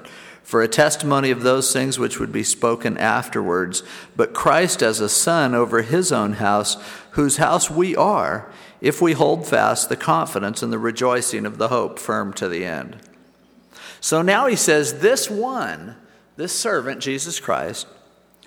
for 0.52 0.62
a 0.62 0.68
testimony 0.68 1.32
of 1.32 1.44
those 1.44 1.72
things 1.72 1.98
which 1.98 2.20
would 2.20 2.34
be 2.34 2.44
spoken 2.44 2.98
afterwards, 2.98 3.84
but 4.18 4.34
Christ 4.34 4.84
as 4.84 5.00
a 5.00 5.08
son 5.08 5.56
over 5.56 5.82
his 5.82 6.12
own 6.12 6.34
house, 6.34 6.76
whose 7.12 7.38
house 7.38 7.72
we 7.72 7.96
are, 7.96 8.52
if 8.82 9.02
we 9.02 9.14
hold 9.14 9.48
fast 9.48 9.88
the 9.88 9.96
confidence 9.96 10.62
and 10.62 10.74
the 10.74 10.78
rejoicing 10.78 11.46
of 11.46 11.58
the 11.58 11.70
hope 11.70 11.98
firm 12.00 12.34
to 12.34 12.50
the 12.50 12.66
end. 12.66 12.98
So 14.02 14.22
now 14.22 14.48
he 14.48 14.58
says, 14.58 15.00
This 15.00 15.30
one, 15.30 15.96
this 16.36 16.52
servant, 16.52 17.00
Jesus 17.00 17.40
Christ, 17.40 17.88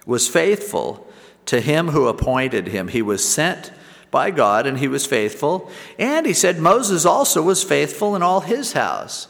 was 0.05 0.29
faithful 0.29 1.11
to 1.47 1.63
him 1.63 1.89
who 1.89 2.07
appointed 2.07 2.69
him. 2.69 2.89
He 2.89 3.01
was 3.01 3.27
sent 3.27 3.73
by 4.11 4.31
God 4.31 4.67
and 4.67 4.79
he 4.79 4.89
was 4.89 5.07
faithful. 5.07 5.71
And 5.99 6.27
he 6.27 6.35
said, 6.35 6.59
Moses 6.59 7.07
also 7.07 7.41
was 7.41 7.65
faithful 7.65 8.15
in 8.15 8.21
all 8.21 8.43
his 8.43 8.75
house. 8.75 9.29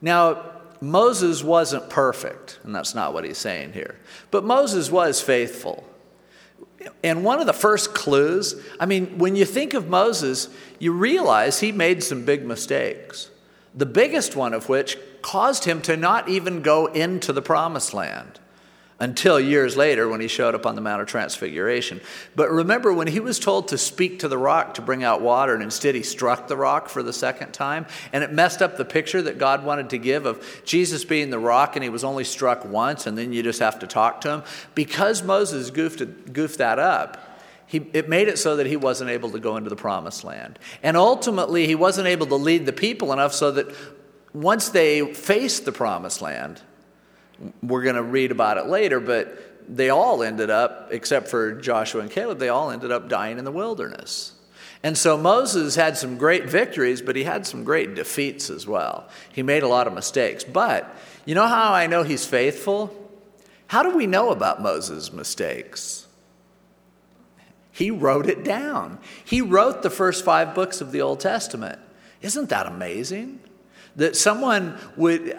Now, 0.00 0.55
Moses 0.80 1.42
wasn't 1.42 1.88
perfect, 1.90 2.58
and 2.64 2.74
that's 2.74 2.94
not 2.94 3.12
what 3.12 3.24
he's 3.24 3.38
saying 3.38 3.72
here. 3.72 3.96
But 4.30 4.44
Moses 4.44 4.90
was 4.90 5.20
faithful. 5.20 5.84
And 7.02 7.24
one 7.24 7.40
of 7.40 7.46
the 7.46 7.52
first 7.52 7.94
clues, 7.94 8.54
I 8.78 8.86
mean, 8.86 9.18
when 9.18 9.36
you 9.36 9.44
think 9.44 9.74
of 9.74 9.88
Moses, 9.88 10.48
you 10.78 10.92
realize 10.92 11.60
he 11.60 11.72
made 11.72 12.02
some 12.02 12.24
big 12.24 12.44
mistakes. 12.44 13.30
The 13.74 13.86
biggest 13.86 14.36
one 14.36 14.54
of 14.54 14.68
which 14.68 14.96
caused 15.22 15.64
him 15.64 15.82
to 15.82 15.96
not 15.96 16.28
even 16.28 16.62
go 16.62 16.86
into 16.86 17.32
the 17.32 17.42
promised 17.42 17.92
land 17.92 18.38
until 18.98 19.38
years 19.38 19.76
later 19.76 20.08
when 20.08 20.20
he 20.20 20.28
showed 20.28 20.54
up 20.54 20.64
on 20.64 20.74
the 20.74 20.80
Mount 20.80 21.02
of 21.02 21.08
Transfiguration. 21.08 22.00
But 22.34 22.50
remember 22.50 22.92
when 22.92 23.06
he 23.06 23.20
was 23.20 23.38
told 23.38 23.68
to 23.68 23.78
speak 23.78 24.20
to 24.20 24.28
the 24.28 24.38
rock 24.38 24.74
to 24.74 24.82
bring 24.82 25.04
out 25.04 25.20
water, 25.20 25.52
and 25.52 25.62
instead 25.62 25.94
he 25.94 26.02
struck 26.02 26.48
the 26.48 26.56
rock 26.56 26.88
for 26.88 27.02
the 27.02 27.12
second 27.12 27.52
time, 27.52 27.86
and 28.12 28.24
it 28.24 28.32
messed 28.32 28.62
up 28.62 28.76
the 28.76 28.86
picture 28.86 29.20
that 29.22 29.38
God 29.38 29.64
wanted 29.64 29.90
to 29.90 29.98
give 29.98 30.24
of 30.24 30.62
Jesus 30.64 31.04
being 31.04 31.28
the 31.28 31.38
rock, 31.38 31.76
and 31.76 31.82
he 31.82 31.90
was 31.90 32.04
only 32.04 32.24
struck 32.24 32.64
once, 32.64 33.06
and 33.06 33.18
then 33.18 33.32
you 33.32 33.42
just 33.42 33.60
have 33.60 33.78
to 33.80 33.86
talk 33.86 34.22
to 34.22 34.30
him. 34.30 34.42
Because 34.74 35.22
Moses 35.22 35.70
goofed, 35.70 36.32
goofed 36.32 36.58
that 36.58 36.78
up, 36.78 37.22
he, 37.66 37.78
it 37.92 38.08
made 38.08 38.28
it 38.28 38.38
so 38.38 38.56
that 38.56 38.66
he 38.66 38.76
wasn't 38.76 39.10
able 39.10 39.30
to 39.30 39.40
go 39.40 39.56
into 39.56 39.68
the 39.68 39.76
promised 39.76 40.24
land. 40.24 40.58
And 40.82 40.96
ultimately, 40.96 41.66
he 41.66 41.74
wasn't 41.74 42.06
able 42.06 42.26
to 42.28 42.36
lead 42.36 42.64
the 42.64 42.72
people 42.72 43.12
enough 43.12 43.34
so 43.34 43.50
that 43.50 43.74
once 44.32 44.68
they 44.68 45.12
faced 45.12 45.64
the 45.64 45.72
promised 45.72 46.22
land, 46.22 46.62
we're 47.62 47.82
going 47.82 47.96
to 47.96 48.02
read 48.02 48.30
about 48.30 48.58
it 48.58 48.66
later, 48.66 49.00
but 49.00 49.42
they 49.68 49.90
all 49.90 50.22
ended 50.22 50.50
up, 50.50 50.88
except 50.90 51.28
for 51.28 51.52
Joshua 51.52 52.02
and 52.02 52.10
Caleb, 52.10 52.38
they 52.38 52.48
all 52.48 52.70
ended 52.70 52.92
up 52.92 53.08
dying 53.08 53.38
in 53.38 53.44
the 53.44 53.52
wilderness. 53.52 54.32
And 54.82 54.96
so 54.96 55.16
Moses 55.16 55.74
had 55.74 55.96
some 55.96 56.16
great 56.16 56.44
victories, 56.48 57.02
but 57.02 57.16
he 57.16 57.24
had 57.24 57.46
some 57.46 57.64
great 57.64 57.94
defeats 57.94 58.50
as 58.50 58.66
well. 58.66 59.08
He 59.32 59.42
made 59.42 59.62
a 59.62 59.68
lot 59.68 59.86
of 59.86 59.94
mistakes. 59.94 60.44
But 60.44 60.94
you 61.24 61.34
know 61.34 61.46
how 61.46 61.72
I 61.72 61.86
know 61.86 62.02
he's 62.02 62.26
faithful? 62.26 62.94
How 63.68 63.82
do 63.82 63.96
we 63.96 64.06
know 64.06 64.30
about 64.30 64.62
Moses' 64.62 65.12
mistakes? 65.12 66.06
He 67.72 67.90
wrote 67.90 68.26
it 68.26 68.44
down. 68.44 68.98
He 69.24 69.40
wrote 69.42 69.82
the 69.82 69.90
first 69.90 70.24
five 70.24 70.54
books 70.54 70.80
of 70.80 70.92
the 70.92 71.02
Old 71.02 71.20
Testament. 71.20 71.78
Isn't 72.22 72.48
that 72.50 72.66
amazing? 72.66 73.40
That 73.96 74.16
someone 74.16 74.78
would, 74.96 75.36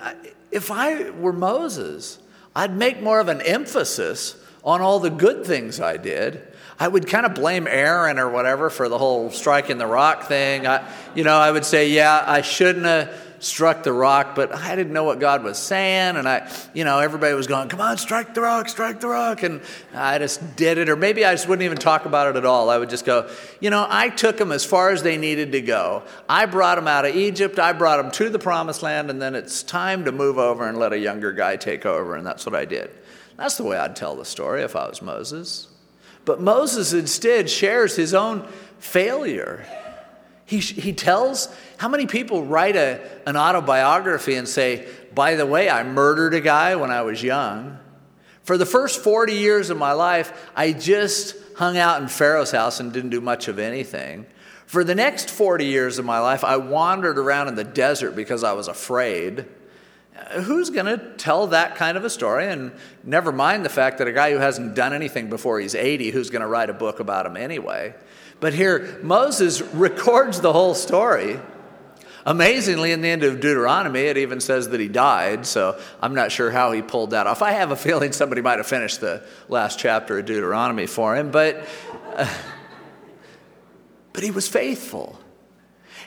if 0.52 0.72
I 0.72 1.10
were 1.12 1.34
Moses, 1.34 2.20
I'd 2.56 2.76
make 2.76 3.02
more 3.02 3.20
of 3.20 3.28
an 3.28 3.42
emphasis 3.42 4.36
on 4.64 4.82
all 4.82 5.00
the 5.00 5.10
good 5.10 5.46
things 5.46 5.80
I 5.80 5.98
did. 5.98 6.42
I 6.80 6.88
would 6.88 7.08
kind 7.08 7.26
of 7.26 7.34
blame 7.34 7.68
Aaron 7.68 8.20
or 8.20 8.30
whatever 8.30 8.70
for 8.70 8.88
the 8.90 8.98
whole 8.98 9.32
striking 9.32 9.78
the 9.78 9.88
rock 9.88 10.24
thing. 10.26 10.68
I, 10.68 10.88
you 11.16 11.24
know, 11.24 11.38
I 11.38 11.52
would 11.52 11.66
say, 11.66 11.90
yeah, 11.90 12.24
I 12.26 12.42
shouldn't 12.42 12.86
have 12.86 13.27
struck 13.40 13.84
the 13.84 13.94
rock, 13.94 14.36
but 14.36 14.54
I 14.54 14.76
didn't 14.76 14.94
know 14.94 15.04
what 15.04 15.20
God 15.20 15.44
was 15.44 15.58
saying. 15.58 16.16
And 16.16 16.28
I, 16.28 16.52
you 16.74 16.84
know, 16.84 17.00
everybody 17.00 17.34
was 17.34 17.48
going, 17.48 17.70
come 17.70 17.82
on, 17.82 17.98
strike 17.98 18.34
the 18.34 18.42
rock, 18.42 18.70
strike 18.70 19.00
the 19.00 19.08
rock. 19.08 19.44
And 19.44 19.62
I 19.94 20.18
just 20.18 20.56
did 20.56 20.78
it. 20.78 20.90
Or 20.90 20.96
maybe 20.96 21.26
I 21.26 21.34
just 21.34 21.48
wouldn't 21.48 21.64
even 21.64 21.78
talk 21.78 22.06
about 22.06 22.28
it 22.28 22.38
at 22.38 22.46
all. 22.46 22.70
I 22.70 22.78
would 22.78 22.90
just 22.90 23.06
go, 23.06 23.30
you 23.60 23.70
know, 23.70 23.86
I 23.90 24.10
took 24.10 24.38
them 24.38 24.52
as 24.52 24.66
far 24.66 24.90
as 24.90 25.04
they 25.04 25.18
needed 25.18 25.52
to 25.54 25.62
go. 25.62 26.04
I 26.28 26.46
brought 26.46 26.76
them 26.76 26.88
out 26.88 27.06
of 27.06 27.16
Egypt. 27.16 27.60
I 27.60 27.74
brought 27.74 27.98
them 28.02 28.12
to 28.12 28.30
the 28.30 28.40
promised 28.40 28.84
land. 28.84 29.10
And 29.10 29.22
then 29.22 29.36
it's 29.36 29.64
time 29.64 30.06
to 30.06 30.12
move 30.12 30.38
over 30.38 30.68
and 30.68 30.78
let 30.78 30.94
a 30.94 31.00
younger 31.00 31.32
guy 31.32 31.56
take 31.56 31.86
over. 31.86 32.16
And 32.16 32.26
that's 32.26 32.46
what 32.46 32.56
I 32.56 32.66
did. 32.66 32.92
That's 33.38 33.58
the 33.58 33.64
way 33.64 33.78
I'd 33.78 33.96
tell 33.96 34.16
the 34.16 34.26
story 34.26 34.64
if 34.64 34.76
I 34.76 34.88
was 34.88 35.02
Moses. 35.02 35.68
But 36.26 36.42
Moses 36.42 36.92
instead 36.92 37.50
shares 37.50 37.96
his 37.96 38.14
own 38.14 38.48
failure. 38.80 39.66
He, 40.48 40.60
he 40.60 40.94
tells 40.94 41.54
how 41.76 41.90
many 41.90 42.08
people 42.08 42.46
write 42.46 42.78
a, 42.78 43.02
an 43.28 43.36
autobiography 43.36 44.36
and 44.36 44.48
say, 44.48 44.88
by 45.14 45.36
the 45.36 45.46
way, 45.46 45.70
I 45.70 45.84
murdered 45.84 46.34
a 46.34 46.40
guy 46.40 46.78
when 46.78 46.90
I 46.90 47.02
was 47.02 47.22
young. 47.22 47.78
For 48.44 48.58
the 48.58 48.66
first 48.66 49.04
40 49.04 49.34
years 49.34 49.70
of 49.70 49.78
my 49.78 49.92
life, 49.92 50.50
I 50.56 50.72
just 50.72 51.36
hung 51.58 51.78
out 51.78 52.02
in 52.02 52.08
Pharaoh's 52.08 52.52
house 52.52 52.80
and 52.80 52.94
didn't 52.94 53.10
do 53.10 53.20
much 53.20 53.50
of 53.50 53.60
anything. 53.60 54.26
For 54.68 54.86
the 54.86 54.96
next 54.96 55.30
40 55.30 55.66
years 55.66 56.00
of 56.00 56.06
my 56.06 56.20
life, 56.20 56.46
I 56.46 56.56
wandered 56.56 57.20
around 57.20 57.50
in 57.50 57.56
the 57.56 57.66
desert 57.66 58.16
because 58.16 58.46
I 58.46 58.54
was 58.54 58.70
afraid. 58.70 59.46
Uh, 60.18 60.42
who's 60.42 60.70
going 60.70 60.86
to 60.86 61.14
tell 61.18 61.48
that 61.48 61.76
kind 61.76 61.98
of 61.98 62.06
a 62.06 62.10
story? 62.10 62.48
And 62.48 62.72
never 63.04 63.34
mind 63.34 63.66
the 63.66 63.70
fact 63.70 63.98
that 63.98 64.08
a 64.08 64.14
guy 64.14 64.32
who 64.32 64.38
hasn't 64.38 64.76
done 64.76 64.94
anything 64.94 65.30
before 65.30 65.60
he's 65.60 65.76
80, 65.76 66.12
who's 66.12 66.30
going 66.30 66.42
to 66.42 66.48
write 66.48 66.70
a 66.70 66.74
book 66.74 67.02
about 67.02 67.26
him 67.26 67.36
anyway? 67.36 67.94
But 68.40 68.54
here, 68.54 69.00
Moses 69.02 69.62
records 69.62 70.42
the 70.42 70.54
whole 70.54 70.76
story. 70.76 71.40
Amazingly, 72.26 72.92
in 72.92 73.02
the 73.02 73.08
end 73.08 73.24
of 73.24 73.40
Deuteronomy, 73.40 74.02
it 74.02 74.18
even 74.18 74.42
says 74.42 74.70
that 74.70 74.82
he 74.82 74.90
died, 74.90 75.46
so 75.46 75.80
I'm 76.02 76.14
not 76.14 76.32
sure 76.32 76.52
how 76.52 76.74
he 76.74 76.82
pulled 76.82 77.12
that 77.12 77.26
off. 77.26 77.42
I 77.42 77.54
have 77.54 77.72
a 77.72 77.76
feeling 77.76 78.12
somebody 78.12 78.42
might 78.42 78.58
have 78.58 78.68
finished 78.68 79.00
the 79.00 79.24
last 79.48 79.80
chapter 79.80 80.20
of 80.20 80.26
Deuteronomy 80.26 80.88
for 80.88 81.16
him, 81.16 81.32
but, 81.32 81.66
uh, 82.16 82.32
but 84.12 84.24
he 84.24 84.32
was 84.32 84.48
faithful. 84.48 85.18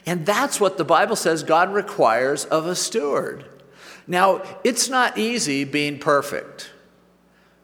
And 0.05 0.27
that's 0.27 0.61
what 0.61 0.77
the 0.77 0.85
Bible 0.85 1.16
says 1.16 1.43
God 1.43 1.73
requires 1.73 2.45
of 2.45 2.66
a 2.66 2.77
steward. 2.77 3.47
Now, 4.07 4.43
it's 4.62 4.90
not 4.90 5.16
easy 5.16 5.64
being 5.64 5.99
perfect. 5.99 6.71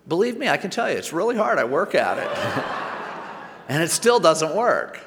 Believe 0.08 0.38
me, 0.38 0.48
I 0.48 0.56
can 0.56 0.70
tell 0.70 0.90
you, 0.90 0.96
it's 0.96 1.12
really 1.12 1.36
hard. 1.36 1.58
I 1.58 1.64
work 1.64 1.94
at 1.94 2.18
it. 2.18 2.82
and 3.68 3.82
it 3.82 3.90
still 3.90 4.20
doesn't 4.20 4.54
work. 4.54 5.00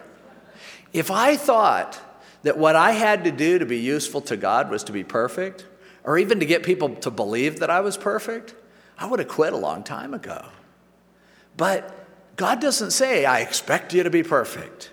If 0.94 1.12
I 1.12 1.38
thought 1.38 2.00
that 2.44 2.58
what 2.58 2.76
I 2.76 2.92
had 2.92 3.24
to 3.26 3.32
do 3.32 3.60
to 3.60 3.66
be 3.66 3.80
useful 3.80 4.22
to 4.22 4.38
God 4.38 4.70
was 4.70 4.84
to 4.86 4.92
be 4.92 5.04
perfect, 5.04 5.66
or 6.04 6.18
even 6.18 6.40
to 6.40 6.46
get 6.46 6.64
people 6.64 6.96
to 6.96 7.12
believe 7.12 7.60
that 7.60 7.70
I 7.70 7.82
was 7.82 7.98
perfect, 7.98 8.56
I 8.98 9.06
would 9.06 9.20
have 9.20 9.28
quit 9.28 9.54
a 9.54 9.58
long 9.58 9.84
time 9.84 10.14
ago. 10.14 10.46
But 11.58 11.96
God 12.36 12.62
doesn't 12.62 12.92
say, 12.92 13.26
I 13.26 13.40
expect 13.42 13.94
you 13.94 14.04
to 14.04 14.10
be 14.10 14.24
perfect. 14.24 14.92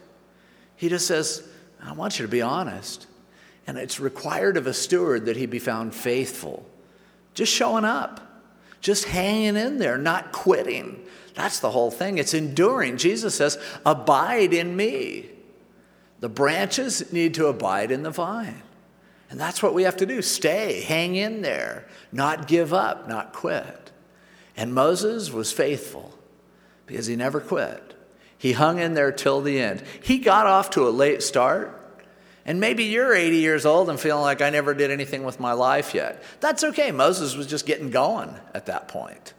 He 0.76 0.88
just 0.88 1.06
says, 1.06 1.48
I 1.82 1.92
want 1.92 2.18
you 2.18 2.26
to 2.26 2.30
be 2.30 2.42
honest. 2.42 3.06
And 3.66 3.78
it's 3.78 3.98
required 3.98 4.56
of 4.56 4.66
a 4.66 4.74
steward 4.74 5.26
that 5.26 5.36
he 5.36 5.46
be 5.46 5.58
found 5.58 5.94
faithful. 5.94 6.66
Just 7.34 7.52
showing 7.52 7.84
up, 7.84 8.20
just 8.80 9.04
hanging 9.04 9.56
in 9.56 9.78
there, 9.78 9.96
not 9.98 10.32
quitting. 10.32 11.04
That's 11.36 11.60
the 11.60 11.70
whole 11.70 11.90
thing. 11.90 12.18
It's 12.18 12.34
enduring. 12.34 12.96
Jesus 12.96 13.36
says, 13.36 13.58
Abide 13.84 14.52
in 14.52 14.74
me. 14.74 15.26
The 16.20 16.30
branches 16.30 17.12
need 17.12 17.34
to 17.34 17.46
abide 17.46 17.90
in 17.90 18.02
the 18.02 18.10
vine. 18.10 18.62
And 19.28 19.38
that's 19.38 19.62
what 19.62 19.74
we 19.74 19.82
have 19.82 19.98
to 19.98 20.06
do 20.06 20.22
stay, 20.22 20.80
hang 20.80 21.14
in 21.14 21.42
there, 21.42 21.86
not 22.10 22.48
give 22.48 22.72
up, 22.72 23.06
not 23.06 23.32
quit. 23.32 23.92
And 24.56 24.72
Moses 24.74 25.30
was 25.30 25.52
faithful 25.52 26.16
because 26.86 27.06
he 27.06 27.16
never 27.16 27.40
quit. 27.40 27.94
He 28.38 28.52
hung 28.52 28.78
in 28.78 28.94
there 28.94 29.12
till 29.12 29.42
the 29.42 29.60
end. 29.60 29.82
He 30.02 30.18
got 30.18 30.46
off 30.46 30.70
to 30.70 30.88
a 30.88 30.90
late 30.90 31.22
start. 31.22 31.82
And 32.46 32.60
maybe 32.60 32.84
you're 32.84 33.12
80 33.12 33.36
years 33.38 33.66
old 33.66 33.90
and 33.90 33.98
feeling 33.98 34.22
like 34.22 34.40
I 34.40 34.50
never 34.50 34.72
did 34.72 34.90
anything 34.90 35.24
with 35.24 35.40
my 35.40 35.52
life 35.52 35.94
yet. 35.94 36.22
That's 36.40 36.62
okay. 36.62 36.92
Moses 36.92 37.34
was 37.34 37.46
just 37.46 37.66
getting 37.66 37.90
going 37.90 38.32
at 38.54 38.66
that 38.66 38.88
point. 38.88 39.34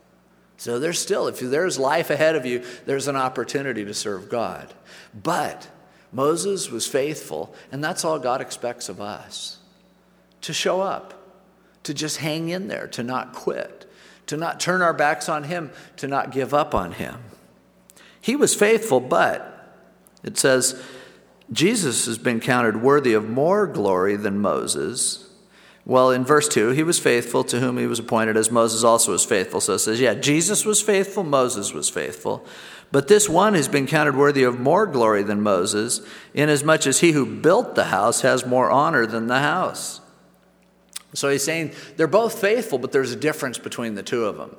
So 0.58 0.80
there's 0.80 1.00
still, 1.00 1.28
if 1.28 1.39
there's 1.39 1.78
life 1.78 2.10
ahead 2.10 2.36
of 2.36 2.46
you, 2.46 2.63
there's 2.86 3.08
an 3.08 3.15
opportunity 3.15 3.86
to 3.86 3.93
serve 3.93 4.28
God. 4.28 4.74
But 5.13 5.70
Moses 6.12 6.72
was 6.72 6.88
faithful, 6.88 7.54
and 7.72 7.84
that's 7.84 8.04
all 8.04 8.17
God 8.17 8.41
expects 8.41 8.89
of 8.89 9.00
us 9.00 9.60
to 10.41 10.54
show 10.54 10.82
up, 10.82 11.13
to 11.84 11.93
just 11.93 12.17
hang 12.17 12.50
in 12.50 12.67
there, 12.67 12.88
to 12.88 13.04
not 13.04 13.34
quit, 13.34 13.89
to 14.28 14.38
not 14.38 14.60
turn 14.60 14.82
our 14.82 14.93
backs 14.93 15.30
on 15.30 15.43
Him, 15.43 15.72
to 15.98 16.08
not 16.08 16.32
give 16.32 16.54
up 16.54 16.74
on 16.74 16.93
Him. 16.93 17.17
He 18.20 18.36
was 18.36 18.56
faithful, 18.56 19.00
but 19.00 19.54
it 20.24 20.38
says 20.38 20.82
Jesus 21.52 22.06
has 22.08 22.17
been 22.17 22.39
counted 22.39 22.82
worthy 22.82 23.13
of 23.13 23.30
more 23.30 23.67
glory 23.67 24.15
than 24.15 24.39
Moses. 24.39 25.27
Well, 25.88 26.12
in 26.12 26.26
verse 26.26 26.50
2, 26.50 26.71
he 26.71 26.84
was 26.84 27.00
faithful 27.00 27.45
to 27.45 27.62
whom 27.62 27.78
he 27.78 27.88
was 27.88 28.00
appointed, 28.00 28.36
as 28.36 28.52
Moses 28.52 28.84
also 28.84 29.13
was 29.13 29.23
faithful. 29.23 29.62
So 29.62 29.76
it 29.76 29.80
says, 29.80 30.02
yeah, 30.02 30.15
Jesus 30.15 30.65
was 30.65 30.82
faithful, 30.82 31.23
Moses 31.23 31.71
was 31.71 31.89
faithful. 31.89 32.45
But 32.91 33.08
this 33.08 33.30
one 33.30 33.54
has 33.54 33.69
been 33.69 33.88
counted 33.88 34.17
worthy 34.17 34.43
of 34.43 34.60
more 34.60 34.86
glory 34.86 35.23
than 35.23 35.41
Moses, 35.41 36.02
inasmuch 36.34 36.88
as 36.88 37.00
he 37.00 37.13
who 37.13 37.26
built 37.26 37.76
the 37.76 37.86
house 37.86 38.19
has 38.19 38.45
more 38.45 38.69
honor 38.69 39.06
than 39.06 39.28
the 39.28 39.39
house. 39.39 40.02
So 41.13 41.30
he's 41.30 41.45
saying 41.45 41.71
they're 41.95 42.08
both 42.08 42.41
faithful, 42.41 42.80
but 42.80 42.91
there's 42.91 43.13
a 43.13 43.17
difference 43.17 43.58
between 43.58 43.95
the 43.95 44.04
two 44.04 44.26
of 44.26 44.36
them. 44.36 44.58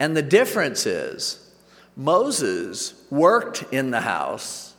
And 0.00 0.16
the 0.16 0.22
difference 0.22 0.86
is 0.86 1.52
Moses 1.94 2.94
worked 3.10 3.62
in 3.72 3.92
the 3.92 4.00
house, 4.00 4.74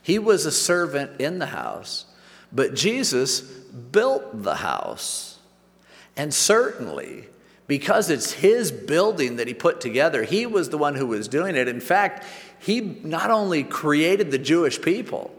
he 0.00 0.18
was 0.18 0.46
a 0.46 0.52
servant 0.52 1.20
in 1.20 1.40
the 1.40 1.46
house, 1.46 2.06
but 2.52 2.74
Jesus 2.74 3.40
built 3.40 4.42
the 4.42 4.56
house. 4.56 5.38
And 6.16 6.32
certainly, 6.32 7.26
because 7.66 8.10
it's 8.10 8.32
his 8.32 8.70
building 8.72 9.36
that 9.36 9.48
he 9.48 9.54
put 9.54 9.80
together, 9.80 10.22
he 10.22 10.46
was 10.46 10.70
the 10.70 10.78
one 10.78 10.94
who 10.94 11.06
was 11.06 11.28
doing 11.28 11.56
it. 11.56 11.68
In 11.68 11.80
fact, 11.80 12.24
he 12.58 12.80
not 12.80 13.30
only 13.30 13.64
created 13.64 14.30
the 14.30 14.38
Jewish 14.38 14.80
people, 14.80 15.34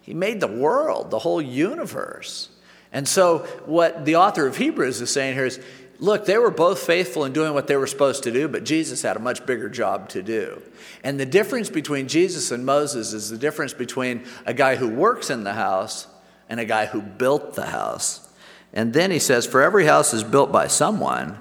he 0.00 0.14
made 0.14 0.40
the 0.40 0.46
world, 0.46 1.10
the 1.10 1.18
whole 1.18 1.42
universe. 1.42 2.48
And 2.92 3.08
so, 3.08 3.38
what 3.66 4.04
the 4.04 4.16
author 4.16 4.46
of 4.46 4.56
Hebrews 4.56 5.00
is 5.00 5.10
saying 5.10 5.34
here 5.34 5.46
is 5.46 5.60
look, 5.98 6.26
they 6.26 6.38
were 6.38 6.50
both 6.50 6.80
faithful 6.80 7.24
in 7.24 7.32
doing 7.32 7.54
what 7.54 7.66
they 7.66 7.76
were 7.76 7.86
supposed 7.86 8.24
to 8.24 8.32
do, 8.32 8.48
but 8.48 8.64
Jesus 8.64 9.02
had 9.02 9.16
a 9.16 9.20
much 9.20 9.46
bigger 9.46 9.68
job 9.68 10.08
to 10.10 10.22
do. 10.22 10.60
And 11.02 11.18
the 11.18 11.26
difference 11.26 11.70
between 11.70 12.08
Jesus 12.08 12.50
and 12.50 12.66
Moses 12.66 13.12
is 13.12 13.30
the 13.30 13.38
difference 13.38 13.72
between 13.72 14.24
a 14.44 14.54
guy 14.54 14.76
who 14.76 14.88
works 14.88 15.30
in 15.30 15.44
the 15.44 15.54
house 15.54 16.06
and 16.48 16.60
a 16.60 16.64
guy 16.64 16.86
who 16.86 17.00
built 17.00 17.54
the 17.54 17.66
house. 17.66 18.28
And 18.72 18.92
then 18.92 19.10
he 19.10 19.18
says, 19.18 19.46
For 19.46 19.62
every 19.62 19.86
house 19.86 20.12
is 20.12 20.24
built 20.24 20.50
by 20.50 20.66
someone, 20.66 21.38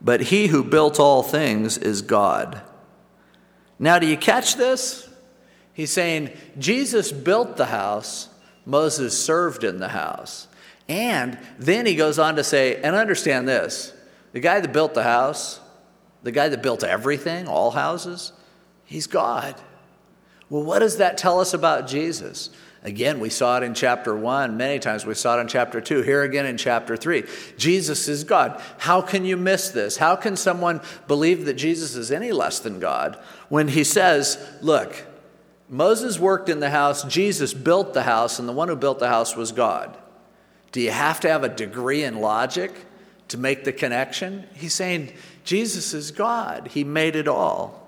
but 0.00 0.20
he 0.20 0.46
who 0.46 0.64
built 0.64 0.98
all 0.98 1.22
things 1.22 1.76
is 1.78 2.02
God. 2.02 2.60
Now, 3.78 3.98
do 3.98 4.06
you 4.06 4.16
catch 4.16 4.56
this? 4.56 5.08
He's 5.72 5.90
saying 5.90 6.30
Jesus 6.58 7.12
built 7.12 7.56
the 7.56 7.66
house, 7.66 8.28
Moses 8.66 9.18
served 9.22 9.64
in 9.64 9.78
the 9.78 9.88
house. 9.88 10.48
And 10.88 11.38
then 11.58 11.86
he 11.86 11.94
goes 11.94 12.18
on 12.18 12.36
to 12.36 12.44
say, 12.44 12.82
and 12.82 12.96
understand 12.96 13.48
this 13.48 13.92
the 14.32 14.40
guy 14.40 14.60
that 14.60 14.72
built 14.72 14.94
the 14.94 15.02
house, 15.02 15.60
the 16.22 16.32
guy 16.32 16.48
that 16.48 16.62
built 16.62 16.84
everything, 16.84 17.48
all 17.48 17.70
houses, 17.70 18.32
he's 18.84 19.06
God. 19.06 19.54
Well, 20.48 20.64
what 20.64 20.80
does 20.80 20.98
that 20.98 21.16
tell 21.16 21.40
us 21.40 21.54
about 21.54 21.86
Jesus? 21.86 22.50
Again, 22.82 23.20
we 23.20 23.28
saw 23.28 23.58
it 23.58 23.62
in 23.62 23.74
chapter 23.74 24.16
1 24.16 24.56
many 24.56 24.78
times. 24.78 25.04
We 25.04 25.14
saw 25.14 25.36
it 25.36 25.42
in 25.42 25.48
chapter 25.48 25.82
2, 25.82 26.00
here 26.00 26.22
again 26.22 26.46
in 26.46 26.56
chapter 26.56 26.96
3. 26.96 27.24
Jesus 27.58 28.08
is 28.08 28.24
God. 28.24 28.60
How 28.78 29.02
can 29.02 29.26
you 29.26 29.36
miss 29.36 29.68
this? 29.68 29.98
How 29.98 30.16
can 30.16 30.34
someone 30.34 30.80
believe 31.06 31.44
that 31.44 31.54
Jesus 31.54 31.94
is 31.94 32.10
any 32.10 32.32
less 32.32 32.58
than 32.58 32.80
God 32.80 33.18
when 33.50 33.68
he 33.68 33.84
says, 33.84 34.38
Look, 34.62 35.04
Moses 35.68 36.18
worked 36.18 36.48
in 36.48 36.60
the 36.60 36.70
house, 36.70 37.04
Jesus 37.04 37.52
built 37.52 37.92
the 37.92 38.04
house, 38.04 38.38
and 38.38 38.48
the 38.48 38.52
one 38.52 38.68
who 38.68 38.76
built 38.76 38.98
the 38.98 39.08
house 39.08 39.36
was 39.36 39.52
God? 39.52 39.98
Do 40.72 40.80
you 40.80 40.90
have 40.90 41.20
to 41.20 41.28
have 41.28 41.44
a 41.44 41.48
degree 41.48 42.04
in 42.04 42.20
logic 42.20 42.72
to 43.28 43.36
make 43.36 43.64
the 43.64 43.72
connection? 43.72 44.46
He's 44.54 44.74
saying 44.74 45.12
Jesus 45.44 45.92
is 45.92 46.12
God, 46.12 46.68
He 46.68 46.82
made 46.82 47.14
it 47.14 47.28
all. 47.28 47.79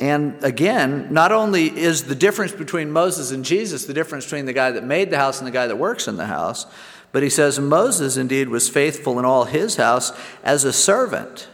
And 0.00 0.42
again, 0.42 1.12
not 1.12 1.30
only 1.30 1.66
is 1.66 2.04
the 2.04 2.14
difference 2.14 2.52
between 2.52 2.90
Moses 2.90 3.30
and 3.30 3.44
Jesus 3.44 3.84
the 3.84 3.92
difference 3.92 4.24
between 4.24 4.46
the 4.46 4.54
guy 4.54 4.70
that 4.70 4.82
made 4.82 5.10
the 5.10 5.18
house 5.18 5.38
and 5.38 5.46
the 5.46 5.52
guy 5.52 5.66
that 5.66 5.76
works 5.76 6.08
in 6.08 6.16
the 6.16 6.26
house, 6.26 6.66
but 7.12 7.22
he 7.22 7.28
says 7.28 7.60
Moses 7.60 8.16
indeed 8.16 8.48
was 8.48 8.68
faithful 8.68 9.18
in 9.18 9.24
all 9.26 9.44
his 9.44 9.76
house 9.76 10.12
as 10.42 10.64
a 10.64 10.72
servant 10.72 11.48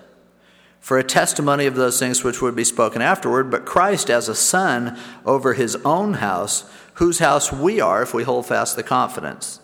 for 0.78 0.98
a 0.98 1.04
testimony 1.04 1.66
of 1.66 1.74
those 1.74 1.98
things 1.98 2.22
which 2.22 2.40
would 2.40 2.54
be 2.54 2.62
spoken 2.62 3.02
afterward, 3.02 3.50
but 3.50 3.64
Christ 3.64 4.08
as 4.08 4.28
a 4.28 4.34
son 4.36 4.96
over 5.24 5.54
his 5.54 5.74
own 5.84 6.14
house, 6.14 6.70
whose 6.94 7.18
house 7.18 7.50
we 7.50 7.80
are 7.80 8.02
if 8.02 8.14
we 8.14 8.22
hold 8.22 8.46
fast 8.46 8.76
the 8.76 8.84
confidence 8.84 9.58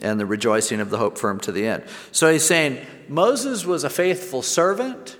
and 0.00 0.18
the 0.18 0.24
rejoicing 0.24 0.80
of 0.80 0.88
the 0.88 0.96
hope 0.96 1.18
firm 1.18 1.38
to 1.40 1.52
the 1.52 1.66
end. 1.66 1.84
So 2.12 2.32
he's 2.32 2.46
saying 2.46 2.78
Moses 3.08 3.66
was 3.66 3.84
a 3.84 3.90
faithful 3.90 4.40
servant, 4.40 5.18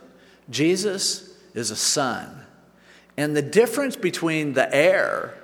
Jesus 0.49 1.35
is 1.53 1.71
a 1.71 1.77
son. 1.77 2.44
And 3.17 3.37
the 3.37 3.43
difference 3.43 3.97
between 3.97 4.55
the 4.55 4.73
heir, 4.75 5.35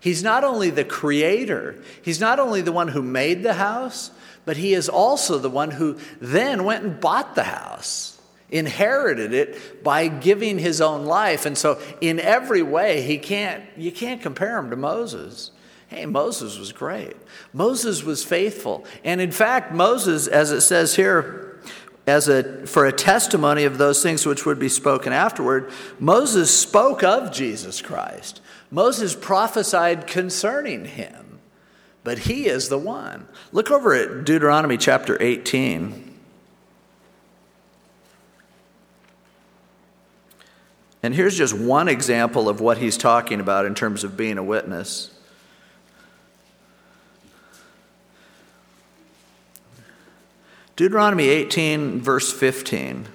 he's 0.00 0.22
not 0.22 0.44
only 0.44 0.70
the 0.70 0.84
creator, 0.84 1.82
he's 2.02 2.20
not 2.20 2.40
only 2.40 2.60
the 2.60 2.72
one 2.72 2.88
who 2.88 3.02
made 3.02 3.42
the 3.42 3.54
house, 3.54 4.10
but 4.44 4.56
he 4.56 4.74
is 4.74 4.88
also 4.88 5.38
the 5.38 5.50
one 5.50 5.70
who 5.70 5.98
then 6.20 6.64
went 6.64 6.84
and 6.84 7.00
bought 7.00 7.34
the 7.34 7.44
house, 7.44 8.20
inherited 8.50 9.32
it 9.32 9.84
by 9.84 10.08
giving 10.08 10.58
his 10.58 10.80
own 10.80 11.04
life. 11.04 11.46
And 11.46 11.56
so 11.56 11.80
in 12.00 12.18
every 12.18 12.62
way, 12.62 13.02
he 13.02 13.18
can't 13.18 13.62
you 13.76 13.92
can't 13.92 14.22
compare 14.22 14.58
him 14.58 14.70
to 14.70 14.76
Moses. 14.76 15.52
Hey, 15.88 16.06
Moses 16.06 16.56
was 16.56 16.72
great. 16.72 17.16
Moses 17.52 18.04
was 18.04 18.24
faithful. 18.24 18.84
And 19.04 19.20
in 19.20 19.32
fact, 19.32 19.72
Moses, 19.72 20.28
as 20.28 20.52
it 20.52 20.60
says 20.60 20.94
here, 20.94 21.49
as 22.10 22.28
a, 22.28 22.66
for 22.66 22.84
a 22.84 22.92
testimony 22.92 23.64
of 23.64 23.78
those 23.78 24.02
things 24.02 24.26
which 24.26 24.44
would 24.44 24.58
be 24.58 24.68
spoken 24.68 25.12
afterward, 25.12 25.70
Moses 25.98 26.56
spoke 26.56 27.02
of 27.02 27.32
Jesus 27.32 27.80
Christ. 27.80 28.40
Moses 28.70 29.14
prophesied 29.14 30.06
concerning 30.06 30.84
him, 30.84 31.38
but 32.02 32.20
he 32.20 32.46
is 32.46 32.68
the 32.68 32.78
one. 32.78 33.28
Look 33.52 33.70
over 33.70 33.94
at 33.94 34.24
Deuteronomy 34.24 34.76
chapter 34.76 35.16
18. 35.22 36.18
And 41.02 41.14
here's 41.14 41.36
just 41.36 41.54
one 41.54 41.88
example 41.88 42.48
of 42.48 42.60
what 42.60 42.78
he's 42.78 42.96
talking 42.96 43.40
about 43.40 43.66
in 43.66 43.74
terms 43.74 44.04
of 44.04 44.16
being 44.16 44.36
a 44.36 44.42
witness. 44.42 45.12
Deuteronomy 50.80 51.28
18, 51.28 52.00
verse 52.00 52.32
15. 52.32 53.06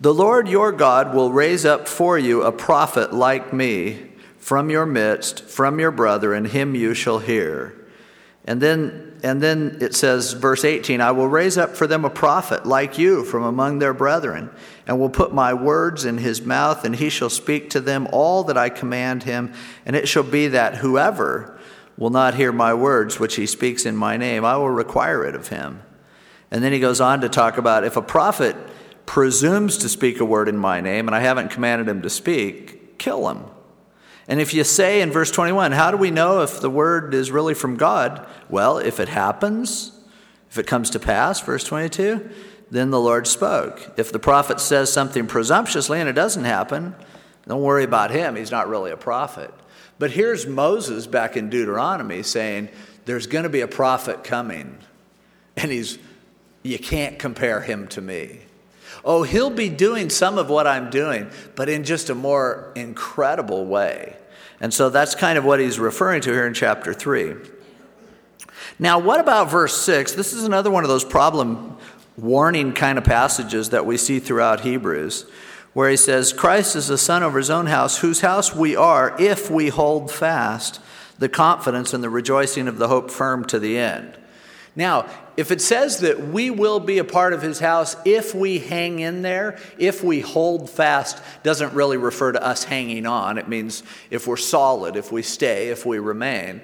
The 0.00 0.14
Lord 0.14 0.46
your 0.46 0.70
God 0.70 1.12
will 1.12 1.32
raise 1.32 1.64
up 1.64 1.88
for 1.88 2.16
you 2.16 2.44
a 2.44 2.52
prophet 2.52 3.12
like 3.12 3.52
me 3.52 4.12
from 4.38 4.70
your 4.70 4.86
midst, 4.86 5.42
from 5.42 5.80
your 5.80 5.90
brother, 5.90 6.32
and 6.32 6.46
him 6.46 6.76
you 6.76 6.94
shall 6.94 7.18
hear. 7.18 7.74
And 8.44 8.60
then, 8.60 9.18
and 9.24 9.42
then 9.42 9.78
it 9.80 9.96
says, 9.96 10.34
verse 10.34 10.64
18, 10.64 11.00
I 11.00 11.10
will 11.10 11.26
raise 11.26 11.58
up 11.58 11.76
for 11.76 11.88
them 11.88 12.04
a 12.04 12.10
prophet 12.10 12.64
like 12.64 12.96
you 12.96 13.24
from 13.24 13.42
among 13.42 13.80
their 13.80 13.92
brethren, 13.92 14.48
and 14.86 15.00
will 15.00 15.10
put 15.10 15.34
my 15.34 15.52
words 15.52 16.04
in 16.04 16.18
his 16.18 16.42
mouth, 16.42 16.84
and 16.84 16.94
he 16.94 17.10
shall 17.10 17.28
speak 17.28 17.70
to 17.70 17.80
them 17.80 18.06
all 18.12 18.44
that 18.44 18.56
I 18.56 18.68
command 18.68 19.24
him. 19.24 19.52
And 19.84 19.96
it 19.96 20.06
shall 20.06 20.22
be 20.22 20.46
that 20.46 20.76
whoever 20.76 21.58
will 21.98 22.10
not 22.10 22.36
hear 22.36 22.52
my 22.52 22.72
words, 22.72 23.18
which 23.18 23.34
he 23.34 23.46
speaks 23.46 23.84
in 23.84 23.96
my 23.96 24.16
name, 24.16 24.44
I 24.44 24.56
will 24.56 24.70
require 24.70 25.24
it 25.24 25.34
of 25.34 25.48
him. 25.48 25.82
And 26.50 26.62
then 26.62 26.72
he 26.72 26.78
goes 26.78 27.00
on 27.00 27.20
to 27.22 27.28
talk 27.28 27.58
about 27.58 27.84
if 27.84 27.96
a 27.96 28.02
prophet 28.02 28.56
presumes 29.04 29.78
to 29.78 29.88
speak 29.88 30.20
a 30.20 30.24
word 30.24 30.48
in 30.48 30.56
my 30.56 30.80
name 30.80 31.08
and 31.08 31.14
I 31.14 31.20
haven't 31.20 31.50
commanded 31.50 31.88
him 31.88 32.02
to 32.02 32.10
speak, 32.10 32.98
kill 32.98 33.28
him. 33.28 33.44
And 34.28 34.40
if 34.40 34.52
you 34.52 34.64
say 34.64 35.00
in 35.00 35.12
verse 35.12 35.30
21, 35.30 35.72
how 35.72 35.90
do 35.90 35.96
we 35.96 36.10
know 36.10 36.42
if 36.42 36.60
the 36.60 36.70
word 36.70 37.14
is 37.14 37.30
really 37.30 37.54
from 37.54 37.76
God? 37.76 38.26
Well, 38.48 38.78
if 38.78 38.98
it 38.98 39.08
happens, 39.08 39.92
if 40.50 40.58
it 40.58 40.66
comes 40.66 40.90
to 40.90 40.98
pass, 40.98 41.40
verse 41.40 41.62
22, 41.62 42.28
then 42.70 42.90
the 42.90 43.00
Lord 43.00 43.28
spoke. 43.28 43.92
If 43.96 44.10
the 44.10 44.18
prophet 44.18 44.60
says 44.60 44.92
something 44.92 45.28
presumptuously 45.28 46.00
and 46.00 46.08
it 46.08 46.14
doesn't 46.14 46.44
happen, 46.44 46.96
don't 47.46 47.62
worry 47.62 47.84
about 47.84 48.10
him. 48.10 48.34
He's 48.34 48.50
not 48.50 48.68
really 48.68 48.90
a 48.90 48.96
prophet. 48.96 49.52
But 49.98 50.10
here's 50.10 50.46
Moses 50.46 51.06
back 51.06 51.36
in 51.36 51.48
Deuteronomy 51.48 52.22
saying, 52.22 52.68
There's 53.04 53.28
going 53.28 53.44
to 53.44 53.48
be 53.48 53.60
a 53.60 53.68
prophet 53.68 54.24
coming. 54.24 54.78
And 55.56 55.70
he's, 55.70 55.98
you 56.66 56.78
can't 56.78 57.18
compare 57.18 57.60
him 57.60 57.88
to 57.88 58.00
me. 58.00 58.40
Oh, 59.04 59.22
he'll 59.22 59.50
be 59.50 59.68
doing 59.68 60.10
some 60.10 60.36
of 60.36 60.50
what 60.50 60.66
I'm 60.66 60.90
doing, 60.90 61.30
but 61.54 61.68
in 61.68 61.84
just 61.84 62.10
a 62.10 62.14
more 62.14 62.72
incredible 62.74 63.64
way. 63.64 64.16
And 64.60 64.72
so 64.72 64.90
that's 64.90 65.14
kind 65.14 65.38
of 65.38 65.44
what 65.44 65.60
he's 65.60 65.78
referring 65.78 66.22
to 66.22 66.32
here 66.32 66.46
in 66.46 66.54
chapter 66.54 66.92
3. 66.92 67.34
Now, 68.78 68.98
what 68.98 69.20
about 69.20 69.50
verse 69.50 69.80
6? 69.82 70.12
This 70.12 70.32
is 70.32 70.44
another 70.44 70.70
one 70.70 70.82
of 70.82 70.88
those 70.88 71.04
problem 71.04 71.76
warning 72.16 72.72
kind 72.72 72.98
of 72.98 73.04
passages 73.04 73.70
that 73.70 73.86
we 73.86 73.96
see 73.96 74.18
throughout 74.18 74.60
Hebrews, 74.60 75.26
where 75.72 75.90
he 75.90 75.96
says, 75.96 76.32
Christ 76.32 76.74
is 76.74 76.88
the 76.88 76.98
son 76.98 77.22
over 77.22 77.38
his 77.38 77.50
own 77.50 77.66
house, 77.66 77.98
whose 77.98 78.22
house 78.22 78.54
we 78.54 78.74
are 78.74 79.14
if 79.20 79.50
we 79.50 79.68
hold 79.68 80.10
fast 80.10 80.80
the 81.18 81.28
confidence 81.28 81.94
and 81.94 82.02
the 82.02 82.10
rejoicing 82.10 82.68
of 82.68 82.78
the 82.78 82.88
hope 82.88 83.10
firm 83.10 83.44
to 83.46 83.58
the 83.58 83.78
end. 83.78 84.16
Now, 84.76 85.08
if 85.38 85.50
it 85.50 85.62
says 85.62 86.00
that 86.00 86.28
we 86.28 86.50
will 86.50 86.80
be 86.80 86.98
a 86.98 87.04
part 87.04 87.32
of 87.32 87.40
his 87.40 87.58
house 87.58 87.96
if 88.04 88.34
we 88.34 88.58
hang 88.58 89.00
in 89.00 89.22
there, 89.22 89.58
if 89.78 90.04
we 90.04 90.20
hold 90.20 90.68
fast, 90.68 91.20
doesn't 91.42 91.72
really 91.72 91.96
refer 91.96 92.32
to 92.32 92.42
us 92.42 92.64
hanging 92.64 93.06
on. 93.06 93.38
It 93.38 93.48
means 93.48 93.82
if 94.10 94.26
we're 94.26 94.36
solid, 94.36 94.96
if 94.96 95.10
we 95.10 95.22
stay, 95.22 95.70
if 95.70 95.86
we 95.86 95.98
remain. 95.98 96.60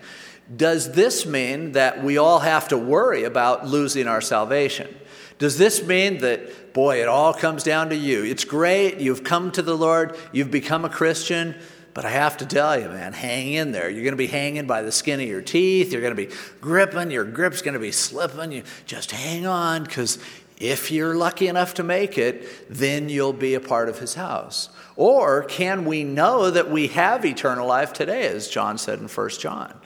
Does 0.54 0.92
this 0.92 1.24
mean 1.24 1.72
that 1.72 2.04
we 2.04 2.18
all 2.18 2.40
have 2.40 2.68
to 2.68 2.76
worry 2.76 3.24
about 3.24 3.66
losing 3.66 4.06
our 4.06 4.20
salvation? 4.20 4.94
Does 5.38 5.56
this 5.56 5.82
mean 5.82 6.18
that, 6.18 6.74
boy, 6.74 7.00
it 7.00 7.08
all 7.08 7.32
comes 7.32 7.62
down 7.62 7.88
to 7.88 7.96
you? 7.96 8.24
It's 8.24 8.44
great, 8.44 8.98
you've 8.98 9.24
come 9.24 9.50
to 9.52 9.62
the 9.62 9.76
Lord, 9.76 10.16
you've 10.32 10.50
become 10.50 10.84
a 10.84 10.90
Christian, 10.90 11.54
but 11.94 12.04
I 12.04 12.10
have 12.10 12.38
to 12.38 12.46
tell 12.46 12.78
you, 12.78 12.88
man, 12.88 13.12
hang 13.12 13.52
in 13.52 13.72
there. 13.72 13.90
You're 13.90 14.02
going 14.02 14.12
to 14.12 14.16
be 14.16 14.26
hanging 14.26 14.66
by 14.66 14.82
the 14.82 14.92
skin 14.92 15.20
of 15.20 15.28
your 15.28 15.42
teeth. 15.42 15.92
You're 15.92 16.00
going 16.00 16.16
to 16.16 16.26
be 16.26 16.32
gripping. 16.60 17.10
Your 17.10 17.24
grip's 17.24 17.60
going 17.60 17.74
to 17.74 17.80
be 17.80 17.92
slipping. 17.92 18.52
You 18.52 18.62
just 18.86 19.10
hang 19.10 19.46
on 19.46 19.84
because 19.84 20.18
if 20.58 20.90
you're 20.90 21.14
lucky 21.14 21.48
enough 21.48 21.74
to 21.74 21.82
make 21.82 22.16
it, 22.16 22.70
then 22.70 23.08
you'll 23.08 23.32
be 23.32 23.54
a 23.54 23.60
part 23.60 23.88
of 23.88 23.98
his 23.98 24.14
house. 24.14 24.68
Or 24.96 25.42
can 25.44 25.84
we 25.84 26.04
know 26.04 26.50
that 26.50 26.70
we 26.70 26.86
have 26.88 27.24
eternal 27.24 27.66
life 27.66 27.92
today, 27.92 28.26
as 28.28 28.48
John 28.48 28.78
said 28.78 28.98
in 29.00 29.08
1 29.08 29.28
John? 29.40 29.78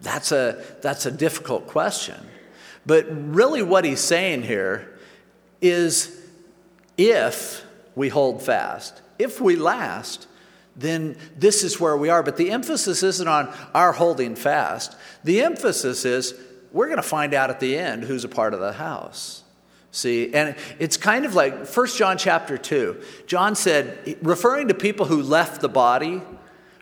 That's 0.00 0.32
a, 0.32 0.62
that's 0.82 1.06
a 1.06 1.10
difficult 1.10 1.68
question. 1.68 2.20
But 2.84 3.06
really, 3.08 3.62
what 3.62 3.84
he's 3.84 4.00
saying 4.00 4.42
here 4.42 4.98
is 5.60 6.20
if 6.98 7.64
we 7.94 8.08
hold 8.08 8.42
fast, 8.42 9.00
if 9.18 9.40
we 9.40 9.56
last, 9.56 10.26
then 10.76 11.16
this 11.36 11.64
is 11.64 11.80
where 11.80 11.96
we 11.96 12.10
are. 12.10 12.22
But 12.22 12.36
the 12.36 12.50
emphasis 12.50 13.02
isn't 13.02 13.28
on 13.28 13.52
our 13.74 13.92
holding 13.92 14.36
fast. 14.36 14.96
The 15.24 15.42
emphasis 15.42 16.04
is 16.04 16.34
we're 16.72 16.86
going 16.86 16.96
to 16.98 17.02
find 17.02 17.32
out 17.34 17.50
at 17.50 17.60
the 17.60 17.76
end 17.78 18.04
who's 18.04 18.24
a 18.24 18.28
part 18.28 18.54
of 18.54 18.60
the 18.60 18.72
house. 18.72 19.42
See, 19.90 20.34
and 20.34 20.54
it's 20.78 20.98
kind 20.98 21.24
of 21.24 21.34
like 21.34 21.66
1 21.66 21.86
John 21.88 22.18
chapter 22.18 22.58
2. 22.58 23.00
John 23.26 23.54
said, 23.54 24.18
referring 24.20 24.68
to 24.68 24.74
people 24.74 25.06
who 25.06 25.22
left 25.22 25.62
the 25.62 25.70
body, 25.70 26.20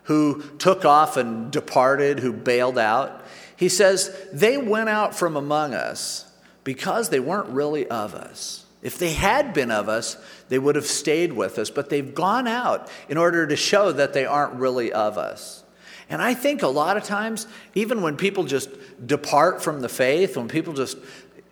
who 0.03 0.43
took 0.57 0.83
off 0.83 1.15
and 1.15 1.49
departed, 1.49 2.19
who 2.19 2.33
bailed 2.33 2.77
out, 2.77 3.23
he 3.55 3.69
says, 3.69 4.13
they 4.33 4.57
went 4.57 4.89
out 4.89 5.15
from 5.15 5.37
among 5.37 5.73
us 5.73 6.29
because 6.65 7.07
they 7.07 7.21
weren't 7.21 7.47
really 7.47 7.87
of 7.87 8.13
us. 8.13 8.65
If 8.81 8.99
they 8.99 9.13
had 9.13 9.53
been 9.53 9.71
of 9.71 9.87
us, 9.87 10.17
they 10.49 10.59
would 10.59 10.75
have 10.75 10.85
stayed 10.85 11.33
with 11.33 11.57
us, 11.57 11.69
but 11.69 11.89
they've 11.89 12.13
gone 12.13 12.47
out 12.47 12.89
in 13.09 13.17
order 13.17 13.47
to 13.47 13.55
show 13.55 13.91
that 13.91 14.13
they 14.13 14.25
aren't 14.25 14.53
really 14.55 14.91
of 14.91 15.17
us. 15.17 15.63
And 16.09 16.21
I 16.21 16.33
think 16.33 16.61
a 16.61 16.67
lot 16.67 16.97
of 16.97 17.03
times, 17.03 17.47
even 17.73 18.01
when 18.01 18.15
people 18.15 18.43
just 18.43 18.69
depart 19.05 19.63
from 19.63 19.81
the 19.81 19.89
faith, 19.89 20.37
when 20.37 20.47
people 20.47 20.73
just, 20.73 20.97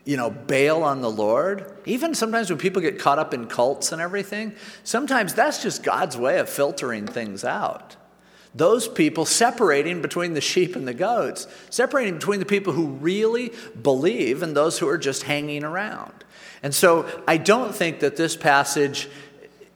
you 0.05 0.15
know, 0.15 0.29
bail 0.29 0.83
on 0.83 1.01
the 1.01 1.09
Lord, 1.09 1.73
even 1.85 2.13
sometimes 2.13 2.49
when 2.49 2.59
people 2.59 2.81
get 2.81 2.99
caught 2.99 3.17
up 3.17 3.33
in 3.33 3.47
cults 3.47 3.91
and 3.91 4.01
everything, 4.01 4.53
sometimes 4.83 5.33
that's 5.33 5.63
just 5.63 5.81
God's 5.81 6.15
way 6.15 6.37
of 6.37 6.49
filtering 6.49 7.07
things 7.07 7.43
out. 7.43 7.95
Those 8.55 8.87
people 8.87 9.25
separating 9.25 10.01
between 10.01 10.33
the 10.33 10.41
sheep 10.41 10.75
and 10.75 10.87
the 10.87 10.93
goats, 10.93 11.47
separating 11.69 12.15
between 12.15 12.39
the 12.39 12.45
people 12.45 12.73
who 12.73 12.87
really 12.87 13.51
believe 13.81 14.43
and 14.43 14.55
those 14.55 14.77
who 14.77 14.87
are 14.87 14.97
just 14.97 15.23
hanging 15.23 15.63
around. 15.63 16.13
And 16.61 16.73
so 16.73 17.07
I 17.27 17.37
don't 17.37 17.73
think 17.73 17.99
that 18.01 18.15
this 18.15 18.37
passage 18.37 19.09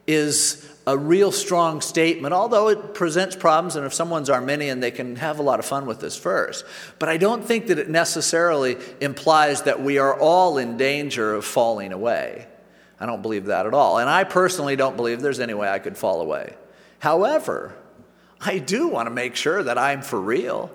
is 0.06 0.64
a 0.86 0.96
real 0.96 1.30
strong 1.30 1.82
statement, 1.82 2.32
although 2.32 2.68
it 2.68 2.94
presents 2.94 3.36
problems, 3.36 3.76
and 3.76 3.84
if 3.84 3.92
someone's 3.92 4.30
Arminian, 4.30 4.80
they 4.80 4.90
can 4.90 5.16
have 5.16 5.38
a 5.38 5.42
lot 5.42 5.58
of 5.58 5.66
fun 5.66 5.84
with 5.84 6.00
this 6.00 6.16
verse. 6.16 6.64
But 6.98 7.10
I 7.10 7.18
don't 7.18 7.44
think 7.44 7.66
that 7.66 7.78
it 7.78 7.90
necessarily 7.90 8.78
implies 8.98 9.62
that 9.62 9.82
we 9.82 9.98
are 9.98 10.18
all 10.18 10.56
in 10.56 10.78
danger 10.78 11.34
of 11.34 11.44
falling 11.44 11.92
away. 11.92 12.46
I 12.98 13.04
don't 13.04 13.20
believe 13.20 13.46
that 13.46 13.66
at 13.66 13.74
all. 13.74 13.98
And 13.98 14.08
I 14.08 14.24
personally 14.24 14.76
don't 14.76 14.96
believe 14.96 15.20
there's 15.20 15.40
any 15.40 15.52
way 15.52 15.68
I 15.68 15.78
could 15.78 15.98
fall 15.98 16.22
away. 16.22 16.54
However, 17.00 17.74
I 18.40 18.58
do 18.58 18.88
want 18.88 19.06
to 19.06 19.10
make 19.10 19.36
sure 19.36 19.62
that 19.62 19.78
I'm 19.78 20.02
for 20.02 20.20
real 20.20 20.70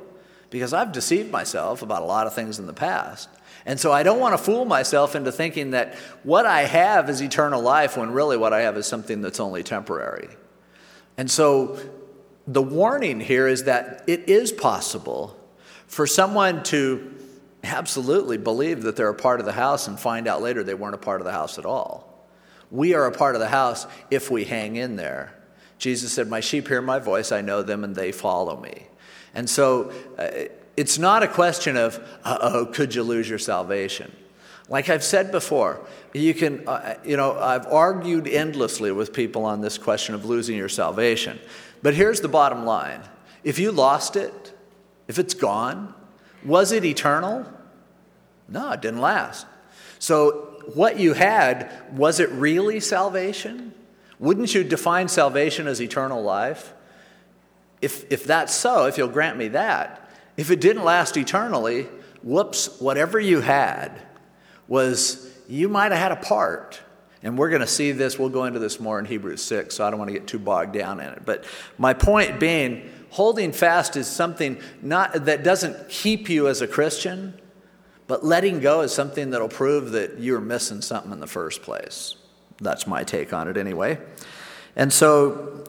because 0.50 0.74
I've 0.74 0.92
deceived 0.92 1.32
myself 1.32 1.82
about 1.82 2.02
a 2.02 2.06
lot 2.06 2.28
of 2.28 2.34
things 2.34 2.60
in 2.60 2.68
the 2.68 2.74
past. 2.74 3.30
And 3.66 3.80
so 3.80 3.92
I 3.92 4.04
don't 4.04 4.20
want 4.20 4.38
to 4.38 4.44
fool 4.44 4.66
myself 4.66 5.16
into 5.16 5.32
thinking 5.32 5.72
that 5.72 5.96
what 6.24 6.46
I 6.46 6.64
have 6.64 7.10
is 7.10 7.22
eternal 7.22 7.62
life 7.62 7.96
when 7.98 8.12
really 8.12 8.38
what 8.38 8.54
I 8.54 8.62
have 8.62 8.78
is 8.78 8.86
something 8.86 9.22
that's 9.22 9.40
only 9.40 9.64
temporary. 9.64 10.30
And 11.18 11.32
so 11.32 11.80
the 12.46 12.62
warning 12.62 13.20
here 13.20 13.48
is 13.48 13.64
that 13.64 14.04
it 14.08 14.28
is 14.28 14.52
possible 14.52 15.38
for 15.88 16.06
someone 16.06 16.64
to 16.64 17.14
absolutely 17.64 18.38
believe 18.38 18.84
that 18.84 18.98
they're 18.98 19.10
a 19.10 19.16
part 19.16 19.40
of 19.40 19.46
the 19.46 19.54
house 19.54 19.88
and 19.88 19.98
find 19.98 20.28
out 20.28 20.42
later 20.42 20.64
they 20.64 20.74
weren't 20.74 20.96
a 20.96 20.98
part 20.98 21.22
of 21.22 21.26
the 21.26 21.32
house 21.32 21.58
at 21.58 21.66
all. 21.66 22.28
We 22.70 22.94
are 22.96 23.06
a 23.06 23.12
part 23.12 23.36
of 23.36 23.42
the 23.42 23.48
house 23.48 23.88
if 24.12 24.30
we 24.30 24.44
hang 24.44 24.76
in 24.76 24.98
there. 24.98 25.34
Jesus 25.78 26.14
said, 26.14 26.30
My 26.30 26.40
sheep 26.40 26.68
hear 26.68 26.82
my 26.82 27.00
voice, 27.00 27.32
I 27.32 27.42
know 27.42 27.62
them, 27.62 27.84
and 27.84 27.96
they 27.96 28.12
follow 28.12 28.60
me. 28.60 28.88
And 29.34 29.50
so, 29.50 29.92
uh, 30.18 30.30
it's 30.76 30.98
not 30.98 31.22
a 31.24 31.28
question 31.28 31.78
of, 31.78 32.00
oh, 32.26 32.66
could 32.66 32.96
you 32.96 33.04
lose 33.04 33.30
your 33.30 33.40
salvation? 33.40 34.12
Like 34.70 34.90
I've 34.90 35.04
said 35.04 35.32
before, 35.32 35.86
you 36.14 36.34
can, 36.34 36.68
uh, 36.68 36.96
you 37.04 37.18
know, 37.18 37.38
I've 37.38 37.68
argued 37.68 38.28
endlessly 38.28 38.92
with 38.92 39.14
people 39.14 39.46
on 39.46 39.62
this 39.62 39.78
question 39.78 40.16
of 40.16 40.26
losing 40.26 40.58
your 40.58 40.70
salvation. 40.70 41.40
But 41.82 41.94
here's 41.94 42.22
the 42.22 42.28
bottom 42.28 42.66
line 42.66 43.02
if 43.44 43.60
you 43.60 43.72
lost 43.72 44.16
it, 44.16 44.54
if 45.08 45.20
it's 45.20 45.34
gone, 45.34 45.94
was 46.44 46.72
it 46.72 46.86
eternal? 46.86 47.46
No, 48.48 48.72
it 48.72 48.82
didn't 48.82 49.02
last. 49.02 49.46
So, 50.00 50.50
what 50.74 50.98
you 50.98 51.14
had, 51.14 51.70
was 51.92 52.20
it 52.20 52.30
really 52.32 52.80
salvation? 52.80 53.74
Wouldn't 54.24 54.56
you 54.56 54.64
define 54.64 55.10
salvation 55.10 55.68
as 55.68 55.82
eternal 55.82 56.24
life? 56.24 56.74
If, 57.82 58.10
if 58.10 58.24
that's 58.24 58.54
so, 58.54 58.86
if 58.86 58.98
you'll 58.98 59.10
grant 59.10 59.38
me 59.38 59.50
that, 59.50 60.10
if 60.38 60.50
it 60.50 60.62
didn't 60.62 60.86
last 60.86 61.18
eternally, 61.18 61.90
whoops, 62.24 62.80
whatever 62.80 63.20
you 63.20 63.42
had 63.42 63.92
was, 64.70 65.30
you 65.50 65.68
might 65.68 65.92
have 65.92 66.00
had 66.00 66.12
a 66.14 66.22
part. 66.26 66.80
And 67.22 67.38
we're 67.38 67.50
going 67.50 67.64
to 67.64 67.68
see 67.68 67.92
this, 67.92 68.18
we'll 68.18 68.30
go 68.30 68.46
into 68.46 68.60
this 68.60 68.80
more 68.80 68.98
in 68.98 69.04
Hebrews 69.04 69.42
6, 69.42 69.76
so 69.76 69.86
I 69.86 69.90
don't 69.90 70.00
want 70.00 70.08
to 70.08 70.14
get 70.14 70.26
too 70.26 70.40
bogged 70.40 70.72
down 70.72 71.02
in 71.02 71.08
it. 71.08 71.26
But 71.26 71.44
my 71.78 71.94
point 71.94 72.40
being, 72.40 72.90
holding 73.10 73.52
fast 73.52 73.98
is 73.98 74.08
something 74.08 74.58
not, 74.82 75.26
that 75.26 75.44
doesn't 75.44 75.90
keep 75.90 76.30
you 76.30 76.48
as 76.48 76.62
a 76.62 76.68
Christian, 76.68 77.38
but 78.08 78.24
letting 78.24 78.62
go 78.62 78.84
is 78.84 78.94
something 78.94 79.32
that'll 79.32 79.50
prove 79.50 79.92
that 79.92 80.18
you 80.18 80.32
were 80.32 80.40
missing 80.40 80.82
something 80.82 81.12
in 81.12 81.20
the 81.20 81.28
first 81.28 81.62
place. 81.62 82.16
That's 82.60 82.88
my 82.88 83.04
take 83.04 83.34
on 83.34 83.48
it 83.48 83.58
anyway. 83.58 84.00
And 84.76 84.92
so 84.92 85.66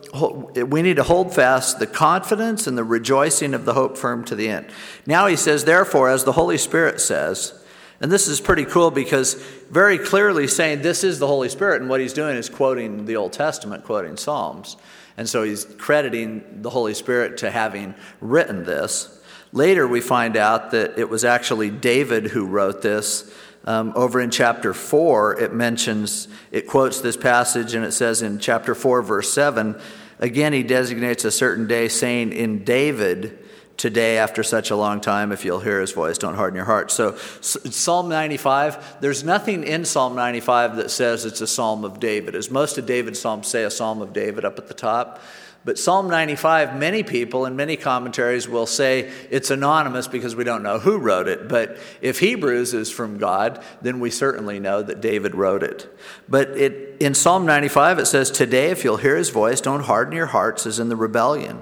we 0.55 0.81
need 0.81 0.95
to 0.95 1.03
hold 1.03 1.33
fast 1.33 1.79
the 1.79 1.87
confidence 1.87 2.67
and 2.67 2.77
the 2.77 2.83
rejoicing 2.83 3.53
of 3.53 3.65
the 3.65 3.73
hope 3.73 3.97
firm 3.97 4.25
to 4.25 4.35
the 4.35 4.49
end. 4.49 4.67
Now 5.05 5.27
he 5.27 5.35
says, 5.35 5.65
therefore, 5.65 6.09
as 6.09 6.23
the 6.23 6.31
Holy 6.31 6.57
Spirit 6.57 6.99
says, 6.99 7.53
and 8.01 8.11
this 8.11 8.27
is 8.27 8.41
pretty 8.41 8.65
cool 8.65 8.91
because 8.91 9.35
very 9.69 9.97
clearly 9.97 10.47
saying 10.47 10.81
this 10.81 11.03
is 11.03 11.19
the 11.19 11.27
Holy 11.27 11.49
Spirit, 11.49 11.81
and 11.81 11.89
what 11.89 12.01
he's 12.01 12.13
doing 12.13 12.35
is 12.35 12.49
quoting 12.49 13.05
the 13.05 13.15
Old 13.15 13.33
Testament, 13.33 13.83
quoting 13.83 14.17
Psalms. 14.17 14.75
And 15.17 15.29
so 15.29 15.43
he's 15.43 15.65
crediting 15.65 16.61
the 16.61 16.69
Holy 16.69 16.93
Spirit 16.93 17.37
to 17.37 17.51
having 17.51 17.95
written 18.19 18.65
this. 18.65 19.21
Later, 19.53 19.87
we 19.87 20.01
find 20.01 20.35
out 20.35 20.71
that 20.71 20.97
it 20.99 21.09
was 21.09 21.23
actually 21.23 21.69
David 21.69 22.27
who 22.27 22.45
wrote 22.45 22.81
this 22.81 23.33
um, 23.65 23.93
over 23.95 24.21
in 24.21 24.29
chapter 24.29 24.73
4, 24.73 25.41
it 25.41 25.53
mentions, 25.53 26.27
it 26.51 26.67
quotes 26.67 27.01
this 27.01 27.17
passage 27.17 27.73
and 27.73 27.83
it 27.83 27.91
says 27.91 28.21
in 28.21 28.39
chapter 28.39 28.75
4, 28.75 29.01
verse 29.01 29.33
7, 29.33 29.79
Again, 30.19 30.53
he 30.53 30.63
designates 30.63 31.25
a 31.25 31.31
certain 31.31 31.67
day, 31.67 31.89
saying, 31.89 32.31
In 32.31 32.63
David, 32.63 33.39
today 33.77 34.17
after 34.17 34.43
such 34.43 34.71
a 34.71 34.75
long 34.75 35.01
time 35.01 35.31
if 35.31 35.43
you'll 35.43 35.59
hear 35.59 35.81
his 35.81 35.91
voice 35.91 36.17
don't 36.17 36.35
harden 36.35 36.55
your 36.55 36.65
heart 36.65 36.89
so 36.89 37.15
psalm 37.41 38.07
95 38.07 39.01
there's 39.01 39.23
nothing 39.23 39.65
in 39.65 39.83
psalm 39.83 40.15
95 40.15 40.77
that 40.77 40.89
says 40.89 41.25
it's 41.25 41.41
a 41.41 41.47
psalm 41.47 41.83
of 41.83 41.99
david. 41.99 42.35
As 42.35 42.49
most 42.49 42.77
of 42.77 42.85
david's 42.85 43.19
psalms 43.19 43.47
say 43.47 43.65
a 43.65 43.69
psalm 43.69 44.01
of 44.01 44.13
david 44.13 44.45
up 44.45 44.57
at 44.57 44.69
the 44.69 44.73
top 44.73 45.21
but 45.65 45.77
psalm 45.77 46.07
95 46.07 46.77
many 46.77 47.03
people 47.03 47.45
and 47.45 47.57
many 47.57 47.75
commentaries 47.75 48.47
will 48.47 48.65
say 48.65 49.11
it's 49.29 49.51
anonymous 49.51 50.07
because 50.07 50.35
we 50.35 50.45
don't 50.45 50.63
know 50.63 50.79
who 50.79 50.97
wrote 50.97 51.27
it 51.27 51.49
but 51.49 51.77
if 52.01 52.19
hebrews 52.19 52.73
is 52.73 52.89
from 52.89 53.17
god 53.17 53.61
then 53.81 53.99
we 53.99 54.09
certainly 54.09 54.59
know 54.59 54.81
that 54.81 55.01
david 55.01 55.35
wrote 55.35 55.63
it 55.63 55.93
but 56.29 56.49
it, 56.51 56.95
in 57.01 57.13
psalm 57.13 57.45
95 57.45 57.99
it 57.99 58.05
says 58.05 58.31
today 58.31 58.69
if 58.69 58.83
you'll 58.83 58.97
hear 58.97 59.17
his 59.17 59.29
voice 59.29 59.59
don't 59.59 59.83
harden 59.83 60.15
your 60.15 60.27
hearts 60.27 60.65
as 60.65 60.79
in 60.79 60.87
the 60.87 60.95
rebellion 60.95 61.61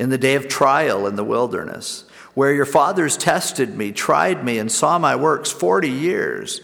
in 0.00 0.08
the 0.08 0.18
day 0.18 0.34
of 0.34 0.48
trial 0.48 1.06
in 1.06 1.14
the 1.16 1.22
wilderness, 1.22 2.04
where 2.32 2.54
your 2.54 2.64
fathers 2.64 3.18
tested 3.18 3.76
me, 3.76 3.92
tried 3.92 4.42
me, 4.42 4.58
and 4.58 4.72
saw 4.72 4.98
my 4.98 5.14
works 5.14 5.50
40 5.50 5.90
years. 5.90 6.62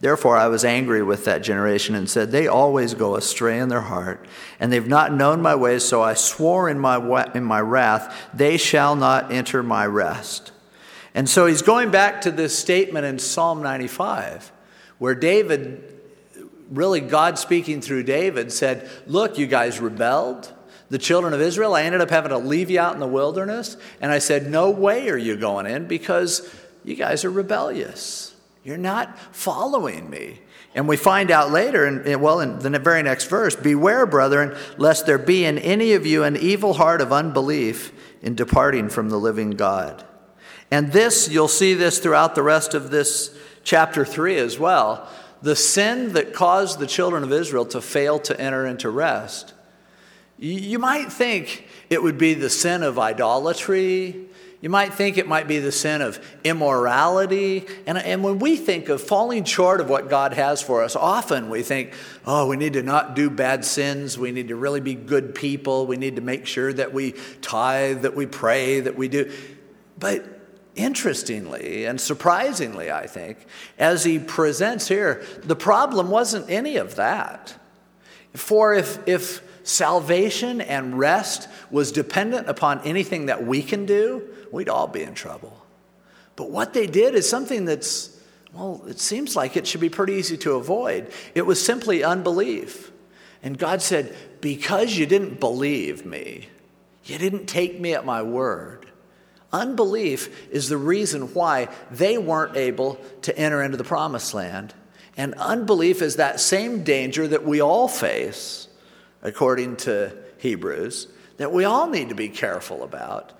Therefore, 0.00 0.36
I 0.36 0.46
was 0.46 0.64
angry 0.64 1.02
with 1.02 1.24
that 1.24 1.42
generation 1.42 1.94
and 1.94 2.08
said, 2.08 2.30
They 2.30 2.46
always 2.46 2.94
go 2.94 3.16
astray 3.16 3.58
in 3.58 3.68
their 3.68 3.80
heart, 3.80 4.26
and 4.60 4.72
they've 4.72 4.86
not 4.86 5.12
known 5.12 5.42
my 5.42 5.56
ways, 5.56 5.84
so 5.84 6.02
I 6.02 6.14
swore 6.14 6.68
in 6.68 6.78
my, 6.78 7.26
in 7.34 7.42
my 7.42 7.60
wrath, 7.60 8.14
They 8.32 8.56
shall 8.56 8.94
not 8.94 9.32
enter 9.32 9.62
my 9.62 9.86
rest. 9.86 10.52
And 11.14 11.28
so 11.28 11.46
he's 11.46 11.62
going 11.62 11.90
back 11.90 12.20
to 12.22 12.30
this 12.30 12.56
statement 12.56 13.04
in 13.06 13.18
Psalm 13.18 13.60
95, 13.60 14.52
where 14.98 15.16
David, 15.16 16.00
really 16.70 17.00
God 17.00 17.38
speaking 17.38 17.80
through 17.80 18.04
David, 18.04 18.52
said, 18.52 18.88
Look, 19.06 19.36
you 19.36 19.48
guys 19.48 19.80
rebelled 19.80 20.52
the 20.90 20.98
children 20.98 21.34
of 21.34 21.40
Israel. 21.40 21.74
I 21.74 21.82
ended 21.82 22.00
up 22.00 22.10
having 22.10 22.30
to 22.30 22.38
leave 22.38 22.70
you 22.70 22.78
out 22.78 22.94
in 22.94 23.00
the 23.00 23.06
wilderness. 23.06 23.76
And 24.00 24.12
I 24.12 24.18
said, 24.20 24.48
No 24.48 24.70
way 24.70 25.08
are 25.08 25.16
you 25.16 25.36
going 25.36 25.66
in 25.66 25.86
because 25.86 26.54
you 26.84 26.94
guys 26.94 27.24
are 27.24 27.30
rebellious. 27.30 28.27
You're 28.68 28.76
not 28.76 29.18
following 29.34 30.10
me. 30.10 30.40
And 30.74 30.86
we 30.86 30.98
find 30.98 31.30
out 31.30 31.50
later, 31.50 31.86
and 31.86 32.20
well, 32.20 32.40
in 32.40 32.58
the 32.58 32.78
very 32.78 33.02
next 33.02 33.24
verse 33.24 33.56
Beware, 33.56 34.04
brethren, 34.04 34.54
lest 34.76 35.06
there 35.06 35.16
be 35.16 35.46
in 35.46 35.56
any 35.56 35.94
of 35.94 36.04
you 36.04 36.22
an 36.22 36.36
evil 36.36 36.74
heart 36.74 37.00
of 37.00 37.10
unbelief 37.10 37.94
in 38.20 38.34
departing 38.34 38.90
from 38.90 39.08
the 39.08 39.16
living 39.16 39.52
God. 39.52 40.04
And 40.70 40.92
this, 40.92 41.30
you'll 41.30 41.48
see 41.48 41.72
this 41.72 41.98
throughout 41.98 42.34
the 42.34 42.42
rest 42.42 42.74
of 42.74 42.90
this 42.90 43.34
chapter 43.64 44.04
3 44.04 44.36
as 44.36 44.58
well. 44.58 45.08
The 45.40 45.56
sin 45.56 46.12
that 46.12 46.34
caused 46.34 46.78
the 46.78 46.86
children 46.86 47.22
of 47.22 47.32
Israel 47.32 47.64
to 47.64 47.80
fail 47.80 48.18
to 48.18 48.38
enter 48.38 48.66
into 48.66 48.90
rest 48.90 49.54
you 50.38 50.78
might 50.78 51.12
think 51.12 51.66
it 51.90 52.02
would 52.02 52.16
be 52.16 52.34
the 52.34 52.50
sin 52.50 52.84
of 52.84 52.98
idolatry. 52.98 54.27
You 54.60 54.70
might 54.70 54.92
think 54.92 55.18
it 55.18 55.28
might 55.28 55.46
be 55.46 55.60
the 55.60 55.70
sin 55.70 56.02
of 56.02 56.18
immorality. 56.42 57.64
And, 57.86 57.96
and 57.96 58.24
when 58.24 58.40
we 58.40 58.56
think 58.56 58.88
of 58.88 59.00
falling 59.00 59.44
short 59.44 59.80
of 59.80 59.88
what 59.88 60.08
God 60.10 60.32
has 60.32 60.60
for 60.60 60.82
us, 60.82 60.96
often 60.96 61.48
we 61.48 61.62
think, 61.62 61.92
oh, 62.26 62.48
we 62.48 62.56
need 62.56 62.72
to 62.72 62.82
not 62.82 63.14
do 63.14 63.30
bad 63.30 63.64
sins. 63.64 64.18
We 64.18 64.32
need 64.32 64.48
to 64.48 64.56
really 64.56 64.80
be 64.80 64.96
good 64.96 65.34
people. 65.34 65.86
We 65.86 65.96
need 65.96 66.16
to 66.16 66.22
make 66.22 66.44
sure 66.44 66.72
that 66.72 66.92
we 66.92 67.14
tithe, 67.40 68.02
that 68.02 68.16
we 68.16 68.26
pray, 68.26 68.80
that 68.80 68.96
we 68.96 69.06
do. 69.06 69.32
But 69.96 70.24
interestingly 70.74 71.84
and 71.84 72.00
surprisingly, 72.00 72.90
I 72.90 73.06
think, 73.06 73.38
as 73.78 74.02
he 74.02 74.18
presents 74.18 74.88
here, 74.88 75.24
the 75.44 75.56
problem 75.56 76.10
wasn't 76.10 76.50
any 76.50 76.78
of 76.78 76.96
that. 76.96 77.54
For 78.34 78.74
if, 78.74 79.06
if 79.06 79.40
salvation 79.62 80.60
and 80.60 80.98
rest 80.98 81.48
was 81.70 81.92
dependent 81.92 82.48
upon 82.48 82.80
anything 82.80 83.26
that 83.26 83.46
we 83.46 83.62
can 83.62 83.86
do, 83.86 84.34
we'd 84.52 84.68
all 84.68 84.86
be 84.86 85.02
in 85.02 85.14
trouble. 85.14 85.56
But 86.36 86.50
what 86.50 86.72
they 86.72 86.86
did 86.86 87.14
is 87.14 87.28
something 87.28 87.64
that's, 87.64 88.16
well, 88.52 88.82
it 88.86 89.00
seems 89.00 89.34
like 89.34 89.56
it 89.56 89.66
should 89.66 89.80
be 89.80 89.88
pretty 89.88 90.14
easy 90.14 90.36
to 90.38 90.52
avoid. 90.52 91.10
It 91.34 91.46
was 91.46 91.64
simply 91.64 92.04
unbelief. 92.04 92.92
And 93.42 93.58
God 93.58 93.82
said, 93.82 94.14
Because 94.40 94.96
you 94.96 95.06
didn't 95.06 95.40
believe 95.40 96.06
me, 96.06 96.48
you 97.04 97.18
didn't 97.18 97.46
take 97.46 97.80
me 97.80 97.94
at 97.94 98.04
my 98.04 98.22
word. 98.22 98.86
Unbelief 99.52 100.50
is 100.50 100.68
the 100.68 100.76
reason 100.76 101.34
why 101.34 101.68
they 101.90 102.18
weren't 102.18 102.56
able 102.56 103.00
to 103.22 103.36
enter 103.36 103.62
into 103.62 103.76
the 103.78 103.84
promised 103.84 104.34
land. 104.34 104.74
And 105.16 105.34
unbelief 105.34 106.02
is 106.02 106.16
that 106.16 106.38
same 106.38 106.84
danger 106.84 107.26
that 107.26 107.44
we 107.44 107.60
all 107.60 107.88
face 107.88 108.68
according 109.22 109.76
to 109.76 110.16
Hebrews, 110.38 111.08
that 111.38 111.52
we 111.52 111.64
all 111.64 111.88
need 111.88 112.10
to 112.10 112.14
be 112.14 112.28
careful 112.28 112.82
about. 112.82 113.32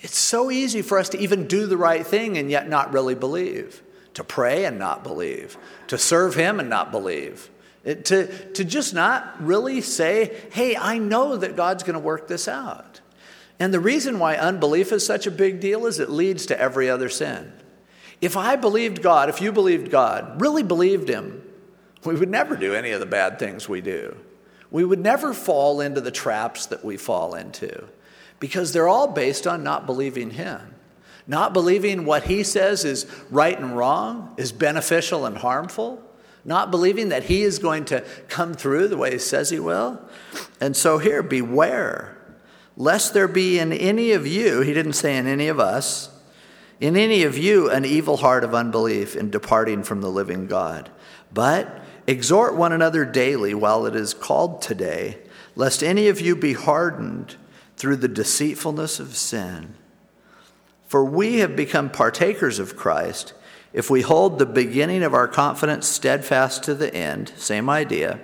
It's 0.00 0.18
so 0.18 0.50
easy 0.50 0.82
for 0.82 0.98
us 0.98 1.08
to 1.10 1.18
even 1.18 1.46
do 1.46 1.66
the 1.66 1.76
right 1.76 2.06
thing 2.06 2.36
and 2.36 2.50
yet 2.50 2.68
not 2.68 2.92
really 2.92 3.14
believe, 3.14 3.82
to 4.14 4.22
pray 4.22 4.64
and 4.64 4.78
not 4.78 5.02
believe, 5.02 5.56
to 5.88 5.96
serve 5.96 6.34
Him 6.34 6.60
and 6.60 6.68
not 6.68 6.90
believe, 6.90 7.50
it, 7.84 8.04
to, 8.06 8.26
to 8.52 8.64
just 8.64 8.94
not 8.94 9.42
really 9.42 9.80
say, 9.80 10.36
hey, 10.50 10.76
I 10.76 10.98
know 10.98 11.36
that 11.36 11.56
God's 11.56 11.82
going 11.82 11.94
to 11.94 12.00
work 12.00 12.28
this 12.28 12.48
out. 12.48 13.00
And 13.58 13.72
the 13.72 13.80
reason 13.80 14.18
why 14.18 14.36
unbelief 14.36 14.92
is 14.92 15.06
such 15.06 15.26
a 15.26 15.30
big 15.30 15.60
deal 15.60 15.86
is 15.86 15.98
it 15.98 16.10
leads 16.10 16.46
to 16.46 16.60
every 16.60 16.90
other 16.90 17.08
sin. 17.08 17.52
If 18.20 18.36
I 18.36 18.56
believed 18.56 19.02
God, 19.02 19.28
if 19.28 19.40
you 19.40 19.52
believed 19.52 19.90
God, 19.90 20.40
really 20.40 20.62
believed 20.62 21.08
Him, 21.08 21.42
we 22.04 22.14
would 22.14 22.30
never 22.30 22.56
do 22.56 22.74
any 22.74 22.90
of 22.90 23.00
the 23.00 23.06
bad 23.06 23.38
things 23.38 23.68
we 23.68 23.80
do. 23.80 24.16
We 24.70 24.84
would 24.84 24.98
never 24.98 25.32
fall 25.32 25.80
into 25.80 26.00
the 26.00 26.10
traps 26.10 26.66
that 26.66 26.84
we 26.84 26.96
fall 26.96 27.34
into 27.34 27.88
because 28.40 28.72
they're 28.72 28.88
all 28.88 29.08
based 29.08 29.46
on 29.46 29.62
not 29.62 29.86
believing 29.86 30.30
Him. 30.30 30.74
Not 31.26 31.52
believing 31.52 32.04
what 32.04 32.24
He 32.24 32.42
says 32.42 32.84
is 32.84 33.06
right 33.30 33.58
and 33.58 33.76
wrong, 33.76 34.34
is 34.36 34.52
beneficial 34.52 35.26
and 35.26 35.38
harmful. 35.38 36.02
Not 36.44 36.70
believing 36.70 37.08
that 37.08 37.24
He 37.24 37.42
is 37.42 37.58
going 37.58 37.84
to 37.86 38.04
come 38.28 38.54
through 38.54 38.88
the 38.88 38.96
way 38.96 39.12
He 39.12 39.18
says 39.18 39.50
He 39.50 39.58
will. 39.58 40.00
And 40.60 40.76
so 40.76 40.98
here, 40.98 41.22
beware, 41.22 42.16
lest 42.76 43.14
there 43.14 43.28
be 43.28 43.58
in 43.58 43.72
any 43.72 44.12
of 44.12 44.26
you, 44.26 44.60
He 44.60 44.72
didn't 44.72 44.92
say 44.92 45.16
in 45.16 45.26
any 45.26 45.48
of 45.48 45.58
us, 45.58 46.10
in 46.78 46.96
any 46.96 47.22
of 47.22 47.38
you 47.38 47.70
an 47.70 47.84
evil 47.84 48.18
heart 48.18 48.44
of 48.44 48.54
unbelief 48.54 49.16
in 49.16 49.30
departing 49.30 49.82
from 49.82 50.02
the 50.02 50.10
living 50.10 50.46
God. 50.46 50.90
But 51.32 51.82
Exhort 52.06 52.54
one 52.54 52.72
another 52.72 53.04
daily 53.04 53.52
while 53.52 53.84
it 53.84 53.96
is 53.96 54.14
called 54.14 54.62
today, 54.62 55.18
lest 55.56 55.82
any 55.82 56.06
of 56.06 56.20
you 56.20 56.36
be 56.36 56.52
hardened 56.52 57.34
through 57.76 57.96
the 57.96 58.08
deceitfulness 58.08 59.00
of 59.00 59.16
sin. 59.16 59.74
For 60.86 61.04
we 61.04 61.38
have 61.38 61.56
become 61.56 61.90
partakers 61.90 62.58
of 62.58 62.76
Christ 62.76 63.34
if 63.72 63.90
we 63.90 64.02
hold 64.02 64.38
the 64.38 64.46
beginning 64.46 65.02
of 65.02 65.14
our 65.14 65.28
confidence 65.28 65.86
steadfast 65.86 66.62
to 66.64 66.74
the 66.74 66.94
end. 66.94 67.32
Same 67.36 67.68
idea. 67.68 68.20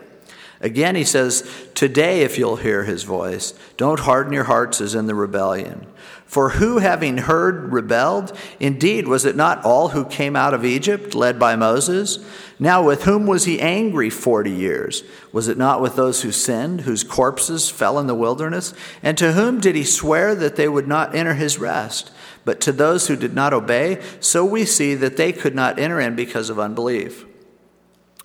Again, 0.63 0.95
he 0.95 1.05
says, 1.05 1.51
Today, 1.75 2.23
if 2.23 2.39
you'll 2.39 2.57
hear 2.57 2.85
his 2.85 3.03
voice, 3.03 3.53
don't 3.77 4.01
harden 4.01 4.33
your 4.33 4.45
hearts 4.45 4.81
as 4.81 4.95
in 4.95 5.07
the 5.07 5.15
rebellion. 5.15 5.89
For 6.25 6.51
who, 6.51 6.79
having 6.79 7.19
heard, 7.19 7.73
rebelled? 7.73 8.35
Indeed, 8.59 9.07
was 9.07 9.25
it 9.25 9.37
not 9.37 9.63
all 9.65 9.89
who 9.89 10.05
came 10.05 10.35
out 10.35 10.55
of 10.55 10.65
Egypt, 10.65 11.15
led 11.15 11.39
by 11.39 11.57
Moses? 11.57 12.25
Now, 12.59 12.83
with 12.83 13.03
whom 13.03 13.27
was 13.27 13.45
he 13.45 13.61
angry 13.61 14.09
forty 14.09 14.53
years? 14.53 15.03
Was 15.33 15.49
it 15.49 15.59
not 15.59 15.83
with 15.83 15.97
those 15.97 16.23
who 16.23 16.31
sinned, 16.33 16.83
whose 16.83 17.05
corpses 17.05 17.69
fell 17.69 17.99
in 17.99 18.07
the 18.07 18.15
wilderness? 18.15 18.73
And 19.03 19.19
to 19.19 19.33
whom 19.33 19.61
did 19.61 19.75
he 19.75 19.85
swear 19.85 20.35
that 20.37 20.57
they 20.57 20.69
would 20.69 20.89
not 20.89 21.15
enter 21.15 21.35
his 21.35 21.59
rest? 21.59 22.13
But 22.45 22.61
to 22.63 22.73
those 22.73 23.09
who 23.09 23.17
did 23.17 23.35
not 23.35 23.53
obey, 23.53 24.01
so 24.21 24.45
we 24.45 24.65
see 24.65 24.95
that 24.95 25.17
they 25.17 25.33
could 25.33 25.55
not 25.55 25.79
enter 25.79 26.01
in 26.01 26.15
because 26.15 26.51
of 26.51 26.59
unbelief. 26.59 27.27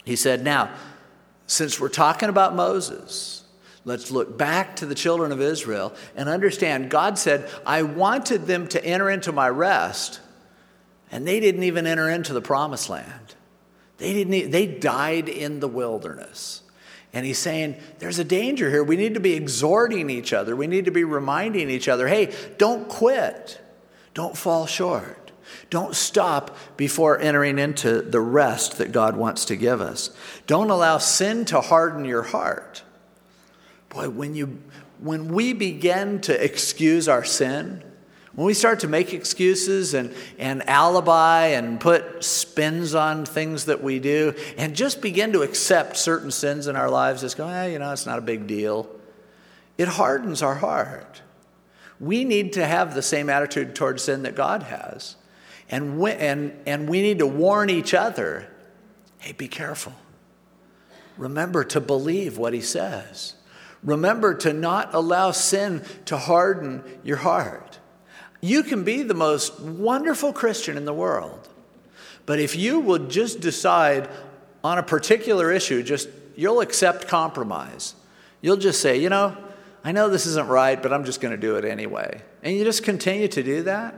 He 0.06 0.16
said, 0.16 0.44
Now, 0.44 0.70
since 1.48 1.80
we're 1.80 1.90
talking 1.90 2.30
about 2.30 2.56
Moses, 2.56 3.38
Let's 3.88 4.12
look 4.12 4.38
back 4.38 4.76
to 4.76 4.86
the 4.86 4.94
children 4.94 5.32
of 5.32 5.40
Israel 5.40 5.94
and 6.14 6.28
understand 6.28 6.90
God 6.90 7.18
said, 7.18 7.50
I 7.66 7.84
wanted 7.84 8.46
them 8.46 8.68
to 8.68 8.86
enter 8.86 9.10
into 9.10 9.32
my 9.32 9.48
rest, 9.48 10.20
and 11.10 11.26
they 11.26 11.40
didn't 11.40 11.64
even 11.64 11.88
enter 11.88 12.10
into 12.10 12.34
the 12.34 12.42
promised 12.42 12.90
land. 12.90 13.36
They, 13.98 14.12
didn't, 14.12 14.52
they 14.52 14.68
died 14.68 15.30
in 15.30 15.62
the 15.62 15.70
wilderness. 15.70 16.64
And 17.14 17.26
he's 17.26 17.38
saying, 17.38 17.78
there's 18.00 18.20
a 18.20 18.26
danger 18.26 18.70
here. 18.70 18.84
We 18.84 18.98
need 18.98 19.14
to 19.14 19.22
be 19.22 19.36
exhorting 19.36 20.10
each 20.10 20.34
other. 20.34 20.54
We 20.54 20.68
need 20.68 20.84
to 20.84 20.92
be 20.92 21.06
reminding 21.06 21.70
each 21.70 21.88
other 21.88 22.10
hey, 22.10 22.36
don't 22.58 22.90
quit. 22.90 23.62
Don't 24.14 24.36
fall 24.36 24.66
short. 24.66 25.17
Don't 25.70 25.96
stop 25.96 26.56
before 26.78 27.20
entering 27.20 27.60
into 27.60 28.02
the 28.02 28.22
rest 28.22 28.78
that 28.78 28.92
God 28.92 29.16
wants 29.16 29.46
to 29.46 29.56
give 29.56 29.82
us. 29.82 30.10
Don't 30.46 30.70
allow 30.70 30.98
sin 30.98 31.46
to 31.46 31.62
harden 31.62 32.06
your 32.06 32.24
heart. 32.24 32.84
Boy, 33.90 34.10
when, 34.10 34.36
you, 34.36 34.60
when 35.00 35.30
we 35.30 35.54
begin 35.54 36.22
to 36.22 36.44
excuse 36.44 37.08
our 37.08 37.24
sin, 37.24 37.84
when 38.38 38.46
we 38.46 38.54
start 38.54 38.82
to 38.82 38.88
make 38.88 39.14
excuses 39.14 39.96
and, 39.96 40.14
and 40.38 40.68
alibi 40.70 41.48
and 41.48 41.80
put 41.80 42.24
spins 42.24 42.94
on 42.94 43.26
things 43.26 43.66
that 43.66 43.82
we 43.82 43.98
do 43.98 44.36
and 44.60 44.76
just 44.76 45.02
begin 45.02 45.34
to 45.34 45.42
accept 45.42 45.98
certain 45.98 46.30
sins 46.30 46.68
in 46.68 46.76
our 46.76 46.88
lives 46.88 47.24
as 47.24 47.34
going, 47.34 47.56
eh, 47.56 47.66
you 47.70 47.80
know, 47.80 47.92
it's 47.92 48.06
not 48.06 48.20
a 48.20 48.22
big 48.22 48.46
deal. 48.46 48.88
it 49.80 49.88
hardens 49.88 50.44
our 50.44 50.54
heart. 50.54 51.24
We 52.00 52.26
need 52.26 52.54
to 52.54 52.68
have 52.68 52.94
the 52.94 53.02
same 53.02 53.28
attitude 53.28 53.74
towards 53.74 54.04
sin 54.04 54.22
that 54.22 54.36
God 54.36 54.62
has. 54.64 55.16
And 55.70 56.00
we, 56.00 56.12
and, 56.12 56.58
and 56.66 56.90
we 56.90 57.02
need 57.02 57.20
to 57.20 57.28
warn 57.28 57.70
each 57.70 57.94
other 57.94 58.50
hey, 59.20 59.32
be 59.34 59.48
careful. 59.48 59.94
Remember 61.18 61.64
to 61.66 61.82
believe 61.82 62.38
what 62.38 62.54
he 62.54 62.62
says. 62.62 63.34
Remember 63.84 64.34
to 64.36 64.54
not 64.54 64.94
allow 64.94 65.32
sin 65.32 65.84
to 66.06 66.18
harden 66.18 66.84
your 67.04 67.18
heart. 67.18 67.80
You 68.42 68.64
can 68.64 68.84
be 68.84 69.02
the 69.04 69.14
most 69.14 69.60
wonderful 69.60 70.34
Christian 70.34 70.78
in 70.78 70.86
the 70.86 70.94
world, 70.94 71.48
but 72.26 72.40
if 72.40 72.56
you 72.56 72.80
will 72.80 73.08
just 73.08 73.40
decide 73.40 74.10
on 74.64 74.78
a 74.78 74.84
particular 74.84 75.52
issue, 75.52 75.82
just 75.82 76.10
you'll 76.36 76.62
accept 76.62 77.08
compromise. 77.08 77.96
You'll 78.42 78.58
just 78.58 78.80
say, 78.80 78.98
you 78.98 79.10
know, 79.10 79.36
I 79.84 79.92
know 79.92 80.10
this 80.10 80.26
isn't 80.26 80.48
right, 80.48 80.82
but 80.82 80.94
I'm 80.94 81.06
just 81.06 81.22
going 81.22 81.32
to 81.32 81.42
do 81.42 81.56
it 81.56 81.66
anyway. 81.66 82.22
And 82.44 82.56
you 82.56 82.64
just 82.64 82.84
continue 82.84 83.28
to 83.30 83.44
do 83.44 83.64
that. 83.64 83.96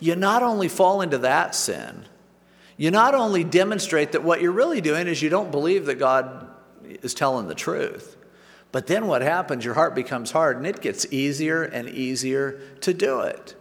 You 0.00 0.16
not 0.16 0.42
only 0.42 0.68
fall 0.68 1.02
into 1.02 1.18
that 1.18 1.54
sin, 1.54 2.06
you 2.76 2.90
not 2.90 3.14
only 3.14 3.44
demonstrate 3.44 4.12
that 4.12 4.24
what 4.24 4.40
you're 4.40 4.52
really 4.52 4.80
doing 4.80 5.06
is 5.06 5.20
you 5.20 5.28
don't 5.28 5.50
believe 5.50 5.86
that 5.86 5.96
God 5.96 6.48
is 6.82 7.12
telling 7.12 7.46
the 7.46 7.54
truth, 7.54 8.16
but 8.72 8.86
then 8.86 9.06
what 9.06 9.22
happens? 9.22 9.64
Your 9.64 9.74
heart 9.74 9.94
becomes 9.94 10.30
hard 10.30 10.56
and 10.56 10.66
it 10.66 10.80
gets 10.80 11.12
easier 11.12 11.62
and 11.62 11.88
easier 11.88 12.60
to 12.80 12.94
do 12.94 13.20
it. 13.20 13.54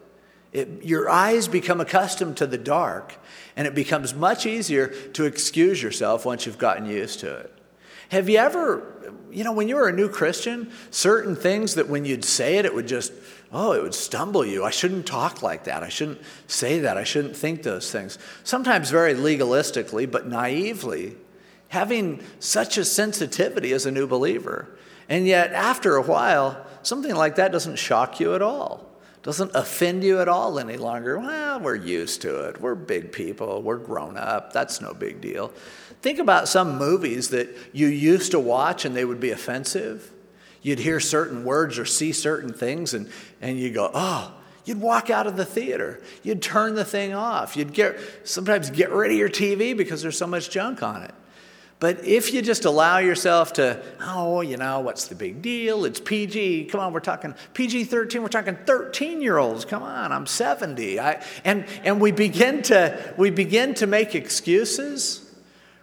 it. 0.53 0.83
Your 0.83 1.09
eyes 1.09 1.47
become 1.47 1.81
accustomed 1.81 2.37
to 2.37 2.47
the 2.47 2.57
dark 2.57 3.17
and 3.57 3.67
it 3.67 3.75
becomes 3.75 4.13
much 4.13 4.45
easier 4.45 4.87
to 4.87 5.25
excuse 5.25 5.83
yourself 5.83 6.25
once 6.25 6.45
you've 6.45 6.57
gotten 6.57 6.85
used 6.85 7.19
to 7.19 7.35
it. 7.35 7.53
Have 8.09 8.29
you 8.29 8.37
ever, 8.37 9.13
you 9.31 9.43
know, 9.43 9.51
when 9.51 9.67
you 9.67 9.75
were 9.75 9.87
a 9.87 9.93
new 9.93 10.09
Christian, 10.09 10.71
certain 10.91 11.35
things 11.35 11.75
that 11.75 11.89
when 11.89 12.05
you'd 12.05 12.25
say 12.25 12.57
it, 12.57 12.65
it 12.65 12.73
would 12.73 12.87
just, 12.87 13.11
oh, 13.51 13.71
it 13.73 13.81
would 13.81 13.95
stumble 13.95 14.45
you. 14.45 14.63
I 14.63 14.69
shouldn't 14.69 15.05
talk 15.05 15.41
like 15.41 15.63
that. 15.65 15.83
I 15.83 15.89
shouldn't 15.89 16.21
say 16.47 16.79
that. 16.79 16.97
I 16.97 17.03
shouldn't 17.03 17.35
think 17.35 17.63
those 17.63 17.91
things. 17.91 18.17
Sometimes 18.43 18.89
very 18.89 19.13
legalistically, 19.13 20.09
but 20.09 20.27
naively, 20.27 21.15
having 21.69 22.23
such 22.39 22.77
a 22.77 22.85
sensitivity 22.85 23.73
as 23.73 23.85
a 23.85 23.91
new 23.91 24.07
believer. 24.07 24.69
And 25.07 25.25
yet, 25.25 25.53
after 25.53 25.95
a 25.95 26.01
while, 26.03 26.65
something 26.83 27.15
like 27.15 27.35
that 27.35 27.51
doesn't 27.51 27.77
shock 27.77 28.19
you 28.19 28.35
at 28.35 28.41
all 28.41 28.89
doesn't 29.21 29.51
offend 29.53 30.03
you 30.03 30.19
at 30.21 30.27
all 30.27 30.59
any 30.59 30.77
longer. 30.77 31.19
Well, 31.19 31.59
we're 31.59 31.75
used 31.75 32.21
to 32.21 32.45
it. 32.45 32.61
We're 32.61 32.75
big 32.75 33.11
people. 33.11 33.61
We're 33.61 33.77
grown 33.77 34.17
up. 34.17 34.53
That's 34.53 34.79
no 34.79 34.93
big 34.93 35.19
deal. 35.19 35.51
Think 36.01 36.19
about 36.19 36.47
some 36.47 36.77
movies 36.77 37.29
that 37.29 37.49
you 37.73 37.87
used 37.87 38.31
to 38.31 38.39
watch 38.39 38.85
and 38.85 38.95
they 38.95 39.03
would 39.03 39.19
be 39.19 39.31
offensive. 39.31 40.11
You'd 40.61 40.79
hear 40.79 40.99
certain 40.99 41.43
words 41.43 41.79
or 41.79 41.85
see 41.85 42.11
certain 42.11 42.53
things 42.53 42.93
and, 42.93 43.09
and 43.41 43.59
you 43.59 43.71
go, 43.71 43.89
oh, 43.93 44.33
you'd 44.65 44.81
walk 44.81 45.09
out 45.09 45.27
of 45.27 45.37
the 45.37 45.45
theater. 45.45 46.01
You'd 46.23 46.41
turn 46.41 46.75
the 46.75 46.85
thing 46.85 47.13
off. 47.13 47.55
You'd 47.55 47.73
get, 47.73 47.97
sometimes 48.23 48.69
get 48.69 48.91
rid 48.91 49.11
of 49.11 49.17
your 49.17 49.29
TV 49.29 49.75
because 49.75 50.01
there's 50.01 50.17
so 50.17 50.27
much 50.27 50.49
junk 50.49 50.83
on 50.83 51.03
it. 51.03 51.13
But 51.79 52.03
if 52.03 52.33
you 52.33 52.41
just 52.41 52.65
allow 52.65 52.97
yourself 52.97 53.53
to, 53.53 53.81
oh, 54.01 54.41
you 54.41 54.57
know, 54.57 54.81
what's 54.81 55.07
the 55.07 55.15
big 55.15 55.41
deal? 55.41 55.85
It's 55.85 56.01
PG. 56.01 56.65
Come 56.65 56.81
on, 56.81 56.91
we're 56.91 56.99
talking 56.99 57.33
PG 57.53 57.85
13. 57.85 58.21
We're 58.21 58.27
talking 58.27 58.57
13 58.65 59.21
year 59.21 59.37
olds. 59.37 59.63
Come 59.63 59.81
on, 59.81 60.11
I'm 60.11 60.25
70. 60.25 60.99
I, 60.99 61.23
and, 61.45 61.65
and 61.85 62.01
we, 62.01 62.11
begin 62.11 62.63
to, 62.63 63.13
we 63.17 63.29
begin 63.29 63.75
to 63.75 63.87
make 63.87 64.13
excuses 64.13 65.29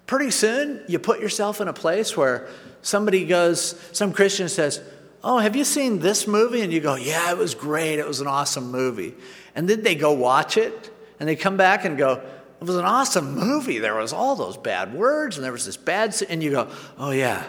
Pretty 0.07 0.31
soon, 0.31 0.83
you 0.87 1.01
put 1.01 1.21
yourself 1.21 1.61
in 1.61 1.67
a 1.67 1.73
place 1.73 2.17
where 2.17 2.47
somebody 2.87 3.25
goes, 3.25 3.79
some 3.93 4.13
Christian 4.13 4.49
says, 4.49 4.81
Oh, 5.25 5.39
have 5.39 5.57
you 5.57 5.65
seen 5.65 5.99
this 5.99 6.29
movie? 6.29 6.61
And 6.61 6.73
you 6.73 6.81
go, 6.81 6.95
Yeah, 6.95 7.31
it 7.31 7.37
was 7.37 7.55
great. 7.55 7.99
It 7.99 8.07
was 8.07 8.21
an 8.21 8.27
awesome 8.27 8.71
movie. 8.71 9.15
And 9.55 9.69
then 9.69 9.83
they 9.83 9.95
go 9.95 10.13
watch 10.13 10.57
it 10.57 10.91
and 11.19 11.29
they 11.29 11.37
come 11.37 11.57
back 11.57 11.85
and 11.85 11.99
go, 11.99 12.23
It 12.61 12.65
was 12.65 12.77
an 12.77 12.85
awesome 12.85 13.35
movie. 13.35 13.79
There 13.79 13.97
was 13.97 14.13
all 14.13 14.37
those 14.37 14.57
bad 14.57 14.95
words 14.95 15.37
and 15.37 15.45
there 15.45 15.53
was 15.53 15.67
this 15.67 15.77
bad, 15.77 16.15
and 16.29 16.43
you 16.43 16.53
go, 16.53 16.71
Oh, 16.97 17.11
yeah, 17.11 17.45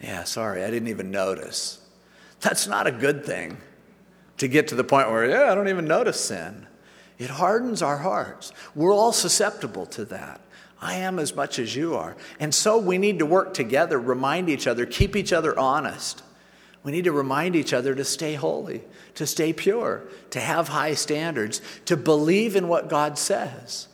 yeah, 0.00 0.24
sorry, 0.24 0.64
I 0.64 0.70
didn't 0.70 0.88
even 0.88 1.10
notice. 1.10 1.80
That's 2.40 2.66
not 2.66 2.86
a 2.86 2.92
good 2.92 3.24
thing 3.24 3.56
to 4.38 4.48
get 4.48 4.68
to 4.68 4.74
the 4.74 4.84
point 4.84 5.10
where, 5.10 5.28
yeah, 5.28 5.50
I 5.50 5.54
don't 5.54 5.68
even 5.68 5.86
notice 5.86 6.20
sin. 6.20 6.66
It 7.18 7.30
hardens 7.30 7.82
our 7.82 7.98
hearts. 7.98 8.52
We're 8.74 8.92
all 8.92 9.12
susceptible 9.12 9.86
to 9.86 10.04
that. 10.06 10.40
I 10.82 10.96
am 10.96 11.20
as 11.20 11.34
much 11.34 11.60
as 11.60 11.76
you 11.76 11.94
are. 11.94 12.16
And 12.40 12.52
so 12.52 12.76
we 12.76 12.98
need 12.98 13.20
to 13.20 13.26
work 13.26 13.54
together, 13.54 14.00
remind 14.00 14.50
each 14.50 14.66
other, 14.66 14.84
keep 14.84 15.14
each 15.14 15.32
other 15.32 15.56
honest. 15.56 16.22
We 16.82 16.90
need 16.90 17.04
to 17.04 17.12
remind 17.12 17.54
each 17.54 17.72
other 17.72 17.94
to 17.94 18.04
stay 18.04 18.34
holy, 18.34 18.82
to 19.14 19.24
stay 19.24 19.52
pure, 19.52 20.02
to 20.30 20.40
have 20.40 20.68
high 20.68 20.94
standards, 20.94 21.62
to 21.84 21.96
believe 21.96 22.56
in 22.56 22.66
what 22.66 22.88
God 22.88 23.16
says, 23.16 23.86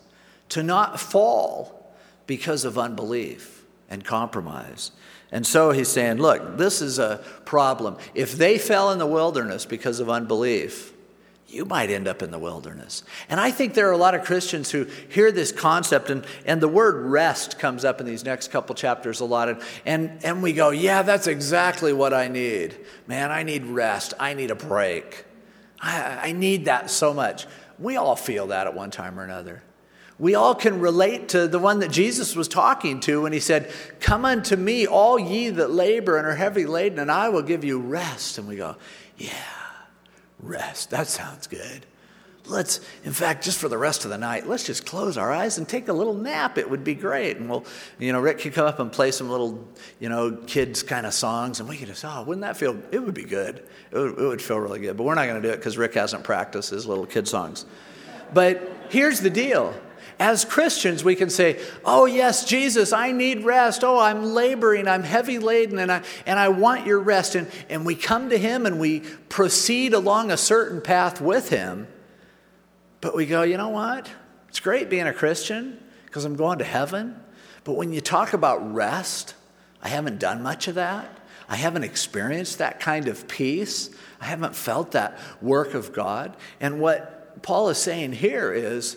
to 0.49 0.63
not 0.63 0.99
fall 0.99 1.95
because 2.27 2.65
of 2.65 2.79
unbelief 2.79 3.67
and 3.91 4.03
compromise. 4.03 4.91
And 5.31 5.47
so 5.47 5.73
he's 5.73 5.89
saying, 5.89 6.17
look, 6.17 6.57
this 6.57 6.81
is 6.81 6.99
a 6.99 7.23
problem. 7.45 7.99
If 8.15 8.33
they 8.33 8.57
fell 8.57 8.91
in 8.93 8.99
the 8.99 9.07
wilderness 9.07 9.67
because 9.67 10.01
of 10.01 10.09
unbelief, 10.09 10.95
you 11.49 11.65
might 11.65 11.89
end 11.89 12.07
up 12.07 12.23
in 12.23 12.31
the 12.31 12.39
wilderness. 12.39 13.03
And 13.31 13.41
I 13.41 13.51
think 13.51 13.73
there 13.73 13.89
are 13.89 13.93
a 13.93 13.99
lot 13.99 14.15
of 14.15 14.23
Christians 14.23 14.71
who 14.71 14.87
hear 15.09 15.33
this 15.33 15.51
concept, 15.51 16.11
and, 16.11 16.27
and 16.45 16.61
the 16.61 16.69
word 16.69 17.07
rest 17.07 17.59
comes 17.59 17.87
up 17.87 18.01
in 18.01 18.07
these 18.07 18.23
next 18.23 18.51
couple 18.51 18.75
chapters 18.75 19.21
a 19.21 19.25
lot. 19.25 19.49
And, 19.49 19.63
and, 19.87 20.25
and 20.25 20.43
we 20.43 20.53
go, 20.53 20.69
yeah, 20.71 21.01
that's 21.01 21.27
exactly 21.27 21.95
what 21.95 22.13
I 22.13 22.29
need. 22.29 22.77
Man, 23.07 23.31
I 23.31 23.45
need 23.45 23.65
rest. 23.65 24.13
I 24.21 24.35
need 24.35 24.51
a 24.51 24.55
break. 24.55 25.25
I, 25.81 26.29
I 26.29 26.33
need 26.33 26.67
that 26.67 26.91
so 26.91 27.15
much. 27.15 27.47
We 27.79 27.97
all 27.97 28.17
feel 28.17 28.49
that 28.49 28.67
at 28.67 28.75
one 28.75 28.91
time 28.91 29.19
or 29.19 29.25
another. 29.25 29.63
We 30.19 30.35
all 30.35 30.55
can 30.55 30.81
relate 30.81 31.31
to 31.31 31.49
the 31.49 31.61
one 31.61 31.79
that 31.79 31.93
Jesus 31.93 32.37
was 32.37 32.49
talking 32.49 33.01
to 33.01 33.23
when 33.23 33.33
he 33.33 33.41
said, 33.41 33.73
Come 34.01 34.25
unto 34.25 34.57
me, 34.57 34.87
all 34.87 35.19
ye 35.19 35.49
that 35.51 35.71
labor 35.71 36.19
and 36.19 36.27
are 36.27 36.35
heavy 36.35 36.67
laden, 36.67 36.99
and 36.99 37.11
I 37.11 37.29
will 37.31 37.43
give 37.43 37.65
you 37.65 37.79
rest. 37.79 38.37
And 38.37 38.49
we 38.49 38.57
go, 38.57 38.77
Yeah 39.17 39.33
rest. 40.41 40.91
That 40.91 41.07
sounds 41.07 41.47
good. 41.47 41.87
Let's, 42.47 42.81
in 43.05 43.13
fact, 43.13 43.45
just 43.45 43.59
for 43.59 43.69
the 43.69 43.77
rest 43.77 44.05
of 44.05 44.11
the 44.11 44.17
night, 44.17 44.47
let's 44.47 44.65
just 44.65 44.87
close 44.87 45.19
our 45.19 45.31
eyes 45.31 45.59
and 45.59 45.69
take 45.69 45.89
a 45.89 45.93
little 45.93 46.15
nap. 46.15 46.57
It 46.57 46.71
would 46.71 46.83
be 46.83 46.95
great. 46.95 47.37
And 47.37 47.51
we'll, 47.51 47.67
you 47.99 48.13
know, 48.13 48.21
Rick 48.21 48.39
could 48.39 48.55
come 48.55 48.67
up 48.67 48.79
and 48.79 48.91
play 48.91 49.11
some 49.11 49.29
little, 49.29 49.69
you 50.01 50.09
know, 50.09 50.33
kids 50.47 50.83
kind 50.83 51.05
of 51.05 51.13
songs, 51.13 51.61
and 51.61 51.69
we 51.69 51.77
could 51.77 51.89
just, 51.89 52.05
oh, 52.05 52.23
wouldn't 52.23 52.43
that 52.43 52.57
feel, 52.57 52.81
it 52.91 53.01
would 53.01 53.15
be 53.15 53.25
good. 53.25 53.67
It 53.91 53.99
would, 53.99 54.19
it 54.19 54.27
would 54.27 54.43
feel 54.43 54.59
really 54.59 54.81
good. 54.81 54.97
But 54.97 55.05
we're 55.05 55.15
not 55.15 55.27
going 55.27 55.43
to 55.43 55.47
do 55.47 55.53
it 55.53 55.59
because 55.59 55.77
Rick 55.77 55.95
hasn't 55.95 56.25
practiced 56.25 56.71
his 56.71 56.87
little 56.87 57.05
kid 57.05 57.29
songs. 57.29 57.67
But 58.33 58.71
here's 58.89 59.21
the 59.21 59.31
deal 59.31 59.75
as 60.21 60.45
Christians, 60.45 61.05
we 61.05 61.15
can 61.15 61.31
say, 61.31 61.61
Oh, 61.85 62.07
yes, 62.07 62.45
Jesus, 62.45 62.93
I 62.93 63.13
need 63.13 63.45
rest. 63.45 63.85
Oh, 63.85 63.99
I'm 63.99 64.25
laboring, 64.25 64.89
I'm 64.89 65.05
heavy 65.05 65.39
laden, 65.39 65.79
and 65.79 65.93
I, 65.93 66.03
and 66.27 66.39
I 66.39 66.49
want 66.49 66.87
your 66.87 66.99
rest. 66.99 67.35
And, 67.35 67.49
and 67.69 67.87
we 67.87 67.95
come 67.95 68.31
to 68.31 68.39
Him 68.39 68.67
and 68.67 68.81
we 68.81 69.01
proceed 69.29 69.95
along 69.95 70.31
a 70.31 70.37
certain 70.37 70.81
path 70.81 71.21
with 71.21 71.51
Him. 71.51 71.87
But 73.01 73.15
we 73.15 73.27
go, 73.27 73.43
You 73.43 73.57
know 73.57 73.69
what? 73.69 74.11
It's 74.49 74.61
great 74.61 74.91
being 74.91 75.07
a 75.07 75.13
Christian 75.13 75.83
because 76.07 76.25
I'm 76.25 76.37
going 76.37 76.59
to 76.59 76.65
heaven. 76.65 77.21
But 77.65 77.75
when 77.75 77.93
you 77.93 78.01
talk 78.01 78.33
about 78.33 78.75
rest, 78.75 79.35
I 79.83 79.89
haven't 79.89 80.19
done 80.19 80.43
much 80.43 80.69
of 80.69 80.75
that. 80.77 81.19
I 81.49 81.57
haven't 81.57 81.85
experienced 81.85 82.59
that 82.59 82.81
kind 82.81 83.09
of 83.09 83.29
peace. 83.29 83.91
I 84.21 84.27
haven't 84.27 84.57
felt 84.57 84.93
that 84.93 85.19
work 85.41 85.75
of 85.75 85.93
God. 85.93 86.37
And 86.61 86.81
what 86.81 87.43
Paul 87.43 87.69
is 87.69 87.79
saying 87.79 88.13
here 88.13 88.53
is 88.53 88.97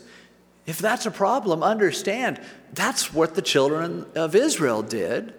if 0.66 0.80
that's 0.80 1.06
a 1.06 1.12
problem, 1.12 1.64
understand 1.64 2.40
that's 2.74 3.14
what 3.14 3.36
the 3.36 3.42
children 3.42 4.06
of 4.16 4.36
Israel 4.36 4.84
did. 4.84 5.34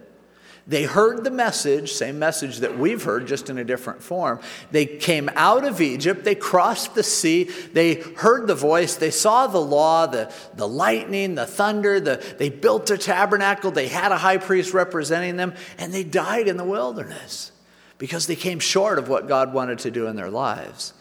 They 0.66 0.84
heard 0.84 1.24
the 1.24 1.30
message, 1.30 1.92
same 1.92 2.20
message 2.20 2.58
that 2.58 2.78
we've 2.78 3.02
heard, 3.02 3.26
just 3.26 3.50
in 3.50 3.58
a 3.58 3.64
different 3.64 4.00
form. 4.00 4.38
They 4.70 4.86
came 4.86 5.28
out 5.34 5.64
of 5.64 5.80
Egypt, 5.80 6.22
they 6.22 6.36
crossed 6.36 6.94
the 6.94 7.02
sea, 7.02 7.44
they 7.72 7.94
heard 7.94 8.46
the 8.46 8.54
voice, 8.54 8.94
they 8.94 9.10
saw 9.10 9.48
the 9.48 9.60
law, 9.60 10.06
the, 10.06 10.32
the 10.54 10.68
lightning, 10.68 11.34
the 11.34 11.46
thunder, 11.46 11.98
the, 11.98 12.24
they 12.38 12.48
built 12.48 12.90
a 12.90 12.98
tabernacle, 12.98 13.72
they 13.72 13.88
had 13.88 14.12
a 14.12 14.18
high 14.18 14.38
priest 14.38 14.72
representing 14.72 15.36
them, 15.36 15.52
and 15.78 15.92
they 15.92 16.04
died 16.04 16.46
in 16.46 16.56
the 16.56 16.64
wilderness 16.64 17.50
because 17.98 18.28
they 18.28 18.36
came 18.36 18.60
short 18.60 18.98
of 18.98 19.08
what 19.08 19.26
God 19.26 19.52
wanted 19.52 19.80
to 19.80 19.90
do 19.90 20.06
in 20.06 20.14
their 20.14 20.30
lives. 20.30 20.94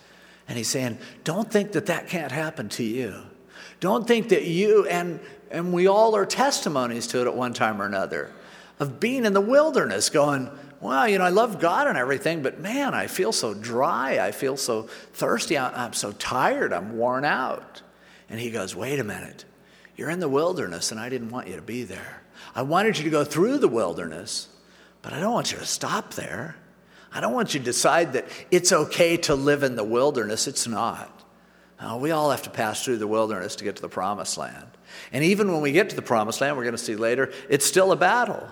And 0.48 0.58
he's 0.58 0.70
saying, 0.70 0.98
Don't 1.24 1.52
think 1.52 1.74
that 1.74 1.86
that 1.86 2.08
can't 2.08 2.32
happen 2.32 2.68
to 2.70 2.84
you. 2.84 3.14
Don't 3.82 4.08
think 4.08 4.30
that 4.30 4.46
you, 4.46 4.86
and, 4.88 5.20
and 5.50 5.74
we 5.74 5.88
all 5.88 6.16
are 6.16 6.26
testimonies 6.26 7.08
to 7.08 7.22
it 7.22 7.28
at 7.28 7.36
one 7.36 7.54
time 7.54 7.82
or 7.82 7.86
another, 7.86 8.32
of 8.80 9.00
being 9.00 9.26
in 9.26 9.34
the 9.34 9.42
wilderness 9.42 10.10
going, 10.10 10.50
well, 10.80 11.08
you 11.08 11.18
know, 11.18 11.26
I 11.26 11.30
love 11.30 11.60
God 11.60 11.88
and 11.88 11.98
everything, 11.98 12.42
but 12.42 12.60
man, 12.60 12.94
I 12.94 13.08
feel 13.08 13.32
so 13.32 13.54
dry. 13.54 14.20
I 14.20 14.32
feel 14.32 14.56
so 14.56 14.84
thirsty. 15.14 15.58
I'm 15.58 15.94
so 15.94 16.12
tired. 16.14 16.74
I'm 16.74 16.98
worn 16.98 17.26
out. 17.26 17.82
And 18.30 18.40
he 18.40 18.50
goes, 18.50 18.76
wait 18.76 19.00
a 19.00 19.04
minute. 19.04 19.46
You're 19.98 20.10
in 20.10 20.20
the 20.20 20.30
wilderness, 20.30 20.92
and 20.92 21.00
I 21.00 21.10
didn't 21.10 21.30
want 21.30 21.48
you 21.48 21.56
to 21.56 21.62
be 21.62 21.84
there. 21.84 22.24
I 22.56 22.62
wanted 22.62 22.98
you 22.98 23.04
to 23.04 23.10
go 23.10 23.24
through 23.24 23.58
the 23.58 23.68
wilderness, 23.68 24.48
but 25.02 25.14
I 25.14 25.20
don't 25.20 25.34
want 25.34 25.52
you 25.52 25.58
to 25.58 25.66
stop 25.66 26.14
there. 26.14 26.56
I 27.12 27.20
don't 27.20 27.34
want 27.34 27.54
you 27.54 27.60
to 27.60 27.66
decide 27.66 28.14
that 28.14 28.28
it's 28.52 28.72
okay 28.72 29.18
to 29.18 29.36
live 29.36 29.64
in 29.64 29.76
the 29.76 29.84
wilderness. 29.84 30.48
It's 30.48 30.68
not. 30.68 31.21
Uh, 31.82 31.98
we 31.98 32.12
all 32.12 32.30
have 32.30 32.44
to 32.44 32.50
pass 32.50 32.86
through 32.86 32.98
the 32.98 33.08
wilderness 33.08 33.56
to 33.56 33.64
get 33.64 33.76
to 33.76 33.82
the 33.82 33.90
promised 33.90 34.38
land. 34.38 34.68
And 35.12 35.24
even 35.24 35.52
when 35.52 35.62
we 35.62 35.72
get 35.72 35.90
to 35.90 35.96
the 35.96 36.02
promised 36.02 36.40
land, 36.40 36.56
we're 36.56 36.64
going 36.64 36.76
to 36.76 36.84
see 36.84 36.96
later, 36.96 37.34
it's 37.50 37.66
still 37.66 37.92
a 37.92 37.96
battle. 37.96 38.48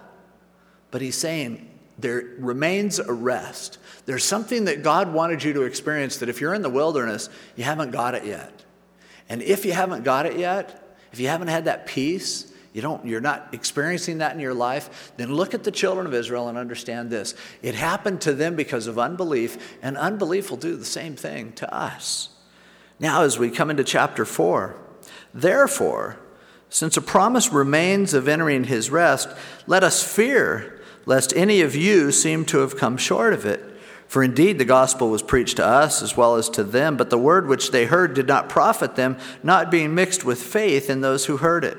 But 0.90 1.02
he's 1.02 1.16
saying 1.16 1.70
there 2.00 2.24
remains 2.40 2.98
a 2.98 3.14
rest. 3.14 3.78
There's 4.06 4.24
something 4.24 4.66
that 4.66 4.82
God 4.82 5.14
wanted 5.14 5.44
you 5.44 5.54
to 5.54 5.64
experience 5.64 6.18
that 6.18 6.30
if 6.30 6.42
you're 6.42 6.56
in 6.56 6.64
the 6.64 6.70
wilderness, 6.70 7.30
you 7.56 7.64
haven't 7.64 7.92
got 7.92 8.16
it 8.16 8.26
yet. 8.26 8.64
And 9.28 9.44
if 9.44 9.64
you 9.64 9.74
haven't 9.74 10.04
got 10.04 10.26
it 10.26 10.38
yet, 10.38 10.98
if 11.12 11.20
you 11.20 11.28
haven't 11.28 11.50
had 11.50 11.66
that 11.66 11.86
peace, 11.86 12.52
you 12.74 12.82
don't, 12.82 13.06
you're 13.06 13.22
not 13.22 13.50
experiencing 13.54 14.20
that 14.20 14.34
in 14.34 14.40
your 14.40 14.56
life, 14.56 15.12
then 15.18 15.34
look 15.34 15.54
at 15.54 15.64
the 15.64 15.72
children 15.72 16.08
of 16.08 16.16
Israel 16.16 16.48
and 16.48 16.58
understand 16.58 17.12
this. 17.12 17.36
It 17.62 17.76
happened 17.76 18.22
to 18.22 18.34
them 18.34 18.56
because 18.56 18.88
of 18.88 18.98
unbelief, 18.98 19.78
and 19.84 19.98
unbelief 19.98 20.50
will 20.50 20.58
do 20.58 20.76
the 20.76 20.86
same 20.86 21.16
thing 21.16 21.52
to 21.54 21.72
us. 21.72 22.30
Now, 23.00 23.24
as 23.24 23.40
we 23.40 23.50
come 23.50 23.70
into 23.70 23.84
chapter 23.84 24.26
4, 24.26 24.76
therefore, 25.34 26.18
since 26.70 26.98
a 26.98 27.02
promise 27.02 27.52
remains 27.52 28.14
of 28.14 28.28
entering 28.28 28.66
his 28.66 28.90
rest, 28.90 29.30
let 29.68 29.84
us 29.84 30.04
fear 30.04 30.80
lest 31.06 31.36
any 31.36 31.62
of 31.62 31.76
you 31.76 32.12
seem 32.12 32.46
to 32.46 32.60
have 32.60 32.78
come 32.78 32.98
short 32.98 33.34
of 33.34 33.46
it. 33.46 33.66
For 34.08 34.24
indeed 34.24 34.58
the 34.58 34.66
gospel 34.66 35.10
was 35.10 35.22
preached 35.22 35.58
to 35.58 35.66
us 35.66 36.02
as 36.02 36.18
well 36.18 36.36
as 36.36 36.50
to 36.50 36.64
them, 36.64 36.98
but 36.98 37.10
the 37.10 37.18
word 37.18 37.48
which 37.48 37.72
they 37.72 37.86
heard 37.86 38.14
did 38.14 38.28
not 38.28 38.50
profit 38.50 38.96
them, 38.96 39.18
not 39.44 39.72
being 39.72 39.96
mixed 39.96 40.26
with 40.26 40.42
faith 40.42 40.90
in 40.90 41.02
those 41.02 41.26
who 41.26 41.38
heard 41.38 41.64
it. 41.64 41.78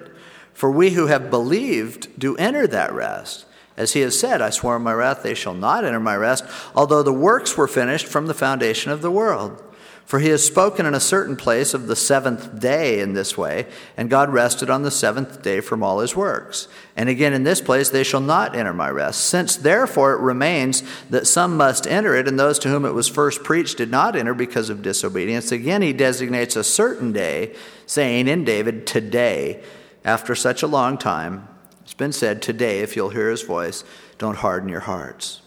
For 0.54 0.70
we 0.70 0.90
who 0.90 1.06
have 1.06 1.30
believed 1.30 2.18
do 2.18 2.36
enter 2.36 2.66
that 2.68 2.92
rest. 2.92 3.46
As 3.76 3.92
he 3.92 4.00
has 4.00 4.18
said, 4.18 4.40
I 4.40 4.50
swore 4.50 4.76
in 4.76 4.82
my 4.82 4.92
wrath, 4.92 5.22
they 5.22 5.34
shall 5.34 5.54
not 5.54 5.84
enter 5.84 6.00
my 6.00 6.16
rest, 6.16 6.44
although 6.74 7.02
the 7.02 7.12
works 7.12 7.56
were 7.56 7.68
finished 7.68 8.06
from 8.06 8.26
the 8.26 8.34
foundation 8.34 8.90
of 8.90 9.02
the 9.02 9.10
world. 9.10 9.62
For 10.10 10.18
he 10.18 10.30
has 10.30 10.44
spoken 10.44 10.86
in 10.86 10.94
a 10.94 10.98
certain 10.98 11.36
place 11.36 11.72
of 11.72 11.86
the 11.86 11.94
seventh 11.94 12.58
day 12.58 12.98
in 12.98 13.12
this 13.12 13.38
way, 13.38 13.68
and 13.96 14.10
God 14.10 14.32
rested 14.32 14.68
on 14.68 14.82
the 14.82 14.90
seventh 14.90 15.40
day 15.40 15.60
from 15.60 15.84
all 15.84 16.00
his 16.00 16.16
works. 16.16 16.66
And 16.96 17.08
again 17.08 17.32
in 17.32 17.44
this 17.44 17.60
place, 17.60 17.90
they 17.90 18.02
shall 18.02 18.20
not 18.20 18.56
enter 18.56 18.72
my 18.72 18.90
rest. 18.90 19.24
Since 19.26 19.54
therefore 19.54 20.14
it 20.14 20.20
remains 20.20 20.82
that 21.10 21.28
some 21.28 21.56
must 21.56 21.86
enter 21.86 22.16
it, 22.16 22.26
and 22.26 22.40
those 22.40 22.58
to 22.58 22.68
whom 22.68 22.84
it 22.84 22.92
was 22.92 23.06
first 23.06 23.44
preached 23.44 23.76
did 23.76 23.92
not 23.92 24.16
enter 24.16 24.34
because 24.34 24.68
of 24.68 24.82
disobedience, 24.82 25.52
again 25.52 25.80
he 25.80 25.92
designates 25.92 26.56
a 26.56 26.64
certain 26.64 27.12
day, 27.12 27.54
saying 27.86 28.26
in 28.26 28.44
David, 28.44 28.88
Today, 28.88 29.62
after 30.04 30.34
such 30.34 30.64
a 30.64 30.66
long 30.66 30.98
time, 30.98 31.46
it's 31.82 31.94
been 31.94 32.10
said, 32.10 32.42
Today, 32.42 32.80
if 32.80 32.96
you'll 32.96 33.10
hear 33.10 33.30
his 33.30 33.42
voice, 33.42 33.84
don't 34.18 34.38
harden 34.38 34.70
your 34.70 34.80
hearts. 34.80 35.40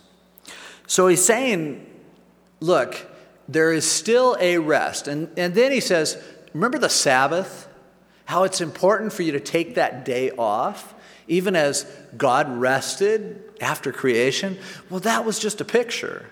So 0.88 1.08
he's 1.08 1.26
saying, 1.26 1.86
Look, 2.62 3.10
there 3.48 3.74
is 3.74 3.90
still 3.90 4.38
a 4.40 4.58
rest. 4.58 5.08
And, 5.08 5.30
and 5.38 5.54
then 5.54 5.72
he 5.72 5.80
says, 5.80 6.22
Remember 6.54 6.78
the 6.78 6.90
Sabbath? 6.90 7.68
How 8.26 8.44
it's 8.44 8.62
important 8.62 9.12
for 9.12 9.24
you 9.24 9.34
to 9.34 9.40
take 9.40 9.76
that 9.76 10.06
day 10.06 10.32
off, 10.32 10.94
even 11.28 11.56
as 11.56 11.86
God 12.16 12.58
rested 12.58 13.44
after 13.60 13.92
creation? 13.92 14.58
Well, 14.90 15.02
that 15.02 15.26
was 15.26 15.40
just 15.40 15.60
a 15.60 15.66
picture. 15.66 16.30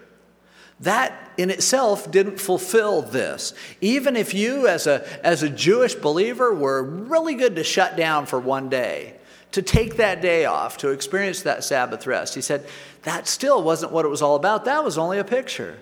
That 0.80 1.32
in 1.38 1.50
itself 1.50 2.10
didn't 2.10 2.40
fulfill 2.40 3.02
this. 3.02 3.54
Even 3.82 4.16
if 4.16 4.34
you, 4.34 4.68
as 4.68 4.88
a, 4.88 5.06
as 5.26 5.44
a 5.44 5.50
Jewish 5.50 5.96
believer, 5.96 6.54
were 6.54 6.82
really 6.82 7.36
good 7.36 7.56
to 7.58 7.64
shut 7.64 7.98
down 7.98 8.26
for 8.26 8.40
one 8.40 8.70
day, 8.70 9.16
to 9.52 9.62
take 9.62 9.98
that 9.98 10.22
day 10.22 10.46
off, 10.46 10.78
to 10.78 10.90
experience 10.90 11.42
that 11.44 11.64
Sabbath 11.64 12.08
rest, 12.08 12.36
he 12.36 12.42
said, 12.42 12.66
that 13.04 13.28
still 13.28 13.62
wasn't 13.62 13.92
what 13.92 14.06
it 14.06 14.10
was 14.10 14.22
all 14.22 14.36
about. 14.36 14.66
That 14.66 14.84
was 14.84 14.98
only 14.98 15.20
a 15.20 15.24
picture 15.24 15.78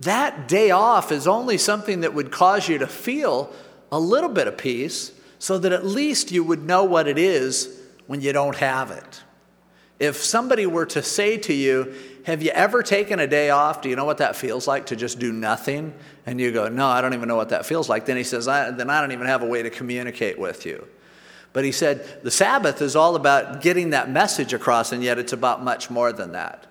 that 0.00 0.46
day 0.46 0.70
off 0.70 1.10
is 1.10 1.26
only 1.26 1.58
something 1.58 2.02
that 2.02 2.14
would 2.14 2.30
cause 2.30 2.68
you 2.68 2.78
to 2.78 2.86
feel 2.86 3.52
a 3.90 3.98
little 3.98 4.30
bit 4.30 4.46
of 4.46 4.56
peace 4.56 5.12
so 5.38 5.58
that 5.58 5.72
at 5.72 5.84
least 5.84 6.30
you 6.30 6.44
would 6.44 6.64
know 6.64 6.84
what 6.84 7.08
it 7.08 7.18
is 7.18 7.80
when 8.06 8.20
you 8.20 8.32
don't 8.32 8.56
have 8.56 8.90
it. 8.90 9.22
If 9.98 10.16
somebody 10.16 10.66
were 10.66 10.86
to 10.86 11.02
say 11.02 11.38
to 11.38 11.52
you, 11.52 11.94
Have 12.24 12.42
you 12.42 12.50
ever 12.50 12.82
taken 12.82 13.18
a 13.18 13.26
day 13.26 13.50
off? 13.50 13.82
Do 13.82 13.88
you 13.88 13.96
know 13.96 14.04
what 14.04 14.18
that 14.18 14.36
feels 14.36 14.68
like 14.68 14.86
to 14.86 14.96
just 14.96 15.18
do 15.18 15.32
nothing? 15.32 15.92
And 16.24 16.40
you 16.40 16.52
go, 16.52 16.68
No, 16.68 16.86
I 16.86 17.00
don't 17.00 17.14
even 17.14 17.28
know 17.28 17.36
what 17.36 17.48
that 17.48 17.66
feels 17.66 17.88
like. 17.88 18.06
Then 18.06 18.16
he 18.16 18.22
says, 18.22 18.46
I, 18.46 18.70
Then 18.70 18.90
I 18.90 19.00
don't 19.00 19.12
even 19.12 19.26
have 19.26 19.42
a 19.42 19.46
way 19.46 19.62
to 19.62 19.70
communicate 19.70 20.38
with 20.38 20.64
you. 20.64 20.86
But 21.52 21.64
he 21.64 21.72
said, 21.72 22.22
The 22.22 22.30
Sabbath 22.30 22.80
is 22.80 22.94
all 22.94 23.16
about 23.16 23.60
getting 23.60 23.90
that 23.90 24.08
message 24.08 24.52
across, 24.52 24.92
and 24.92 25.02
yet 25.02 25.18
it's 25.18 25.32
about 25.32 25.64
much 25.64 25.90
more 25.90 26.12
than 26.12 26.32
that. 26.32 26.66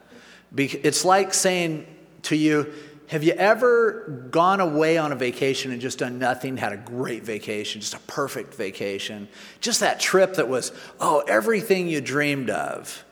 It's 0.55 1.03
like 1.03 1.33
saying 1.33 1.85
to 2.23 2.35
you, 2.37 2.73
have 3.07 3.23
you 3.23 3.31
ever 3.33 4.27
gone 4.31 4.59
away 4.59 4.97
on 4.97 5.13
a 5.13 5.15
vacation 5.15 5.71
and 5.71 5.79
just 5.79 5.99
done 5.99 6.19
nothing, 6.19 6.57
had 6.57 6.73
a 6.73 6.77
great 6.77 7.23
vacation, 7.23 7.79
just 7.79 7.93
a 7.93 7.99
perfect 7.99 8.53
vacation? 8.53 9.29
Just 9.61 9.79
that 9.79 9.99
trip 9.99 10.35
that 10.35 10.49
was, 10.49 10.73
oh, 10.99 11.23
everything 11.25 11.87
you 11.87 12.01
dreamed 12.01 12.49
of. 12.49 13.05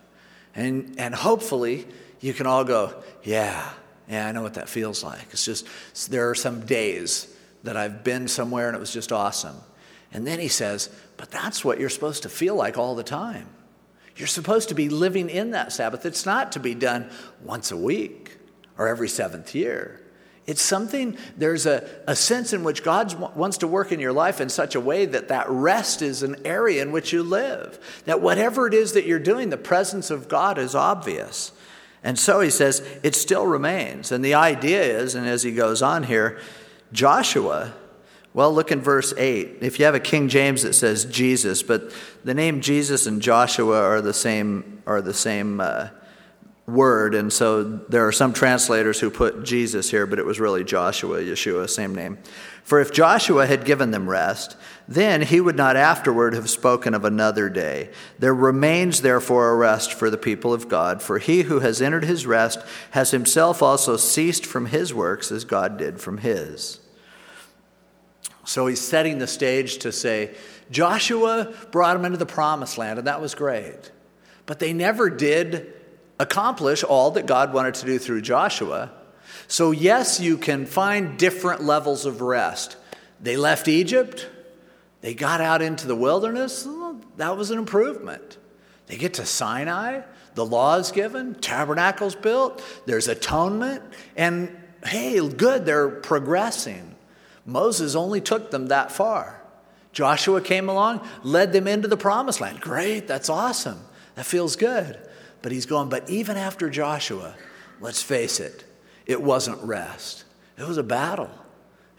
And, 0.54 0.96
and 0.98 1.16
hopefully 1.16 1.88
you 2.20 2.34
can 2.34 2.46
all 2.46 2.66
go, 2.66 3.04
yeah, 3.24 3.72
yeah, 4.10 4.28
I 4.28 4.34
know 4.34 4.42
what 4.42 4.56
that 4.56 4.68
feels 4.68 5.02
like. 5.02 5.28
It's 5.32 5.46
just, 5.46 5.66
there 6.10 6.30
are 6.30 6.36
some 6.36 6.66
days 6.66 7.34
that 7.64 7.78
I've 7.78 8.04
been 8.04 8.28
somewhere 8.28 8.68
and 8.68 8.76
it 8.76 8.80
was 8.80 8.92
just 8.92 9.14
awesome. 9.14 9.56
And 10.12 10.28
then 10.28 10.40
he 10.40 10.50
says, 10.50 10.90
but 11.16 11.32
that's 11.32 11.64
what 11.64 11.80
you're 11.80 11.90
supposed 11.90 12.24
to 12.24 12.30
feel 12.30 12.56
like 12.56 12.78
all 12.78 12.96
the 12.96 13.04
time. 13.04 13.48
You're 14.18 14.28
supposed 14.28 14.70
to 14.70 14.76
be 14.76 14.90
living 14.90 15.30
in 15.30 15.52
that 15.52 15.72
Sabbath. 15.72 16.06
It's 16.06 16.26
not 16.26 16.52
to 16.54 16.60
be 16.60 16.76
done 16.76 17.10
once 17.44 17.72
a 17.72 17.78
week 17.78 18.25
or 18.78 18.88
every 18.88 19.10
seventh 19.10 19.56
year. 19.56 20.02
It's 20.48 20.62
something, 20.62 21.18
there's 21.38 21.66
a, 21.66 21.90
a 22.06 22.16
sense 22.16 22.54
in 22.54 22.64
which 22.64 22.84
God 22.84 23.36
wants 23.36 23.58
to 23.60 23.68
work 23.68 23.92
in 23.92 24.00
your 24.00 24.14
life 24.14 24.40
in 24.40 24.50
such 24.50 24.76
a 24.76 24.80
way 24.80 25.06
that 25.08 25.30
that 25.30 25.50
rest 25.50 26.04
is 26.04 26.22
an 26.22 26.36
area 26.46 26.84
in 26.84 26.92
which 26.92 27.12
you 27.12 27.24
live. 27.24 27.80
That 28.06 28.22
whatever 28.22 28.68
it 28.68 28.76
is 28.76 28.94
that 28.94 29.08
you're 29.08 29.18
doing, 29.18 29.50
the 29.50 29.58
presence 29.58 30.12
of 30.12 30.28
God 30.28 30.60
is 30.60 30.76
obvious. 30.76 31.52
And 32.04 32.20
so 32.20 32.42
he 32.42 32.52
says, 32.52 32.88
it 33.02 33.16
still 33.16 33.48
remains. 33.48 34.12
And 34.12 34.24
the 34.24 34.36
idea 34.36 34.84
is, 34.84 35.16
and 35.16 35.28
as 35.28 35.42
he 35.42 35.52
goes 35.52 35.82
on 35.82 36.04
here, 36.04 36.40
Joshua, 36.92 37.74
well, 38.36 38.54
look 38.54 38.72
in 38.72 38.82
verse 38.82 39.16
8. 39.18 39.58
If 39.62 39.80
you 39.80 39.86
have 39.86 39.96
a 39.96 40.00
King 40.00 40.30
James 40.30 40.62
that 40.62 40.74
says 40.74 41.06
Jesus, 41.06 41.64
but 41.64 41.92
the 42.24 42.36
name 42.36 42.62
Jesus 42.62 43.08
and 43.08 43.20
Joshua 43.20 43.82
are 43.82 44.02
the 44.02 44.14
same, 44.14 44.84
are 44.86 45.02
the 45.02 45.14
same. 45.14 45.60
Uh, 45.60 45.88
word. 46.68 47.14
And 47.14 47.32
so 47.32 47.64
there 47.64 48.08
are 48.08 48.12
some 48.12 48.34
translators 48.34 49.00
who 49.00 49.10
put 49.10 49.44
Jesus 49.44 49.92
here, 49.92 50.08
but 50.08 50.20
it 50.20 50.26
was 50.26 50.40
really 50.40 50.64
Joshua, 50.64 51.20
Yeshua, 51.20 51.70
same 51.70 51.94
name. 51.94 52.18
For 52.64 52.80
if 52.80 52.92
Joshua 52.92 53.46
had 53.46 53.66
given 53.66 53.92
them 53.92 54.10
rest, 54.10 54.58
then 54.88 55.22
he 55.22 55.40
would 55.40 55.56
not 55.56 55.76
afterward 55.76 56.34
have 56.34 56.50
spoken 56.50 56.96
of 56.96 57.06
another 57.06 57.48
day. 57.48 57.92
There 58.18 58.34
remains 58.34 59.02
therefore 59.02 59.52
a 59.52 59.56
rest 59.56 59.94
for 59.94 60.10
the 60.10 60.18
people 60.18 60.52
of 60.52 60.68
God, 60.68 61.04
for 61.04 61.20
he 61.20 61.44
who 61.44 61.60
has 61.60 61.82
entered 61.82 62.06
his 62.06 62.26
rest 62.26 62.60
has 62.92 63.12
himself 63.12 63.62
also 63.62 63.98
ceased 63.98 64.46
from 64.46 64.68
his 64.68 64.94
works 64.94 65.32
as 65.32 65.46
God 65.46 65.78
did 65.78 66.02
from 66.02 66.18
his. 66.18 66.80
So 68.46 68.66
he's 68.66 68.82
setting 68.82 69.20
the 69.20 69.28
stage 69.28 69.78
to 69.80 69.92
say, 69.92 70.36
Joshua 70.72 71.54
brought 71.72 71.94
them 71.94 72.06
into 72.06 72.18
the 72.18 72.26
promised 72.26 72.80
land, 72.80 72.98
and 72.98 73.08
that 73.08 73.22
was 73.22 73.36
great. 73.36 73.92
But 74.48 74.58
they 74.58 74.74
never 74.74 75.12
did 75.12 75.72
accomplish 76.20 76.84
all 76.84 77.12
that 77.12 77.26
God 77.26 77.54
wanted 77.54 77.76
to 77.76 77.86
do 77.86 78.00
through 78.00 78.22
Joshua. 78.22 78.92
So, 79.48 79.72
yes, 79.72 80.20
you 80.20 80.38
can 80.38 80.66
find 80.66 81.18
different 81.18 81.64
levels 81.64 82.06
of 82.06 82.22
rest. 82.22 82.78
They 83.22 83.38
left 83.38 83.68
Egypt, 83.68 84.28
they 85.02 85.14
got 85.14 85.42
out 85.42 85.62
into 85.62 85.88
the 85.88 85.96
wilderness, 85.96 86.68
that 87.18 87.38
was 87.38 87.52
an 87.52 87.60
improvement. 87.60 88.38
They 88.88 88.98
get 88.98 89.16
to 89.16 89.26
Sinai, 89.26 90.02
the 90.36 90.46
law 90.46 90.78
is 90.78 90.92
given, 90.92 91.36
tabernacle's 91.36 92.16
built, 92.16 92.64
there's 92.86 93.08
atonement, 93.08 93.84
and 94.16 94.56
hey, 94.86 95.28
good, 95.28 95.66
they're 95.66 95.90
progressing. 95.90 96.96
Moses 97.46 97.96
only 97.96 98.22
took 98.22 98.52
them 98.52 98.68
that 98.68 98.92
far. 98.92 99.42
Joshua 99.92 100.42
came 100.42 100.68
along, 100.68 101.08
led 101.24 101.54
them 101.54 101.68
into 101.68 101.88
the 101.88 101.98
promised 101.98 102.42
land. 102.42 102.60
Great, 102.60 103.08
that's 103.08 103.30
awesome. 103.30 103.80
That 104.16 104.26
feels 104.26 104.56
good. 104.56 105.00
But 105.46 105.52
he's 105.52 105.68
going, 105.68 105.90
but 105.90 106.10
even 106.10 106.38
after 106.38 106.72
Joshua, 106.72 107.36
let's 107.80 108.02
face 108.02 108.40
it, 108.40 108.64
it 109.06 109.22
wasn't 109.22 109.62
rest. 109.62 110.24
It 110.58 110.68
was 110.68 110.80
a 110.80 110.84
battle, 110.84 111.30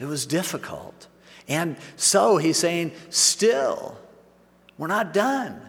it 0.01 0.07
was 0.07 0.26
difficult. 0.26 1.07
And 1.47 1.76
so 1.94 2.38
he's 2.38 2.57
saying, 2.57 2.90
still, 3.09 3.97
we're 4.78 4.88
not 4.88 5.14
done. 5.14 5.61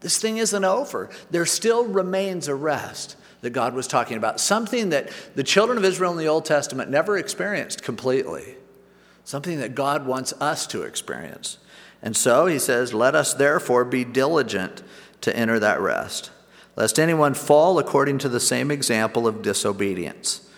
This 0.00 0.18
thing 0.18 0.36
isn't 0.36 0.62
over. 0.62 1.08
There 1.30 1.46
still 1.46 1.86
remains 1.86 2.48
a 2.48 2.54
rest 2.54 3.16
that 3.40 3.54
God 3.54 3.72
was 3.72 3.86
talking 3.86 4.18
about, 4.18 4.38
something 4.38 4.90
that 4.90 5.10
the 5.34 5.42
children 5.42 5.78
of 5.78 5.86
Israel 5.86 6.12
in 6.12 6.18
the 6.18 6.28
Old 6.28 6.44
Testament 6.44 6.90
never 6.90 7.16
experienced 7.16 7.82
completely, 7.82 8.56
something 9.24 9.58
that 9.58 9.74
God 9.74 10.04
wants 10.04 10.34
us 10.38 10.66
to 10.66 10.82
experience. 10.82 11.56
And 12.02 12.14
so 12.14 12.44
he 12.44 12.58
says, 12.58 12.92
Let 12.92 13.14
us 13.14 13.32
therefore 13.32 13.86
be 13.86 14.04
diligent 14.04 14.82
to 15.22 15.34
enter 15.34 15.58
that 15.58 15.80
rest 15.80 16.30
lest 16.76 16.98
anyone 16.98 17.34
fall 17.34 17.78
according 17.78 18.18
to 18.18 18.28
the 18.28 18.40
same 18.40 18.70
example 18.70 19.26
of 19.26 19.42
disobedience. 19.42 20.48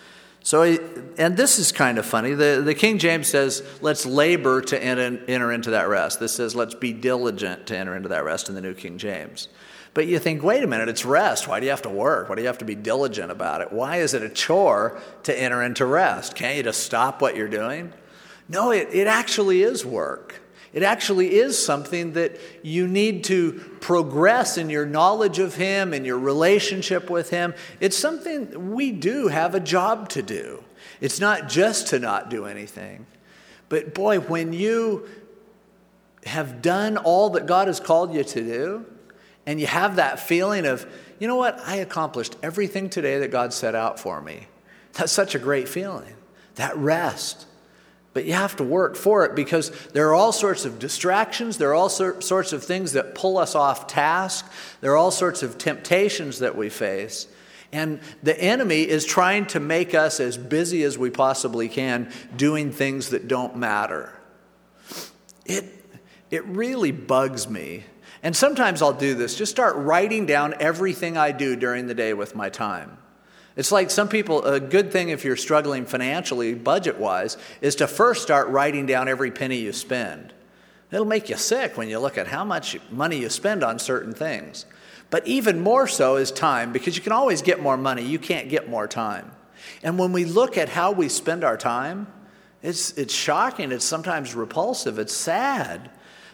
So, 0.43 0.61
and 1.17 1.35
this 1.35 1.57
is 1.57 1.71
kind 1.71 1.97
of 1.97 2.05
funny. 2.05 2.35
The, 2.35 2.61
the 2.63 2.75
King 2.75 2.99
James 2.99 3.27
says, 3.27 3.63
let's 3.81 4.05
labor 4.05 4.61
to 4.61 4.81
enter, 4.81 5.19
enter 5.27 5.51
into 5.51 5.71
that 5.71 5.89
rest. 5.89 6.19
This 6.19 6.35
says, 6.35 6.55
let's 6.55 6.75
be 6.75 6.93
diligent 6.93 7.65
to 7.67 7.77
enter 7.77 7.95
into 7.95 8.09
that 8.09 8.23
rest 8.23 8.47
in 8.47 8.53
the 8.53 8.61
New 8.61 8.75
King 8.75 8.99
James. 8.99 9.47
But 9.95 10.05
you 10.05 10.19
think, 10.19 10.43
wait 10.43 10.63
a 10.63 10.67
minute, 10.67 10.87
it's 10.87 11.03
rest. 11.03 11.47
Why 11.47 11.59
do 11.59 11.65
you 11.65 11.71
have 11.71 11.81
to 11.83 11.89
work? 11.89 12.29
Why 12.29 12.35
do 12.35 12.41
you 12.41 12.47
have 12.47 12.59
to 12.59 12.65
be 12.65 12.75
diligent 12.75 13.31
about 13.31 13.61
it? 13.61 13.71
Why 13.71 13.97
is 13.97 14.13
it 14.13 14.21
a 14.21 14.29
chore 14.29 15.01
to 15.23 15.35
enter 15.35 15.63
into 15.63 15.85
rest? 15.85 16.35
Can't 16.35 16.57
you 16.57 16.63
just 16.63 16.83
stop 16.83 17.21
what 17.21 17.35
you're 17.35 17.47
doing? 17.47 17.91
No, 18.47 18.69
it, 18.69 18.89
it 18.91 19.07
actually 19.07 19.63
is 19.63 19.83
work. 19.83 20.41
It 20.75 20.83
actually 20.83 21.35
is 21.35 21.63
something 21.63 22.13
that 22.13 22.37
you 22.61 22.85
need 22.85 23.23
to 23.25 23.53
progress 23.79 24.57
in 24.57 24.69
your 24.69 24.85
knowledge 24.85 25.39
of 25.39 25.55
Him 25.55 25.93
and 25.93 26.05
your 26.05 26.19
relationship 26.19 27.09
with 27.09 27.29
Him. 27.29 27.53
It's 27.79 27.97
something 27.97 28.73
we 28.73 28.91
do 28.91 29.29
have 29.29 29.55
a 29.55 29.61
job 29.61 30.09
to 30.09 30.21
do. 30.21 30.65
It's 30.99 31.21
not 31.21 31.47
just 31.47 31.87
to 31.87 31.99
not 31.99 32.29
do 32.29 32.45
anything. 32.45 33.05
But 33.69 33.93
boy, 33.93 34.19
when 34.19 34.51
you 34.51 35.07
have 36.25 36.61
done 36.61 36.97
all 36.97 37.29
that 37.31 37.45
God 37.45 37.67
has 37.67 37.79
called 37.79 38.13
you 38.13 38.25
to 38.25 38.41
do, 38.41 38.85
and 39.45 39.61
you 39.61 39.67
have 39.67 39.95
that 39.95 40.19
feeling 40.19 40.65
of, 40.65 40.85
you 41.19 41.27
know 41.29 41.37
what, 41.37 41.57
I 41.65 41.77
accomplished 41.77 42.35
everything 42.43 42.89
today 42.89 43.19
that 43.19 43.31
God 43.31 43.53
set 43.53 43.75
out 43.75 43.97
for 43.97 44.21
me. 44.21 44.47
That's 44.91 45.13
such 45.13 45.35
a 45.35 45.39
great 45.39 45.69
feeling. 45.69 46.15
That 46.55 46.75
rest. 46.75 47.45
But 48.15 48.23
you 48.23 48.31
have 48.31 48.55
to 48.55 48.63
work 48.63 48.95
for 48.95 49.25
it 49.25 49.35
because 49.35 49.71
there 49.89 50.07
are 50.07 50.13
all 50.13 50.31
sorts 50.31 50.63
of 50.63 50.79
distractions. 50.79 51.57
There 51.57 51.71
are 51.71 51.73
all 51.73 51.89
sorts 51.89 52.53
of 52.53 52.63
things 52.63 52.93
that 52.93 53.13
pull 53.13 53.37
us 53.37 53.55
off 53.55 53.87
task. 53.87 54.49
There 54.79 54.93
are 54.93 54.97
all 54.97 55.11
sorts 55.11 55.43
of 55.43 55.57
temptations 55.57 56.39
that 56.39 56.55
we 56.55 56.69
face. 56.69 57.27
And 57.73 57.99
the 58.23 58.39
enemy 58.39 58.83
is 58.83 59.05
trying 59.05 59.47
to 59.47 59.59
make 59.59 59.93
us 59.93 60.21
as 60.21 60.37
busy 60.37 60.83
as 60.83 60.97
we 60.97 61.09
possibly 61.09 61.67
can 61.67 62.09
doing 62.37 62.71
things 62.71 63.09
that 63.09 63.27
don't 63.27 63.57
matter. 63.57 64.17
It, 65.45 65.65
it 66.31 66.45
really 66.45 66.93
bugs 66.93 67.49
me 67.49 67.83
and 68.23 68.35
sometimes 68.35 68.81
I'll 68.81 68.93
do 68.93 69.13
this, 69.13 69.35
just 69.35 69.51
start 69.51 69.75
writing 69.75 70.25
down 70.25 70.55
everything 70.59 71.15
I 71.15 71.31
do 71.31 71.55
during 71.55 71.85
the 71.85 71.93
day 71.93 72.13
with 72.15 72.33
my 72.33 72.49
time. 72.49 72.97
It's 73.55 73.71
like 73.71 73.89
some 73.89 74.09
people, 74.09 74.43
a 74.43 74.59
good 74.59 74.91
thing 74.91 75.09
if 75.09 75.23
you're 75.23 75.37
struggling 75.37 75.85
financially, 75.85 76.53
budget 76.53 76.97
wise, 76.97 77.37
is 77.61 77.75
to 77.75 77.87
first 77.87 78.21
start 78.21 78.49
writing 78.49 78.85
down 78.85 79.07
every 79.07 79.31
penny 79.31 79.57
you 79.57 79.71
spend. 79.71 80.33
It'll 80.91 81.05
make 81.05 81.29
you 81.29 81.37
sick 81.37 81.77
when 81.77 81.89
you 81.89 81.99
look 81.99 82.17
at 82.17 82.27
how 82.27 82.43
much 82.43 82.77
money 82.91 83.19
you 83.19 83.29
spend 83.29 83.63
on 83.63 83.79
certain 83.79 84.13
things. 84.13 84.65
But 85.09 85.25
even 85.27 85.61
more 85.61 85.87
so 85.87 86.17
is 86.17 86.31
time, 86.31 86.73
because 86.73 86.97
you 86.97 87.01
can 87.01 87.11
always 87.11 87.41
get 87.41 87.61
more 87.61 87.77
money, 87.77 88.03
you 88.03 88.19
can't 88.19 88.49
get 88.49 88.69
more 88.69 88.87
time. 88.87 89.31
And 89.83 89.97
when 89.97 90.11
we 90.11 90.25
look 90.25 90.57
at 90.57 90.69
how 90.69 90.91
we 90.91 91.09
spend 91.09 91.43
our 91.43 91.57
time, 91.57 92.07
it's, 92.61 92.91
it's 92.97 93.13
shocking, 93.13 93.71
it's 93.71 93.85
sometimes 93.85 94.35
repulsive, 94.35 94.99
it's 94.99 95.13
sad 95.13 95.89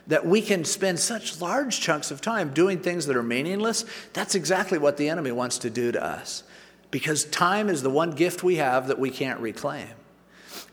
that 0.08 0.26
we 0.26 0.42
can 0.42 0.66
spend 0.66 1.00
such 1.00 1.40
large 1.40 1.80
chunks 1.80 2.10
of 2.10 2.22
time 2.22 2.54
doing 2.54 2.80
things 2.80 3.06
that 3.06 3.16
are 3.16 3.24
meaningless, 3.24 3.86
that's 4.14 4.34
exactly 4.34 4.78
what 4.78 4.98
the 4.98 5.10
enemy 5.10 5.32
wants 5.32 5.60
to 5.60 5.70
do 5.70 5.92
to 5.92 6.04
us. 6.04 6.44
Because 6.92 7.24
time 7.26 7.70
is 7.70 7.82
the 7.82 7.90
one 7.90 8.12
gift 8.12 8.44
we 8.44 8.58
have 8.58 8.88
that 8.88 9.00
we 9.00 9.10
can't 9.10 9.40
reclaim. 9.40 9.88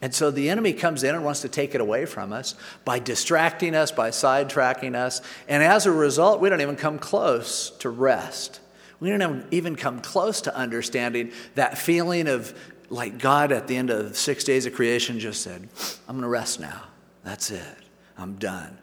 And 0.01 0.15
so 0.15 0.31
the 0.31 0.51
enemy 0.51 0.73
comes 0.73 1.03
in 1.03 1.15
and 1.15 1.25
wants 1.25 1.41
to 1.43 1.49
take 1.49 1.75
it 1.75 1.81
away 1.81 2.07
from 2.07 2.33
us 2.33 2.55
by 2.85 2.99
distracting 2.99 3.75
us, 3.75 3.91
by 3.91 4.11
sidetracking 4.11 4.95
us. 4.95 5.23
And 5.49 5.63
as 5.63 5.87
a 5.87 5.93
result, 5.93 6.41
we 6.41 6.49
don't 6.49 6.61
even 6.61 6.77
come 6.77 6.99
close 6.99 7.71
to 7.79 7.91
rest. 7.91 8.61
We 9.01 9.11
don't 9.11 9.47
even 9.53 9.77
come 9.77 10.01
close 10.01 10.41
to 10.43 10.55
understanding 10.55 11.33
that 11.55 11.79
feeling 11.79 12.29
of 12.29 12.53
like 12.91 13.19
God 13.19 13.53
at 13.53 13.67
the 13.67 13.77
end 13.77 13.91
of 13.91 14.17
six 14.17 14.45
days 14.45 14.67
of 14.67 14.75
creation 14.75 15.21
just 15.21 15.43
said, 15.43 15.69
I'm 16.09 16.15
going 16.15 16.23
to 16.23 16.29
rest 16.29 16.59
now. 16.59 16.83
That's 17.23 17.51
it. 17.51 17.77
I'm 18.17 18.37
done. 18.37 18.79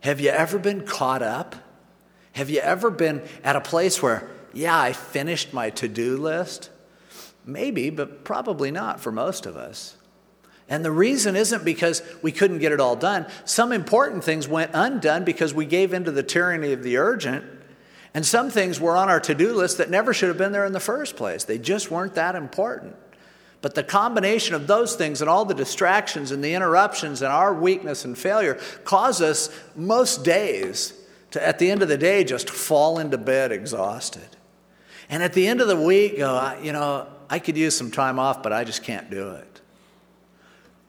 Have 0.00 0.20
you 0.20 0.30
ever 0.30 0.58
been 0.58 0.86
caught 0.86 1.22
up? 1.22 1.56
Have 2.32 2.50
you 2.50 2.60
ever 2.60 2.90
been 2.90 3.22
at 3.44 3.56
a 3.56 3.60
place 3.60 4.02
where, 4.02 4.30
yeah, 4.56 4.78
I 4.78 4.92
finished 4.92 5.52
my 5.52 5.70
to 5.70 5.88
do 5.88 6.16
list? 6.16 6.70
Maybe, 7.44 7.90
but 7.90 8.24
probably 8.24 8.70
not 8.70 9.00
for 9.00 9.12
most 9.12 9.46
of 9.46 9.56
us. 9.56 9.96
And 10.68 10.84
the 10.84 10.90
reason 10.90 11.36
isn't 11.36 11.64
because 11.64 12.02
we 12.22 12.32
couldn't 12.32 12.58
get 12.58 12.72
it 12.72 12.80
all 12.80 12.96
done. 12.96 13.26
Some 13.44 13.70
important 13.70 14.24
things 14.24 14.48
went 14.48 14.72
undone 14.74 15.24
because 15.24 15.54
we 15.54 15.64
gave 15.64 15.92
into 15.94 16.10
the 16.10 16.24
tyranny 16.24 16.72
of 16.72 16.82
the 16.82 16.96
urgent. 16.96 17.44
And 18.14 18.26
some 18.26 18.50
things 18.50 18.80
were 18.80 18.96
on 18.96 19.08
our 19.08 19.20
to 19.20 19.34
do 19.34 19.54
list 19.54 19.78
that 19.78 19.90
never 19.90 20.12
should 20.12 20.28
have 20.28 20.38
been 20.38 20.52
there 20.52 20.64
in 20.64 20.72
the 20.72 20.80
first 20.80 21.16
place. 21.16 21.44
They 21.44 21.58
just 21.58 21.90
weren't 21.90 22.14
that 22.14 22.34
important. 22.34 22.96
But 23.60 23.74
the 23.74 23.84
combination 23.84 24.54
of 24.54 24.66
those 24.66 24.96
things 24.96 25.20
and 25.20 25.30
all 25.30 25.44
the 25.44 25.54
distractions 25.54 26.30
and 26.30 26.42
the 26.42 26.54
interruptions 26.54 27.22
and 27.22 27.32
our 27.32 27.54
weakness 27.54 28.04
and 28.04 28.16
failure 28.16 28.58
cause 28.84 29.20
us 29.20 29.50
most 29.76 30.24
days 30.24 30.94
to, 31.32 31.46
at 31.46 31.58
the 31.58 31.70
end 31.70 31.82
of 31.82 31.88
the 31.88 31.98
day, 31.98 32.24
just 32.24 32.50
fall 32.50 32.98
into 32.98 33.18
bed 33.18 33.52
exhausted. 33.52 34.35
And 35.08 35.22
at 35.22 35.32
the 35.32 35.46
end 35.46 35.60
of 35.60 35.68
the 35.68 35.76
week, 35.76 36.18
go, 36.18 36.58
you 36.62 36.72
know, 36.72 37.06
I 37.28 37.38
could 37.38 37.56
use 37.56 37.76
some 37.76 37.90
time 37.90 38.18
off, 38.18 38.42
but 38.42 38.52
I 38.52 38.64
just 38.64 38.82
can't 38.82 39.10
do 39.10 39.30
it. 39.30 39.60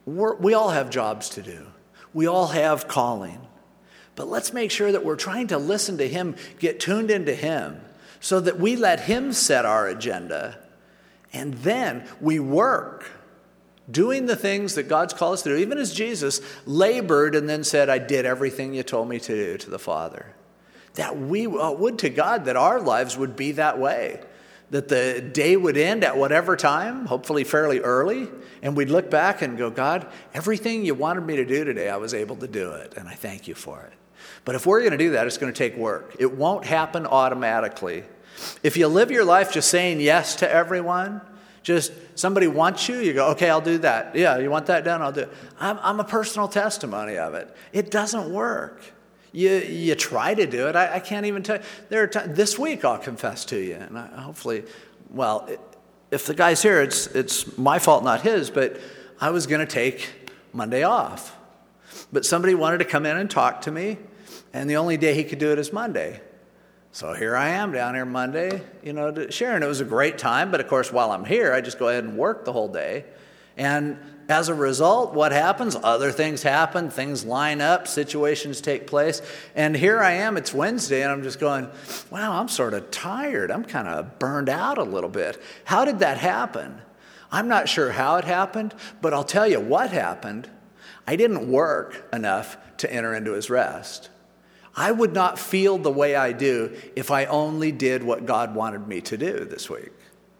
We're, 0.06 0.36
we 0.36 0.54
all 0.54 0.70
have 0.70 0.90
jobs 0.90 1.30
to 1.30 1.42
do, 1.42 1.68
we 2.14 2.28
all 2.28 2.48
have 2.48 2.88
calling. 2.88 3.42
But 4.16 4.28
let's 4.30 4.52
make 4.52 4.72
sure 4.72 4.92
that 4.92 5.06
we're 5.06 5.16
trying 5.16 5.48
to 5.48 5.60
listen 5.60 6.00
to 6.00 6.08
Him, 6.08 6.36
get 6.58 6.80
tuned 6.80 7.12
into 7.12 7.36
Him, 7.36 7.80
so 8.20 8.40
that 8.40 8.60
we 8.60 8.76
let 8.76 9.02
Him 9.02 9.32
set 9.32 9.64
our 9.64 9.88
agenda 9.88 10.58
and 11.34 11.54
then 11.56 12.04
we 12.22 12.40
work 12.40 13.12
doing 13.90 14.26
the 14.26 14.36
things 14.36 14.76
that 14.76 14.84
God's 14.84 15.14
called 15.14 15.36
us 15.36 15.44
to 15.44 15.50
do, 15.50 15.56
even 15.58 15.78
as 15.78 15.94
Jesus 15.94 16.42
labored 16.66 17.36
and 17.36 17.48
then 17.48 17.64
said, 17.64 17.90
I 17.90 18.00
did 18.00 18.26
everything 18.26 18.74
you 18.74 18.84
told 18.84 19.08
me 19.08 19.20
to 19.20 19.34
do 19.34 19.58
to 19.58 19.70
the 19.70 19.80
Father. 19.80 20.34
That 20.96 21.18
we 21.18 21.46
uh, 21.46 21.72
would 21.72 22.00
to 22.00 22.10
God 22.10 22.46
that 22.46 22.56
our 22.56 22.80
lives 22.80 23.18
would 23.18 23.36
be 23.36 23.54
that 23.54 23.78
way. 23.80 24.22
That 24.72 24.90
the 24.90 25.22
day 25.22 25.56
would 25.56 25.78
end 25.78 26.04
at 26.04 26.18
whatever 26.18 26.58
time, 26.58 27.06
hopefully 27.06 27.44
fairly 27.44 27.80
early, 27.80 28.28
and 28.62 28.76
we'd 28.76 28.90
look 28.90 29.10
back 29.10 29.42
and 29.42 29.58
go, 29.58 29.70
God, 29.70 30.08
everything 30.34 30.84
you 30.84 30.94
wanted 30.94 31.22
me 31.22 31.38
to 31.38 31.46
do 31.46 31.64
today, 31.64 31.90
I 31.90 31.98
was 31.98 32.14
able 32.14 32.36
to 32.38 32.48
do 32.48 32.72
it, 32.72 32.96
and 32.98 33.08
I 33.08 33.14
thank 33.14 33.48
you 33.48 33.56
for 33.56 33.82
it. 33.82 33.94
But 34.44 34.56
if 34.56 34.66
we're 34.66 34.80
going 34.80 34.92
to 34.92 34.98
do 34.98 35.12
that, 35.12 35.28
it's 35.28 35.38
going 35.38 35.54
to 35.54 35.58
take 35.58 35.78
work. 35.78 36.16
It 36.20 36.34
won't 36.34 36.66
happen 36.66 37.06
automatically. 37.06 38.04
If 38.64 38.78
you 38.78 38.88
live 38.88 39.12
your 39.12 39.26
life 39.26 39.54
just 39.54 39.70
saying 39.70 40.02
yes 40.02 40.36
to 40.38 40.52
everyone, 40.52 41.22
just 41.64 41.92
somebody 42.16 42.48
wants 42.48 42.88
you, 42.88 42.98
you 42.98 43.14
go, 43.14 43.30
okay, 43.32 43.50
I'll 43.50 43.62
do 43.62 43.78
that. 43.80 44.16
Yeah, 44.16 44.38
you 44.38 44.50
want 44.50 44.68
that 44.68 44.84
done? 44.86 45.02
I'll 45.02 45.12
do 45.12 45.22
it. 45.22 45.34
I'm, 45.60 45.78
I'm 45.82 46.00
a 46.00 46.04
personal 46.04 46.48
testimony 46.48 47.18
of 47.18 47.34
it. 47.34 47.54
It 47.74 47.92
doesn't 47.92 48.32
work. 48.32 48.82
You, 49.38 49.58
you 49.58 49.94
try 49.94 50.34
to 50.34 50.48
do 50.48 50.68
it. 50.68 50.76
I, 50.76 50.96
I 50.96 51.00
can't 51.00 51.28
even 51.28 51.44
tell 51.44 51.58
you. 51.58 51.64
There 51.90 52.02
are 52.02 52.08
times, 52.08 52.36
this 52.36 52.58
week 52.58 52.84
I'll 52.84 52.98
confess 52.98 53.46
to 53.46 53.56
you, 53.56 53.76
and 53.76 53.96
I, 53.96 54.08
hopefully, 54.22 54.64
well, 55.12 55.48
if 56.10 56.26
the 56.26 56.34
guy's 56.34 56.64
here, 56.64 56.82
it's, 56.82 57.06
it's 57.06 57.56
my 57.56 57.78
fault, 57.78 58.04
not 58.04 58.22
his, 58.22 58.50
but 58.50 58.80
I 59.22 59.30
was 59.30 59.46
going 59.46 59.60
to 59.60 59.72
take 59.72 60.10
Monday 60.54 60.82
off. 60.82 61.38
But 62.12 62.26
somebody 62.26 62.56
wanted 62.56 62.80
to 62.80 62.86
come 62.86 63.06
in 63.06 63.16
and 63.16 63.30
talk 63.30 63.62
to 63.62 63.72
me, 63.72 64.00
and 64.54 64.68
the 64.68 64.78
only 64.78 64.98
day 64.98 65.14
he 65.14 65.24
could 65.24 65.38
do 65.38 65.52
it 65.52 65.60
is 65.60 65.72
Monday. 65.72 66.20
So 66.92 67.14
here 67.14 67.36
I 67.36 67.50
am 67.50 67.72
down 67.72 67.94
here 67.94 68.06
Monday, 68.06 68.64
you 68.82 68.94
know, 68.94 69.12
to 69.12 69.32
Sharon. 69.32 69.62
It 69.62 69.68
was 69.68 69.82
a 69.82 69.86
great 69.86 70.18
time, 70.18 70.50
but 70.50 70.62
of 70.62 70.68
course, 70.68 70.92
while 70.92 71.12
I'm 71.12 71.26
here, 71.26 71.54
I 71.54 71.62
just 71.62 71.78
go 71.78 71.90
ahead 71.90 72.06
and 72.06 72.18
work 72.18 72.44
the 72.44 72.54
whole 72.54 72.70
day. 72.70 73.06
And 73.56 74.00
as 74.30 74.50
a 74.50 74.54
result, 74.54 75.14
what 75.14 75.32
happens? 75.32 75.76
Other 75.82 76.12
things 76.12 76.44
happen, 76.44 76.90
things 76.90 77.24
line 77.24 77.62
up, 77.62 77.88
situations 77.88 78.60
take 78.60 78.86
place. 78.86 79.22
And 79.56 79.76
here 79.76 80.02
I 80.02 80.14
am, 80.14 80.36
it's 80.36 80.54
Wednesday, 80.54 81.02
and 81.02 81.12
I'm 81.12 81.24
just 81.24 81.40
going, 81.40 81.70
wow, 82.10 82.40
I'm 82.40 82.50
sort 82.50 82.74
of 82.74 82.92
tired. 82.92 83.52
I'm 83.52 83.64
kind 83.64 83.88
of 83.88 84.20
burned 84.20 84.50
out 84.50 84.78
a 84.78 84.84
little 84.84 85.10
bit. 85.10 85.42
How 85.64 85.86
did 85.86 86.00
that 86.00 86.18
happen? 86.18 86.82
I'm 87.32 87.48
not 87.48 87.70
sure 87.70 87.92
how 87.92 88.18
it 88.18 88.26
happened, 88.26 88.74
but 89.02 89.14
I'll 89.14 89.24
tell 89.24 89.48
you 89.48 89.60
what 89.60 89.92
happened. 89.92 90.50
I 91.06 91.16
didn't 91.16 91.50
work 91.50 92.08
enough 92.12 92.58
to 92.78 92.92
enter 92.92 93.14
into 93.14 93.34
his 93.34 93.50
rest. 93.50 94.10
I 94.76 94.92
would 94.92 95.14
not 95.14 95.40
feel 95.40 95.78
the 95.78 95.92
way 95.92 96.16
I 96.16 96.34
do 96.34 96.76
if 96.96 97.10
I 97.12 97.26
only 97.26 97.72
did 97.72 98.04
what 98.04 98.26
God 98.26 98.54
wanted 98.54 98.88
me 98.88 99.02
to 99.02 99.18
do 99.18 99.46
this 99.46 99.70
week. 99.70 99.92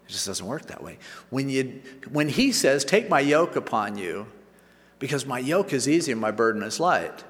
It 0.08 0.12
just 0.12 0.26
doesn't 0.26 0.46
work 0.46 0.66
that 0.66 0.82
way. 0.82 0.98
When, 1.30 1.48
you, 1.48 1.82
when 2.10 2.28
He 2.28 2.52
says, 2.52 2.84
Take 2.84 3.08
my 3.08 3.20
yoke 3.20 3.56
upon 3.56 3.98
you, 3.98 4.26
because 4.98 5.26
my 5.26 5.38
yoke 5.38 5.72
is 5.72 5.88
easy 5.88 6.12
and 6.12 6.20
my 6.20 6.30
burden 6.30 6.62
is 6.62 6.80
light. 6.80 7.24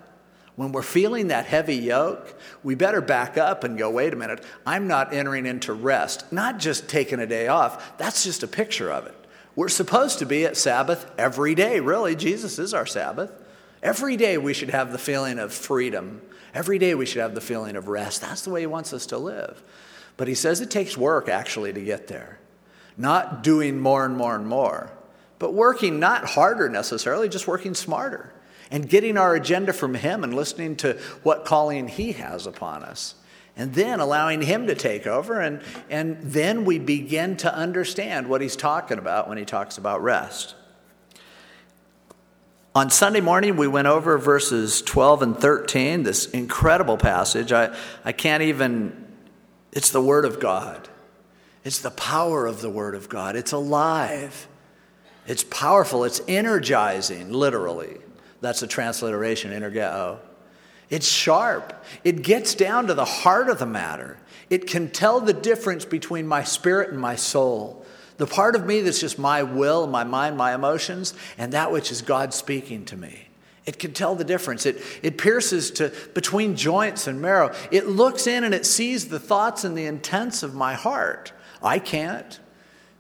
When 0.56 0.72
we're 0.72 0.82
feeling 0.82 1.28
that 1.28 1.46
heavy 1.46 1.76
yoke, 1.76 2.34
we 2.64 2.74
better 2.74 3.00
back 3.00 3.36
up 3.36 3.62
and 3.62 3.78
go, 3.78 3.90
wait 3.90 4.12
a 4.12 4.16
minute, 4.16 4.44
I'm 4.66 4.88
not 4.88 5.12
entering 5.12 5.46
into 5.46 5.72
rest, 5.72 6.32
not 6.32 6.58
just 6.58 6.88
taking 6.88 7.20
a 7.20 7.28
day 7.28 7.46
off. 7.46 7.96
That's 7.96 8.24
just 8.24 8.42
a 8.42 8.48
picture 8.48 8.90
of 8.90 9.06
it. 9.06 9.14
We're 9.54 9.68
supposed 9.68 10.18
to 10.18 10.26
be 10.26 10.44
at 10.46 10.56
Sabbath 10.56 11.08
every 11.16 11.54
day, 11.54 11.78
really. 11.78 12.16
Jesus 12.16 12.58
is 12.58 12.74
our 12.74 12.86
Sabbath. 12.86 13.30
Every 13.84 14.16
day 14.16 14.36
we 14.36 14.52
should 14.52 14.70
have 14.70 14.90
the 14.90 14.98
feeling 14.98 15.38
of 15.38 15.52
freedom 15.52 16.22
Every 16.54 16.78
day 16.78 16.94
we 16.94 17.06
should 17.06 17.20
have 17.20 17.34
the 17.34 17.40
feeling 17.40 17.76
of 17.76 17.88
rest. 17.88 18.20
That's 18.20 18.42
the 18.42 18.50
way 18.50 18.60
He 18.60 18.66
wants 18.66 18.92
us 18.92 19.06
to 19.06 19.18
live. 19.18 19.62
But 20.16 20.28
he 20.28 20.34
says 20.34 20.60
it 20.60 20.70
takes 20.70 20.96
work 20.96 21.28
actually 21.28 21.72
to 21.72 21.80
get 21.80 22.08
there. 22.08 22.38
Not 22.98 23.42
doing 23.42 23.80
more 23.80 24.04
and 24.04 24.16
more 24.16 24.34
and 24.34 24.46
more, 24.46 24.90
but 25.38 25.54
working 25.54 26.00
not 26.00 26.24
harder 26.26 26.68
necessarily, 26.68 27.28
just 27.28 27.46
working 27.46 27.74
smarter 27.74 28.34
and 28.70 28.88
getting 28.88 29.16
our 29.16 29.34
agenda 29.34 29.72
from 29.72 29.94
him 29.94 30.24
and 30.24 30.34
listening 30.34 30.76
to 30.76 30.94
what 31.22 31.44
calling 31.44 31.88
he 31.88 32.12
has 32.12 32.46
upon 32.46 32.82
us. 32.82 33.14
And 33.56 33.74
then 33.74 33.98
allowing 33.98 34.42
him 34.42 34.68
to 34.68 34.76
take 34.76 35.06
over, 35.06 35.40
and, 35.40 35.60
and 35.90 36.18
then 36.22 36.64
we 36.64 36.78
begin 36.78 37.36
to 37.38 37.52
understand 37.52 38.28
what 38.28 38.40
he's 38.40 38.54
talking 38.54 38.98
about 38.98 39.28
when 39.28 39.36
he 39.36 39.44
talks 39.44 39.78
about 39.78 40.00
rest. 40.00 40.54
On 42.72 42.88
Sunday 42.88 43.20
morning, 43.20 43.56
we 43.56 43.66
went 43.66 43.88
over 43.88 44.16
verses 44.16 44.80
12 44.82 45.22
and 45.22 45.36
13, 45.36 46.04
this 46.04 46.26
incredible 46.26 46.96
passage. 46.96 47.50
I, 47.50 47.76
I 48.04 48.12
can't 48.12 48.44
even, 48.44 49.12
it's 49.72 49.90
the 49.90 50.02
Word 50.02 50.24
of 50.24 50.38
God. 50.38 50.88
It's 51.64 51.80
the 51.80 51.90
power 51.90 52.46
of 52.46 52.60
the 52.60 52.70
Word 52.70 52.94
of 52.94 53.08
God. 53.08 53.36
It's 53.36 53.52
alive, 53.52 54.48
it's 55.26 55.44
powerful, 55.44 56.04
it's 56.04 56.20
energizing, 56.28 57.32
literally. 57.32 57.98
That's 58.40 58.62
a 58.62 58.66
transliteration, 58.66 59.50
energeo. 59.50 60.18
It's 60.90 61.08
sharp. 61.08 61.84
It 62.04 62.22
gets 62.22 62.54
down 62.54 62.86
to 62.86 62.94
the 62.94 63.04
heart 63.04 63.48
of 63.48 63.58
the 63.58 63.66
matter. 63.66 64.16
It 64.48 64.66
can 64.66 64.90
tell 64.90 65.20
the 65.20 65.34
difference 65.34 65.84
between 65.84 66.26
my 66.26 66.44
spirit 66.44 66.90
and 66.90 66.98
my 66.98 67.16
soul. 67.16 67.84
The 68.16 68.26
part 68.26 68.56
of 68.56 68.64
me 68.64 68.80
that's 68.80 69.00
just 69.00 69.18
my 69.18 69.42
will, 69.42 69.86
my 69.86 70.04
mind, 70.04 70.36
my 70.36 70.54
emotions, 70.54 71.14
and 71.36 71.52
that 71.52 71.70
which 71.72 71.92
is 71.92 72.02
God 72.02 72.32
speaking 72.32 72.84
to 72.86 72.96
me. 72.96 73.28
It 73.66 73.78
can 73.78 73.92
tell 73.92 74.14
the 74.14 74.24
difference. 74.24 74.64
It, 74.64 74.82
it 75.02 75.18
pierces 75.18 75.70
to 75.72 75.92
between 76.14 76.56
joints 76.56 77.06
and 77.06 77.20
marrow. 77.20 77.54
It 77.70 77.86
looks 77.86 78.26
in 78.26 78.44
and 78.44 78.54
it 78.54 78.64
sees 78.64 79.08
the 79.08 79.20
thoughts 79.20 79.62
and 79.62 79.76
the 79.76 79.84
intents 79.84 80.42
of 80.42 80.54
my 80.54 80.72
heart. 80.72 81.32
I 81.62 81.78
can't. 81.78 82.38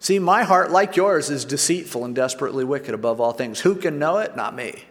See, 0.00 0.18
my 0.18 0.44
heart, 0.44 0.70
like 0.70 0.96
yours, 0.96 1.30
is 1.30 1.44
deceitful 1.44 2.04
and 2.04 2.14
desperately 2.14 2.64
wicked 2.64 2.94
above 2.94 3.20
all 3.20 3.32
things. 3.32 3.60
Who 3.60 3.74
can 3.74 3.98
know 3.98 4.18
it? 4.18 4.36
Not 4.36 4.54
me. 4.54 4.84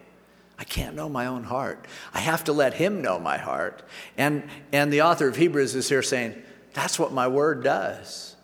I 0.60 0.64
can't 0.64 0.96
know 0.96 1.08
my 1.08 1.28
own 1.28 1.44
heart. 1.44 1.86
I 2.14 2.20
have 2.20 2.44
to 2.46 2.54
let 2.54 2.74
him 2.74 3.02
know 3.02 3.20
my 3.20 3.38
heart. 3.38 3.84
And, 4.18 4.44
and 4.72 4.92
the 4.92 5.04
author 5.04 5.28
of 5.28 5.36
Hebrews 5.36 5.76
is 5.76 5.88
here 5.88 6.02
saying, 6.02 6.36
that's 6.74 7.00
what 7.00 7.14
my 7.14 7.28
word 7.28 7.64
does. 7.64 8.36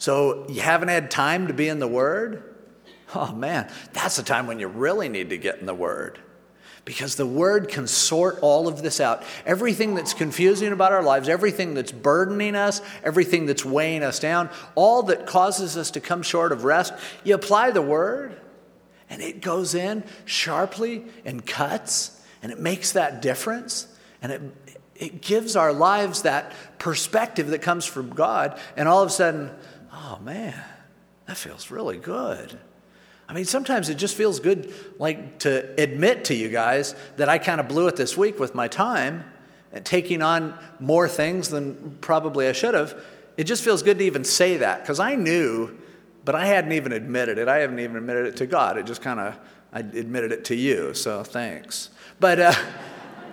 So 0.00 0.46
you 0.48 0.62
haven't 0.62 0.88
had 0.88 1.10
time 1.10 1.48
to 1.48 1.52
be 1.52 1.68
in 1.68 1.78
the 1.78 1.86
Word? 1.86 2.42
Oh 3.14 3.32
man, 3.32 3.70
that's 3.92 4.16
the 4.16 4.22
time 4.22 4.46
when 4.46 4.58
you 4.58 4.66
really 4.66 5.10
need 5.10 5.28
to 5.28 5.36
get 5.36 5.58
in 5.58 5.66
the 5.66 5.74
Word. 5.74 6.18
Because 6.90 7.14
the 7.14 7.24
Word 7.24 7.68
can 7.68 7.86
sort 7.86 8.40
all 8.42 8.66
of 8.66 8.82
this 8.82 8.98
out. 8.98 9.22
Everything 9.46 9.94
that's 9.94 10.12
confusing 10.12 10.72
about 10.72 10.90
our 10.90 11.04
lives, 11.04 11.28
everything 11.28 11.74
that's 11.74 11.92
burdening 11.92 12.56
us, 12.56 12.82
everything 13.04 13.46
that's 13.46 13.64
weighing 13.64 14.02
us 14.02 14.18
down, 14.18 14.50
all 14.74 15.04
that 15.04 15.24
causes 15.24 15.76
us 15.76 15.92
to 15.92 16.00
come 16.00 16.20
short 16.20 16.50
of 16.50 16.64
rest, 16.64 16.92
you 17.22 17.32
apply 17.32 17.70
the 17.70 17.80
Word, 17.80 18.36
and 19.08 19.22
it 19.22 19.40
goes 19.40 19.76
in 19.76 20.02
sharply 20.24 21.04
and 21.24 21.46
cuts, 21.46 22.20
and 22.42 22.50
it 22.50 22.58
makes 22.58 22.90
that 22.90 23.22
difference, 23.22 23.86
and 24.20 24.32
it, 24.32 24.42
it 24.96 25.22
gives 25.22 25.54
our 25.54 25.72
lives 25.72 26.22
that 26.22 26.52
perspective 26.80 27.50
that 27.50 27.62
comes 27.62 27.84
from 27.86 28.10
God, 28.10 28.58
and 28.76 28.88
all 28.88 29.00
of 29.00 29.06
a 29.06 29.12
sudden, 29.12 29.52
oh 29.92 30.18
man, 30.24 30.60
that 31.26 31.36
feels 31.36 31.70
really 31.70 31.98
good. 31.98 32.58
I 33.30 33.32
mean, 33.32 33.44
sometimes 33.44 33.88
it 33.88 33.94
just 33.94 34.16
feels 34.16 34.40
good, 34.40 34.74
like 34.98 35.38
to 35.40 35.80
admit 35.80 36.24
to 36.24 36.34
you 36.34 36.48
guys 36.48 36.96
that 37.16 37.28
I 37.28 37.38
kind 37.38 37.60
of 37.60 37.68
blew 37.68 37.86
it 37.86 37.94
this 37.94 38.16
week 38.16 38.40
with 38.40 38.56
my 38.56 38.66
time 38.66 39.22
and 39.72 39.84
taking 39.84 40.20
on 40.20 40.58
more 40.80 41.06
things 41.06 41.48
than 41.48 41.96
probably 42.00 42.48
I 42.48 42.52
should 42.52 42.74
have. 42.74 43.00
It 43.36 43.44
just 43.44 43.62
feels 43.62 43.84
good 43.84 44.00
to 44.00 44.04
even 44.04 44.24
say 44.24 44.56
that 44.56 44.80
because 44.80 44.98
I 44.98 45.14
knew, 45.14 45.78
but 46.24 46.34
I 46.34 46.46
hadn't 46.46 46.72
even 46.72 46.90
admitted 46.90 47.38
it. 47.38 47.46
I 47.46 47.58
haven't 47.58 47.78
even 47.78 47.94
admitted 47.94 48.26
it 48.26 48.36
to 48.38 48.46
God. 48.46 48.76
It 48.76 48.84
just 48.84 49.00
kind 49.00 49.20
of, 49.20 49.38
I 49.72 49.78
admitted 49.78 50.32
it 50.32 50.44
to 50.46 50.56
you, 50.56 50.92
so 50.92 51.22
thanks. 51.22 51.90
But, 52.18 52.40
uh, 52.40 52.54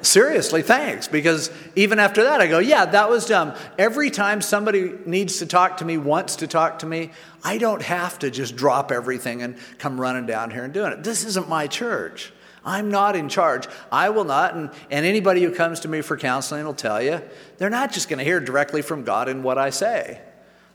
seriously, 0.07 0.61
thanks. 0.61 1.07
Because 1.07 1.51
even 1.75 1.99
after 1.99 2.23
that, 2.23 2.41
I 2.41 2.47
go, 2.47 2.59
yeah, 2.59 2.85
that 2.85 3.09
was 3.09 3.25
dumb. 3.25 3.53
Every 3.77 4.09
time 4.09 4.41
somebody 4.41 4.93
needs 5.05 5.39
to 5.39 5.45
talk 5.45 5.77
to 5.77 5.85
me, 5.85 5.97
wants 5.97 6.37
to 6.37 6.47
talk 6.47 6.79
to 6.79 6.85
me, 6.85 7.11
I 7.43 7.57
don't 7.57 7.81
have 7.81 8.19
to 8.19 8.31
just 8.31 8.55
drop 8.55 8.91
everything 8.91 9.41
and 9.41 9.57
come 9.77 9.99
running 9.99 10.25
down 10.25 10.51
here 10.51 10.63
and 10.63 10.73
doing 10.73 10.91
it. 10.91 11.03
This 11.03 11.25
isn't 11.25 11.47
my 11.47 11.67
church. 11.67 12.33
I'm 12.65 12.91
not 12.91 13.15
in 13.15 13.29
charge. 13.29 13.67
I 13.91 14.09
will 14.09 14.25
not, 14.25 14.55
and, 14.55 14.69
and 14.91 15.05
anybody 15.05 15.41
who 15.41 15.53
comes 15.53 15.79
to 15.81 15.87
me 15.87 16.01
for 16.01 16.17
counseling 16.17 16.65
will 16.65 16.73
tell 16.73 17.01
you, 17.01 17.21
they're 17.57 17.69
not 17.69 17.93
just 17.93 18.09
going 18.09 18.19
to 18.19 18.25
hear 18.25 18.41
directly 18.41 18.81
from 18.81 19.03
God 19.03 19.29
in 19.29 19.41
what 19.41 19.57
I 19.57 19.69
say. 19.69 20.19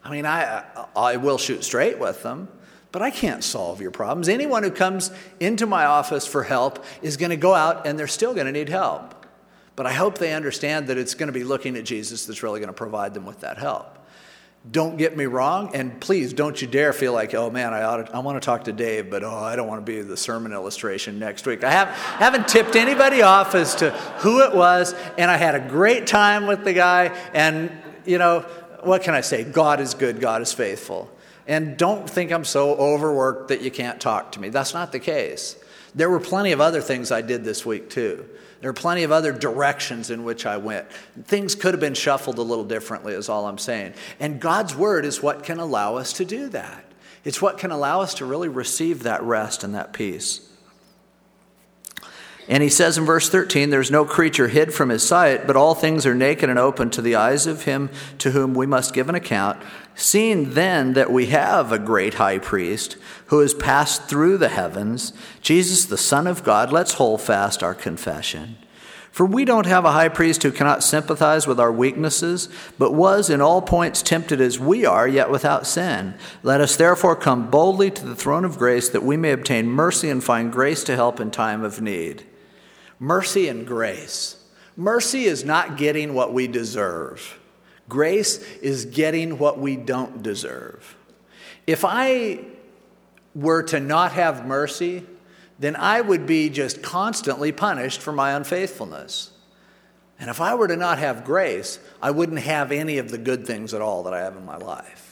I 0.02 0.10
mean, 0.10 0.24
I, 0.24 0.64
I 0.96 1.18
will 1.18 1.38
shoot 1.38 1.62
straight 1.62 1.98
with 1.98 2.22
them, 2.22 2.48
but 2.92 3.02
I 3.02 3.10
can't 3.10 3.44
solve 3.44 3.80
your 3.80 3.90
problems. 3.90 4.28
Anyone 4.28 4.62
who 4.62 4.70
comes 4.70 5.10
into 5.38 5.66
my 5.66 5.84
office 5.84 6.26
for 6.26 6.42
help 6.42 6.84
is 7.02 7.18
going 7.18 7.30
to 7.30 7.36
go 7.36 7.54
out 7.54 7.86
and 7.86 7.98
they're 7.98 8.06
still 8.06 8.32
going 8.32 8.46
to 8.46 8.52
need 8.52 8.70
help. 8.70 9.21
But 9.74 9.86
I 9.86 9.92
hope 9.92 10.18
they 10.18 10.32
understand 10.32 10.88
that 10.88 10.98
it's 10.98 11.14
going 11.14 11.28
to 11.28 11.32
be 11.32 11.44
looking 11.44 11.76
at 11.76 11.84
Jesus 11.84 12.26
that's 12.26 12.42
really 12.42 12.60
going 12.60 12.68
to 12.68 12.74
provide 12.74 13.14
them 13.14 13.24
with 13.24 13.40
that 13.40 13.58
help. 13.58 13.98
Don't 14.70 14.96
get 14.96 15.16
me 15.16 15.26
wrong, 15.26 15.74
and 15.74 16.00
please 16.00 16.32
don't 16.32 16.60
you 16.62 16.68
dare 16.68 16.92
feel 16.92 17.12
like, 17.12 17.34
oh 17.34 17.50
man, 17.50 17.74
I, 17.74 17.82
ought 17.82 18.06
to, 18.06 18.14
I 18.14 18.20
want 18.20 18.40
to 18.40 18.44
talk 18.44 18.64
to 18.64 18.72
Dave, 18.72 19.10
but 19.10 19.24
oh, 19.24 19.34
I 19.34 19.56
don't 19.56 19.66
want 19.66 19.84
to 19.84 19.92
be 19.92 20.00
the 20.02 20.16
sermon 20.16 20.52
illustration 20.52 21.18
next 21.18 21.46
week. 21.46 21.64
I 21.64 21.70
have, 21.72 21.88
haven't 21.88 22.46
tipped 22.46 22.76
anybody 22.76 23.22
off 23.22 23.56
as 23.56 23.74
to 23.76 23.90
who 24.18 24.44
it 24.44 24.54
was, 24.54 24.94
and 25.18 25.32
I 25.32 25.36
had 25.36 25.56
a 25.56 25.68
great 25.68 26.06
time 26.06 26.46
with 26.46 26.62
the 26.62 26.72
guy, 26.72 27.06
and 27.34 27.72
you 28.04 28.18
know, 28.18 28.40
what 28.82 29.02
can 29.02 29.14
I 29.14 29.20
say? 29.20 29.42
God 29.42 29.80
is 29.80 29.94
good, 29.94 30.20
God 30.20 30.42
is 30.42 30.52
faithful. 30.52 31.10
And 31.48 31.76
don't 31.76 32.08
think 32.08 32.30
I'm 32.30 32.44
so 32.44 32.76
overworked 32.76 33.48
that 33.48 33.62
you 33.62 33.70
can't 33.72 34.00
talk 34.00 34.32
to 34.32 34.40
me. 34.40 34.48
That's 34.48 34.74
not 34.74 34.92
the 34.92 35.00
case. 35.00 35.56
There 35.92 36.08
were 36.08 36.20
plenty 36.20 36.52
of 36.52 36.60
other 36.60 36.80
things 36.80 37.10
I 37.10 37.20
did 37.20 37.42
this 37.42 37.66
week 37.66 37.90
too. 37.90 38.28
There 38.62 38.70
are 38.70 38.74
plenty 38.74 39.02
of 39.02 39.10
other 39.10 39.32
directions 39.32 40.08
in 40.08 40.22
which 40.22 40.46
I 40.46 40.56
went. 40.56 40.88
Things 41.24 41.56
could 41.56 41.74
have 41.74 41.80
been 41.80 41.94
shuffled 41.94 42.38
a 42.38 42.42
little 42.42 42.64
differently, 42.64 43.12
is 43.12 43.28
all 43.28 43.46
I'm 43.46 43.58
saying. 43.58 43.94
And 44.20 44.40
God's 44.40 44.76
word 44.76 45.04
is 45.04 45.20
what 45.20 45.42
can 45.42 45.58
allow 45.58 45.96
us 45.96 46.12
to 46.14 46.24
do 46.24 46.48
that. 46.50 46.84
It's 47.24 47.42
what 47.42 47.58
can 47.58 47.72
allow 47.72 48.02
us 48.02 48.14
to 48.14 48.24
really 48.24 48.48
receive 48.48 49.02
that 49.02 49.20
rest 49.24 49.64
and 49.64 49.74
that 49.74 49.92
peace. 49.92 50.48
And 52.48 52.62
he 52.62 52.68
says 52.68 52.98
in 52.98 53.04
verse 53.04 53.28
13, 53.28 53.70
There's 53.70 53.90
no 53.90 54.04
creature 54.04 54.48
hid 54.48 54.74
from 54.74 54.88
his 54.88 55.06
sight, 55.06 55.46
but 55.46 55.56
all 55.56 55.74
things 55.74 56.04
are 56.06 56.14
naked 56.14 56.50
and 56.50 56.58
open 56.58 56.90
to 56.90 57.02
the 57.02 57.14
eyes 57.14 57.46
of 57.46 57.64
him 57.64 57.88
to 58.18 58.32
whom 58.32 58.54
we 58.54 58.66
must 58.66 58.94
give 58.94 59.08
an 59.08 59.14
account. 59.14 59.62
Seeing 59.94 60.50
then 60.54 60.94
that 60.94 61.12
we 61.12 61.26
have 61.26 61.70
a 61.70 61.78
great 61.78 62.14
high 62.14 62.38
priest 62.38 62.96
who 63.26 63.40
has 63.40 63.54
passed 63.54 64.04
through 64.04 64.38
the 64.38 64.48
heavens, 64.48 65.12
Jesus, 65.40 65.84
the 65.84 65.96
Son 65.96 66.26
of 66.26 66.42
God, 66.42 66.72
let's 66.72 66.94
hold 66.94 67.20
fast 67.20 67.62
our 67.62 67.74
confession. 67.74 68.56
For 69.12 69.26
we 69.26 69.44
don't 69.44 69.66
have 69.66 69.84
a 69.84 69.92
high 69.92 70.08
priest 70.08 70.42
who 70.42 70.50
cannot 70.50 70.82
sympathize 70.82 71.46
with 71.46 71.60
our 71.60 71.70
weaknesses, 71.70 72.48
but 72.78 72.94
was 72.94 73.28
in 73.28 73.42
all 73.42 73.60
points 73.60 74.00
tempted 74.00 74.40
as 74.40 74.58
we 74.58 74.86
are, 74.86 75.06
yet 75.06 75.30
without 75.30 75.66
sin. 75.66 76.14
Let 76.42 76.62
us 76.62 76.76
therefore 76.76 77.14
come 77.14 77.50
boldly 77.50 77.90
to 77.90 78.06
the 78.06 78.16
throne 78.16 78.46
of 78.46 78.56
grace 78.58 78.88
that 78.88 79.02
we 79.02 79.18
may 79.18 79.32
obtain 79.32 79.66
mercy 79.68 80.08
and 80.08 80.24
find 80.24 80.50
grace 80.50 80.82
to 80.84 80.96
help 80.96 81.20
in 81.20 81.30
time 81.30 81.62
of 81.62 81.82
need. 81.82 82.24
Mercy 83.02 83.48
and 83.48 83.66
grace. 83.66 84.36
Mercy 84.76 85.24
is 85.24 85.44
not 85.44 85.76
getting 85.76 86.14
what 86.14 86.32
we 86.32 86.46
deserve. 86.46 87.36
Grace 87.88 88.38
is 88.58 88.84
getting 88.84 89.38
what 89.38 89.58
we 89.58 89.74
don't 89.74 90.22
deserve. 90.22 90.96
If 91.66 91.84
I 91.84 92.44
were 93.34 93.64
to 93.64 93.80
not 93.80 94.12
have 94.12 94.46
mercy, 94.46 95.04
then 95.58 95.74
I 95.74 96.00
would 96.00 96.28
be 96.28 96.48
just 96.48 96.80
constantly 96.80 97.50
punished 97.50 98.00
for 98.00 98.12
my 98.12 98.34
unfaithfulness. 98.34 99.32
And 100.20 100.30
if 100.30 100.40
I 100.40 100.54
were 100.54 100.68
to 100.68 100.76
not 100.76 101.00
have 101.00 101.24
grace, 101.24 101.80
I 102.00 102.12
wouldn't 102.12 102.38
have 102.38 102.70
any 102.70 102.98
of 102.98 103.10
the 103.10 103.18
good 103.18 103.44
things 103.44 103.74
at 103.74 103.80
all 103.82 104.04
that 104.04 104.14
I 104.14 104.20
have 104.20 104.36
in 104.36 104.46
my 104.46 104.58
life. 104.58 105.11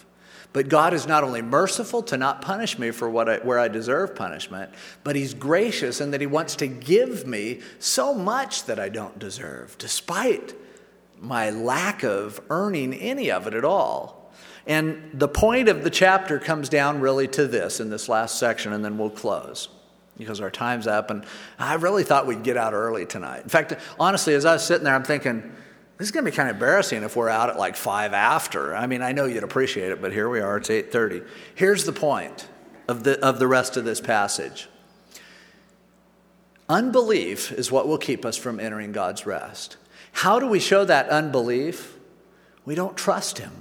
But 0.52 0.68
God 0.68 0.94
is 0.94 1.06
not 1.06 1.22
only 1.22 1.42
merciful 1.42 2.02
to 2.04 2.16
not 2.16 2.42
punish 2.42 2.78
me 2.78 2.90
for 2.90 3.08
what 3.08 3.28
I, 3.28 3.36
where 3.38 3.58
I 3.58 3.68
deserve 3.68 4.16
punishment, 4.16 4.70
but 5.04 5.14
He's 5.14 5.32
gracious 5.32 6.00
in 6.00 6.10
that 6.10 6.20
He 6.20 6.26
wants 6.26 6.56
to 6.56 6.66
give 6.66 7.26
me 7.26 7.60
so 7.78 8.14
much 8.14 8.64
that 8.64 8.80
I 8.80 8.88
don't 8.88 9.18
deserve, 9.18 9.78
despite 9.78 10.54
my 11.20 11.50
lack 11.50 12.02
of 12.02 12.40
earning 12.50 12.94
any 12.94 13.30
of 13.30 13.46
it 13.46 13.54
at 13.54 13.64
all. 13.64 14.32
And 14.66 15.10
the 15.14 15.28
point 15.28 15.68
of 15.68 15.84
the 15.84 15.90
chapter 15.90 16.38
comes 16.38 16.68
down 16.68 17.00
really 17.00 17.28
to 17.28 17.46
this 17.46 17.80
in 17.80 17.90
this 17.90 18.08
last 18.08 18.38
section, 18.38 18.72
and 18.72 18.84
then 18.84 18.98
we'll 18.98 19.10
close 19.10 19.68
because 20.18 20.40
our 20.40 20.50
time's 20.50 20.86
up. 20.86 21.10
And 21.10 21.24
I 21.58 21.74
really 21.74 22.04
thought 22.04 22.26
we'd 22.26 22.42
get 22.42 22.56
out 22.56 22.74
early 22.74 23.06
tonight. 23.06 23.42
In 23.42 23.48
fact, 23.48 23.74
honestly, 23.98 24.34
as 24.34 24.44
I 24.44 24.54
was 24.54 24.64
sitting 24.64 24.84
there, 24.84 24.94
I'm 24.94 25.02
thinking, 25.02 25.50
this 26.00 26.08
is 26.08 26.12
going 26.12 26.24
to 26.24 26.30
be 26.30 26.34
kind 26.34 26.48
of 26.48 26.56
embarrassing 26.56 27.02
if 27.02 27.14
we're 27.14 27.28
out 27.28 27.50
at 27.50 27.58
like 27.58 27.76
five 27.76 28.14
after. 28.14 28.74
I 28.74 28.86
mean, 28.86 29.02
I 29.02 29.12
know 29.12 29.26
you'd 29.26 29.44
appreciate 29.44 29.92
it, 29.92 30.00
but 30.00 30.14
here 30.14 30.30
we 30.30 30.40
are. 30.40 30.56
It's 30.56 30.70
8:30. 30.70 31.26
Here's 31.54 31.84
the 31.84 31.92
point 31.92 32.48
of 32.88 33.04
the 33.04 33.22
of 33.22 33.38
the 33.38 33.46
rest 33.46 33.76
of 33.76 33.84
this 33.84 34.00
passage. 34.00 34.70
Unbelief 36.70 37.52
is 37.52 37.70
what 37.70 37.86
will 37.86 37.98
keep 37.98 38.24
us 38.24 38.38
from 38.38 38.58
entering 38.58 38.92
God's 38.92 39.26
rest. 39.26 39.76
How 40.12 40.38
do 40.38 40.46
we 40.46 40.58
show 40.58 40.86
that 40.86 41.10
unbelief? 41.10 41.98
We 42.64 42.74
don't 42.74 42.96
trust 42.96 43.36
him. 43.36 43.52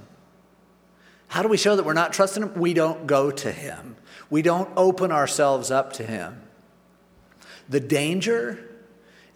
How 1.28 1.42
do 1.42 1.48
we 1.48 1.58
show 1.58 1.76
that 1.76 1.84
we're 1.84 1.92
not 1.92 2.14
trusting 2.14 2.42
him? 2.42 2.54
We 2.54 2.72
don't 2.72 3.06
go 3.06 3.30
to 3.30 3.52
him. 3.52 3.96
We 4.30 4.40
don't 4.40 4.70
open 4.78 5.12
ourselves 5.12 5.70
up 5.70 5.92
to 5.94 6.04
him. 6.04 6.40
The 7.68 7.80
danger 7.80 8.66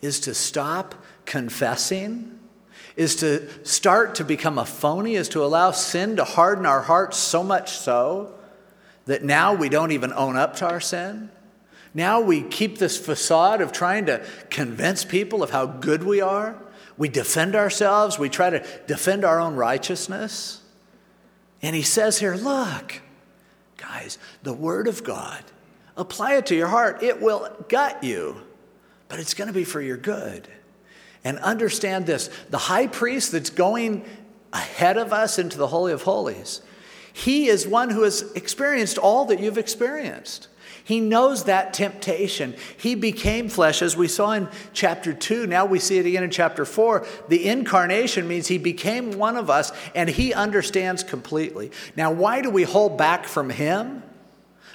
is 0.01 0.21
to 0.21 0.33
stop 0.33 0.95
confessing, 1.27 2.34
is 2.97 3.17
to 3.17 3.49
start 3.65 4.17
to 4.17 4.25
become 4.25 4.59
a 4.59 4.65
phony, 4.65 5.15
is 5.17 5.29
to 5.31 5.45
allow 5.45 5.71
sin 5.73 6.17
to 6.17 6.25
harden 6.25 6.65
our 6.65 6.83
hearts 6.83 7.17
so 7.17 7.43
much 7.43 7.73
so 7.73 8.33
that 9.07 9.25
now 9.25 9.55
we 9.55 9.69
don't 9.69 9.93
even 9.93 10.13
own 10.13 10.37
up 10.37 10.57
to 10.57 10.69
our 10.69 10.81
sin. 10.81 11.31
Now 11.93 12.21
we 12.21 12.43
keep 12.43 12.79
this 12.79 12.99
facade 12.99 13.61
of 13.61 13.73
trying 13.73 14.07
to 14.07 14.25
convince 14.51 15.05
people 15.05 15.43
of 15.43 15.51
how 15.51 15.67
good 15.67 16.03
we 16.03 16.21
are. 16.21 16.57
We 16.97 17.09
defend 17.09 17.57
ourselves, 17.57 18.19
we 18.19 18.29
try 18.29 18.51
to 18.51 18.65
defend 18.87 19.25
our 19.25 19.41
own 19.41 19.57
righteousness. 19.57 20.61
And 21.63 21.75
he 21.75 21.83
says 21.83 22.19
here, 22.19 22.35
look, 22.37 23.01
guys, 23.77 24.19
the 24.43 24.53
Word 24.53 24.87
of 24.87 25.03
God, 25.03 25.43
apply 25.97 26.35
it 26.35 26.47
to 26.47 26.55
your 26.55 26.69
heart. 26.69 27.03
It 27.03 27.21
will 27.21 27.49
gut 27.69 28.05
you, 28.05 28.41
but 29.09 29.19
it's 29.19 29.35
going 29.35 29.49
to 29.49 29.55
be 29.55 29.65
for 29.65 29.81
your 29.81 29.97
good. 29.97 30.47
And 31.25 31.39
understand 31.39 32.07
this 32.07 32.29
the 32.51 32.59
high 32.59 32.87
priest 32.87 33.33
that's 33.33 33.51
going 33.51 34.05
ahead 34.53 34.99
of 34.99 35.13
us 35.13 35.39
into 35.39 35.59
the 35.59 35.67
Holy 35.67 35.93
of 35.93 36.03
Holies, 36.03 36.61
he 37.13 37.49
is 37.49 37.67
one 37.67 37.91
who 37.91 38.03
has 38.03 38.23
experienced 38.33 38.99
all 38.99 39.25
that 39.27 39.41
you've 39.41 39.59
experienced. 39.59 40.49
He 40.85 41.01
knows 41.01 41.45
that 41.45 41.73
temptation. 41.73 42.55
He 42.77 42.95
became 42.95 43.49
flesh, 43.49 43.81
as 43.81 43.97
we 43.97 44.07
saw 44.07 44.33
in 44.33 44.49
chapter 44.75 45.15
2. 45.15 45.47
Now 45.47 45.65
we 45.65 45.79
see 45.79 45.97
it 45.97 46.05
again 46.05 46.23
in 46.23 46.31
chapter 46.31 46.67
4. 46.67 47.07
The 47.29 47.49
incarnation 47.49 48.29
means 48.29 48.49
he 48.49 48.59
became 48.59 49.13
one 49.13 49.39
of 49.39 49.49
us 49.49 49.73
and 49.95 50.11
he 50.11 50.35
understands 50.35 51.03
completely. 51.03 51.71
Now, 51.97 52.13
why 52.13 52.43
do 52.43 52.51
we 52.51 52.65
hold 52.65 52.99
back 52.99 53.25
from 53.25 53.49
him? 53.49 54.03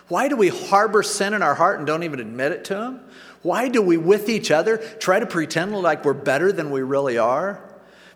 Why 0.07 0.27
do 0.27 0.35
we 0.35 0.47
harbor 0.47 1.03
sin 1.03 1.35
in 1.35 1.43
our 1.43 1.53
heart 1.53 1.77
and 1.77 1.85
don't 1.85 2.01
even 2.01 2.19
admit 2.19 2.53
it 2.53 2.65
to 2.65 2.81
him? 2.81 2.99
Why 3.41 3.69
do 3.69 3.81
we, 3.81 3.97
with 3.97 4.29
each 4.29 4.51
other, 4.51 4.77
try 4.77 5.19
to 5.19 5.25
pretend 5.25 5.75
like 5.75 6.03
we're 6.03 6.13
better 6.13 6.51
than 6.51 6.71
we 6.71 6.81
really 6.81 7.17
are? 7.17 7.63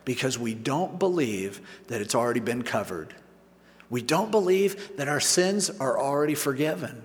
Because 0.04 0.38
we 0.38 0.54
don't 0.54 0.98
believe 0.98 1.60
that 1.88 2.00
it's 2.00 2.14
already 2.14 2.40
been 2.40 2.62
covered. 2.62 3.14
We 3.88 4.02
don't 4.02 4.30
believe 4.30 4.96
that 4.96 5.08
our 5.08 5.20
sins 5.20 5.70
are 5.70 5.98
already 5.98 6.34
forgiven. 6.34 7.02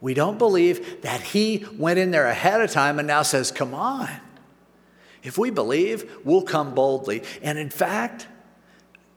We 0.00 0.12
don't 0.12 0.38
believe 0.38 1.02
that 1.02 1.20
he 1.22 1.64
went 1.78 1.98
in 1.98 2.10
there 2.10 2.26
ahead 2.26 2.60
of 2.60 2.70
time 2.70 2.98
and 2.98 3.08
now 3.08 3.22
says, 3.22 3.50
Come 3.50 3.74
on. 3.74 4.10
If 5.22 5.38
we 5.38 5.50
believe, 5.50 6.18
we'll 6.24 6.42
come 6.42 6.74
boldly. 6.74 7.22
And 7.42 7.58
in 7.58 7.70
fact, 7.70 8.28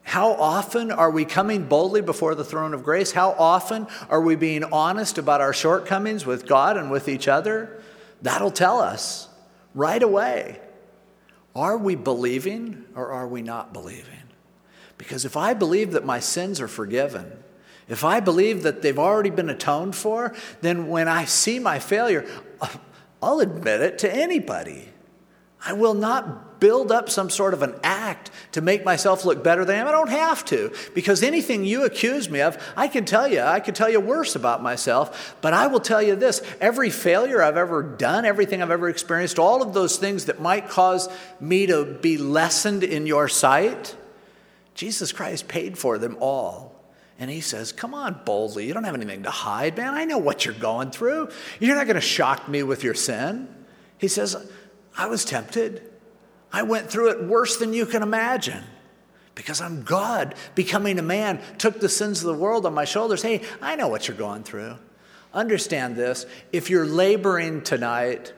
how 0.03 0.31
often 0.33 0.91
are 0.91 1.11
we 1.11 1.23
coming 1.23 1.67
boldly 1.67 2.01
before 2.01 2.33
the 2.33 2.43
throne 2.43 2.73
of 2.73 2.83
grace? 2.83 3.11
How 3.11 3.31
often 3.33 3.85
are 4.09 4.21
we 4.21 4.35
being 4.35 4.63
honest 4.63 5.19
about 5.19 5.41
our 5.41 5.53
shortcomings 5.53 6.25
with 6.25 6.47
God 6.47 6.77
and 6.77 6.89
with 6.89 7.07
each 7.07 7.27
other? 7.27 7.79
That'll 8.21 8.51
tell 8.51 8.79
us 8.79 9.27
right 9.73 10.01
away. 10.01 10.59
Are 11.55 11.77
we 11.77 11.95
believing 11.95 12.85
or 12.95 13.11
are 13.11 13.27
we 13.27 13.41
not 13.41 13.73
believing? 13.73 14.15
Because 14.97 15.25
if 15.25 15.37
I 15.37 15.53
believe 15.53 15.91
that 15.91 16.05
my 16.05 16.19
sins 16.19 16.59
are 16.59 16.67
forgiven, 16.67 17.31
if 17.87 18.03
I 18.03 18.19
believe 18.19 18.63
that 18.63 18.81
they've 18.81 18.99
already 18.99 19.31
been 19.31 19.49
atoned 19.49 19.95
for, 19.95 20.35
then 20.61 20.87
when 20.87 21.07
I 21.07 21.25
see 21.25 21.57
my 21.57 21.79
failure, 21.79 22.25
uh, 22.61 22.67
I'll 23.21 23.39
admit 23.39 23.81
it 23.81 23.97
to 23.99 24.13
anybody. 24.13 24.89
I 25.65 25.73
will 25.73 25.95
not 25.95 26.48
build 26.59 26.91
up 26.91 27.09
some 27.09 27.29
sort 27.29 27.53
of 27.53 27.61
an 27.61 27.75
act 27.83 28.31
to 28.51 28.61
make 28.61 28.83
myself 28.83 29.25
look 29.25 29.43
better 29.43 29.65
than 29.65 29.75
I 29.75 29.79
am. 29.79 29.87
I 29.87 29.91
don't 29.91 30.09
have 30.09 30.43
to, 30.45 30.71
because 30.93 31.23
anything 31.23 31.63
you 31.63 31.85
accuse 31.85 32.29
me 32.29 32.41
of, 32.41 32.61
I 32.75 32.87
can 32.87 33.05
tell 33.05 33.27
you. 33.27 33.41
I 33.41 33.59
can 33.59 33.73
tell 33.73 33.89
you 33.89 33.99
worse 33.99 34.35
about 34.35 34.61
myself. 34.61 35.35
But 35.41 35.53
I 35.53 35.67
will 35.67 35.79
tell 35.79 36.01
you 36.01 36.15
this 36.15 36.41
every 36.59 36.89
failure 36.89 37.41
I've 37.41 37.57
ever 37.57 37.83
done, 37.83 38.25
everything 38.25 38.61
I've 38.61 38.71
ever 38.71 38.89
experienced, 38.89 39.39
all 39.39 39.61
of 39.61 39.73
those 39.73 39.97
things 39.97 40.25
that 40.25 40.41
might 40.41 40.69
cause 40.69 41.09
me 41.39 41.67
to 41.67 41.85
be 41.85 42.17
lessened 42.17 42.83
in 42.83 43.05
your 43.05 43.27
sight, 43.27 43.95
Jesus 44.73 45.11
Christ 45.11 45.47
paid 45.47 45.77
for 45.77 45.97
them 45.97 46.17
all. 46.19 46.69
And 47.19 47.29
he 47.29 47.41
says, 47.41 47.73
Come 47.73 47.93
on, 47.93 48.21
boldly. 48.25 48.65
You 48.65 48.73
don't 48.73 48.85
have 48.85 48.95
anything 48.95 49.23
to 49.23 49.29
hide, 49.29 49.75
man. 49.75 49.93
I 49.93 50.05
know 50.05 50.17
what 50.17 50.45
you're 50.45 50.53
going 50.53 50.91
through. 50.91 51.29
You're 51.59 51.75
not 51.75 51.85
going 51.85 51.95
to 51.95 52.01
shock 52.01 52.47
me 52.47 52.63
with 52.63 52.83
your 52.83 52.93
sin. 52.93 53.53
He 53.97 54.07
says, 54.07 54.49
I 54.97 55.07
was 55.07 55.25
tempted. 55.25 55.83
I 56.51 56.63
went 56.63 56.89
through 56.89 57.11
it 57.11 57.23
worse 57.23 57.57
than 57.57 57.73
you 57.73 57.85
can 57.85 58.03
imagine 58.03 58.63
because 59.35 59.61
I'm 59.61 59.83
God 59.83 60.35
becoming 60.55 60.99
a 60.99 61.03
man, 61.03 61.39
took 61.57 61.79
the 61.79 61.89
sins 61.89 62.19
of 62.19 62.27
the 62.27 62.33
world 62.33 62.65
on 62.65 62.73
my 62.73 62.85
shoulders. 62.85 63.21
Hey, 63.21 63.41
I 63.61 63.75
know 63.75 63.87
what 63.87 64.07
you're 64.07 64.17
going 64.17 64.43
through. 64.43 64.75
Understand 65.33 65.95
this. 65.95 66.25
If 66.51 66.69
you're 66.69 66.85
laboring 66.85 67.61
tonight 67.61 68.33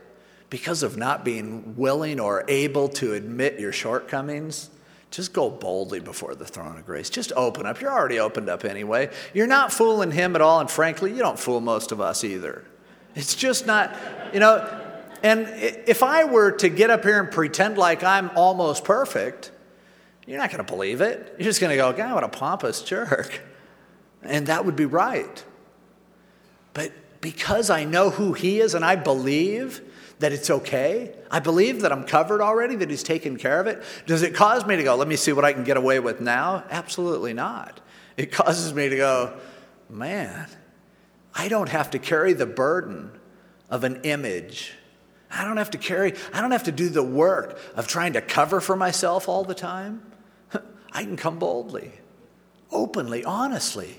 because 0.49 0.83
of 0.83 0.97
not 0.97 1.23
being 1.23 1.75
willing 1.77 2.19
or 2.19 2.43
able 2.47 2.89
to 2.89 3.13
admit 3.13 3.59
your 3.59 3.71
shortcomings, 3.71 4.69
just 5.09 5.33
go 5.33 5.49
boldly 5.49 6.01
before 6.01 6.35
the 6.35 6.45
throne 6.45 6.77
of 6.77 6.85
grace. 6.85 7.09
Just 7.09 7.31
open 7.33 7.65
up. 7.65 7.81
You're 7.81 7.91
already 7.91 8.19
opened 8.19 8.49
up 8.49 8.63
anyway. 8.63 9.09
You're 9.33 9.47
not 9.47 9.73
fooling 9.73 10.11
him 10.11 10.35
at 10.35 10.41
all, 10.41 10.59
and 10.59 10.69
frankly, 10.69 11.11
you 11.11 11.19
don't 11.19 11.39
fool 11.39 11.61
most 11.61 11.91
of 11.91 11.99
us 11.99 12.23
either. 12.23 12.63
It's 13.15 13.35
just 13.35 13.65
not, 13.65 13.95
you 14.33 14.39
know. 14.39 14.80
And 15.23 15.47
if 15.87 16.03
I 16.03 16.23
were 16.23 16.51
to 16.53 16.69
get 16.69 16.89
up 16.89 17.03
here 17.03 17.19
and 17.19 17.31
pretend 17.31 17.77
like 17.77 18.03
I'm 18.03 18.31
almost 18.35 18.83
perfect, 18.83 19.51
you're 20.25 20.39
not 20.39 20.51
going 20.51 20.63
to 20.63 20.71
believe 20.71 21.01
it. 21.01 21.35
You're 21.37 21.45
just 21.45 21.61
going 21.61 21.71
to 21.71 21.77
go, 21.77 21.93
God, 21.93 22.15
what 22.15 22.23
a 22.23 22.29
pompous 22.29 22.81
jerk. 22.81 23.41
And 24.23 24.47
that 24.47 24.65
would 24.65 24.75
be 24.75 24.85
right. 24.85 25.43
But 26.73 26.91
because 27.21 27.69
I 27.69 27.83
know 27.83 28.09
who 28.09 28.33
he 28.33 28.59
is 28.59 28.73
and 28.73 28.85
I 28.85 28.95
believe 28.95 29.81
that 30.21 30.31
it's 30.31 30.49
okay? 30.49 31.13
I 31.29 31.39
believe 31.39 31.81
that 31.81 31.91
I'm 31.91 32.03
covered 32.03 32.41
already, 32.41 32.75
that 32.77 32.89
He's 32.89 33.03
taken 33.03 33.37
care 33.37 33.59
of 33.59 33.67
it. 33.67 33.83
Does 34.05 34.21
it 34.21 34.33
cause 34.33 34.65
me 34.65 34.77
to 34.77 34.83
go, 34.83 34.95
let 34.95 35.07
me 35.07 35.15
see 35.15 35.33
what 35.33 35.43
I 35.43 35.51
can 35.51 35.63
get 35.63 35.77
away 35.77 35.99
with 35.99 36.21
now? 36.21 36.63
Absolutely 36.69 37.33
not. 37.33 37.81
It 38.17 38.31
causes 38.31 38.73
me 38.73 38.89
to 38.89 38.95
go, 38.95 39.39
man, 39.89 40.47
I 41.33 41.47
don't 41.47 41.69
have 41.69 41.91
to 41.91 41.99
carry 41.99 42.33
the 42.33 42.45
burden 42.45 43.11
of 43.69 43.83
an 43.83 44.01
image. 44.03 44.73
I 45.31 45.45
don't 45.45 45.57
have 45.57 45.71
to 45.71 45.77
carry, 45.77 46.13
I 46.33 46.41
don't 46.41 46.51
have 46.51 46.63
to 46.65 46.71
do 46.71 46.89
the 46.89 47.03
work 47.03 47.59
of 47.75 47.87
trying 47.87 48.13
to 48.13 48.21
cover 48.21 48.59
for 48.59 48.75
myself 48.75 49.29
all 49.29 49.43
the 49.43 49.55
time. 49.55 50.01
I 50.91 51.03
can 51.03 51.15
come 51.15 51.39
boldly, 51.39 51.91
openly, 52.71 53.23
honestly. 53.23 53.97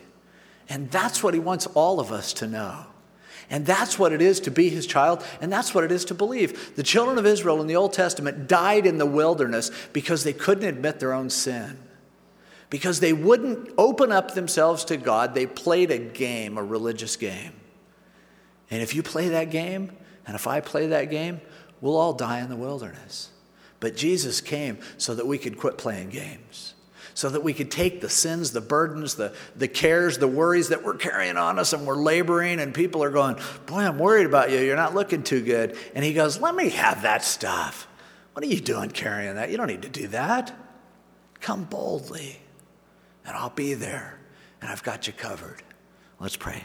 And 0.68 0.90
that's 0.90 1.22
what 1.22 1.34
he 1.34 1.40
wants 1.40 1.66
all 1.66 2.00
of 2.00 2.12
us 2.12 2.32
to 2.34 2.46
know. 2.46 2.86
And 3.50 3.66
that's 3.66 3.98
what 3.98 4.12
it 4.12 4.22
is 4.22 4.40
to 4.40 4.50
be 4.50 4.70
his 4.70 4.86
child, 4.86 5.22
and 5.40 5.52
that's 5.52 5.74
what 5.74 5.84
it 5.84 5.92
is 5.92 6.06
to 6.06 6.14
believe. 6.14 6.74
The 6.76 6.82
children 6.82 7.18
of 7.18 7.26
Israel 7.26 7.60
in 7.60 7.66
the 7.66 7.76
Old 7.76 7.92
Testament 7.92 8.48
died 8.48 8.86
in 8.86 8.98
the 8.98 9.06
wilderness 9.06 9.70
because 9.92 10.24
they 10.24 10.32
couldn't 10.32 10.64
admit 10.64 11.00
their 11.00 11.12
own 11.12 11.28
sin. 11.28 11.78
Because 12.70 13.00
they 13.00 13.12
wouldn't 13.12 13.68
open 13.76 14.10
up 14.10 14.32
themselves 14.32 14.84
to 14.86 14.96
God, 14.96 15.34
they 15.34 15.46
played 15.46 15.90
a 15.90 15.98
game, 15.98 16.56
a 16.56 16.62
religious 16.62 17.16
game. 17.16 17.52
And 18.70 18.80
if 18.80 18.94
you 18.94 19.02
play 19.02 19.28
that 19.28 19.50
game, 19.50 19.92
and 20.26 20.34
if 20.34 20.46
I 20.46 20.60
play 20.60 20.88
that 20.88 21.10
game, 21.10 21.40
we'll 21.80 21.96
all 21.96 22.12
die 22.12 22.40
in 22.40 22.48
the 22.48 22.56
wilderness. 22.56 23.30
But 23.80 23.96
Jesus 23.96 24.40
came 24.40 24.78
so 24.96 25.14
that 25.14 25.26
we 25.26 25.38
could 25.38 25.58
quit 25.58 25.76
playing 25.78 26.10
games 26.10 26.74
so 27.14 27.28
that 27.28 27.42
we 27.42 27.52
could 27.52 27.70
take 27.70 28.00
the 28.00 28.08
sins, 28.08 28.52
the 28.52 28.60
burdens, 28.60 29.14
the, 29.14 29.34
the 29.56 29.68
cares, 29.68 30.18
the 30.18 30.28
worries 30.28 30.68
that 30.68 30.82
we're 30.82 30.96
carrying 30.96 31.36
on 31.36 31.58
us 31.58 31.72
and 31.72 31.86
we're 31.86 31.96
laboring, 31.96 32.60
and 32.60 32.74
people 32.74 33.02
are 33.02 33.10
going, 33.10 33.36
Boy, 33.66 33.80
I'm 33.80 33.98
worried 33.98 34.26
about 34.26 34.50
you. 34.50 34.58
You're 34.58 34.76
not 34.76 34.94
looking 34.94 35.22
too 35.22 35.42
good. 35.42 35.76
And 35.94 36.04
he 36.04 36.14
goes, 36.14 36.40
Let 36.40 36.54
me 36.54 36.70
have 36.70 37.02
that 37.02 37.24
stuff. 37.24 37.86
What 38.32 38.44
are 38.44 38.48
you 38.48 38.60
doing 38.60 38.90
carrying 38.90 39.34
that? 39.34 39.50
You 39.50 39.56
don't 39.56 39.66
need 39.66 39.82
to 39.82 39.88
do 39.88 40.08
that. 40.08 40.54
Come 41.40 41.64
boldly, 41.64 42.40
and 43.26 43.36
I'll 43.36 43.50
be 43.50 43.74
there, 43.74 44.18
and 44.60 44.70
I've 44.70 44.82
got 44.82 45.06
you 45.06 45.12
covered. 45.12 45.62
Let's 46.18 46.36
pray. 46.36 46.64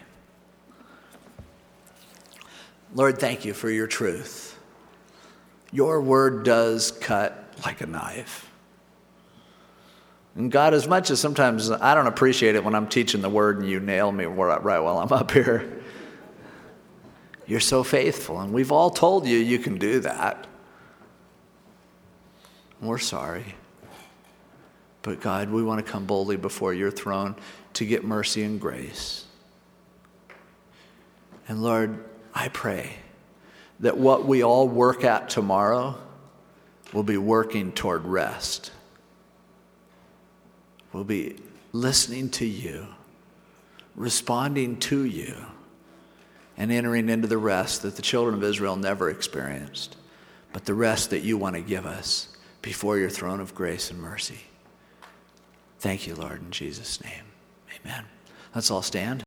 Lord, 2.98 3.20
thank 3.20 3.46
you 3.46 3.54
for 3.54 3.70
your 3.70 3.86
truth. 3.86 4.58
Your 5.72 6.02
word 6.02 6.44
does 6.44 6.92
cut 6.92 7.54
like 7.64 7.82
a 7.82 7.86
knife. 7.86 8.50
And 10.36 10.52
God, 10.52 10.74
as 10.74 10.88
much 10.88 11.12
as 11.12 11.20
sometimes 11.20 11.70
I 11.70 11.94
don't 11.94 12.08
appreciate 12.08 12.56
it 12.56 12.64
when 12.64 12.74
I'm 12.74 12.88
teaching 12.88 13.22
the 13.22 13.30
word 13.30 13.60
and 13.60 13.70
you 13.70 13.80
nail 13.80 14.12
me 14.12 14.26
right 14.26 14.80
while 14.80 14.98
I'm 14.98 15.14
up 15.14 15.30
here, 15.30 15.80
you're 17.46 17.60
so 17.60 17.84
faithful. 17.84 18.42
And 18.42 18.52
we've 18.52 18.72
all 18.72 18.90
told 18.90 19.28
you 19.28 19.38
you 19.38 19.60
can 19.60 19.78
do 19.78 20.00
that. 20.00 20.48
We're 22.82 22.98
sorry. 22.98 23.54
But 25.04 25.22
God, 25.22 25.52
we 25.52 25.62
want 25.62 25.86
to 25.86 25.92
come 25.92 26.08
boldly 26.08 26.38
before 26.38 26.74
your 26.74 26.90
throne 26.90 27.36
to 27.74 27.86
get 27.86 28.04
mercy 28.04 28.42
and 28.42 28.60
grace. 28.60 29.26
And 31.48 31.62
Lord, 31.62 32.04
I 32.38 32.50
pray 32.50 32.92
that 33.80 33.98
what 33.98 34.26
we 34.26 34.44
all 34.44 34.68
work 34.68 35.04
at 35.04 35.30
tomorrow 35.30 35.96
will 36.94 37.04
be 37.04 37.18
working 37.18 37.72
toward 37.72 38.06
rest 38.06 38.72
We'll 40.98 41.04
be 41.04 41.36
listening 41.74 42.30
to 42.32 42.46
you, 42.46 42.88
responding 43.96 44.78
to 44.80 45.04
you, 45.04 45.36
and 46.58 46.72
entering 46.72 47.10
into 47.10 47.28
the 47.28 47.38
rest 47.38 47.84
that 47.84 47.96
the 47.96 48.02
children 48.02 48.34
of 48.34 48.44
Israel 48.44 48.76
never 48.76 49.10
experienced, 49.10 49.96
but 50.54 50.66
the 50.66 50.74
rest 50.74 51.12
that 51.12 51.20
you 51.20 51.38
want 51.38 51.56
to 51.56 51.62
give 51.62 51.86
us 51.86 52.36
before 52.62 52.98
your 52.98 53.10
throne 53.10 53.40
of 53.40 53.54
grace 53.54 53.92
and 53.92 54.00
mercy. 54.00 54.40
Thank 55.80 56.08
you, 56.08 56.16
Lord, 56.16 56.42
in 56.42 56.50
Jesus' 56.50 57.04
name. 57.04 57.26
Amen. 57.80 58.06
Let's 58.56 58.72
all 58.72 58.82
stand. 58.82 59.24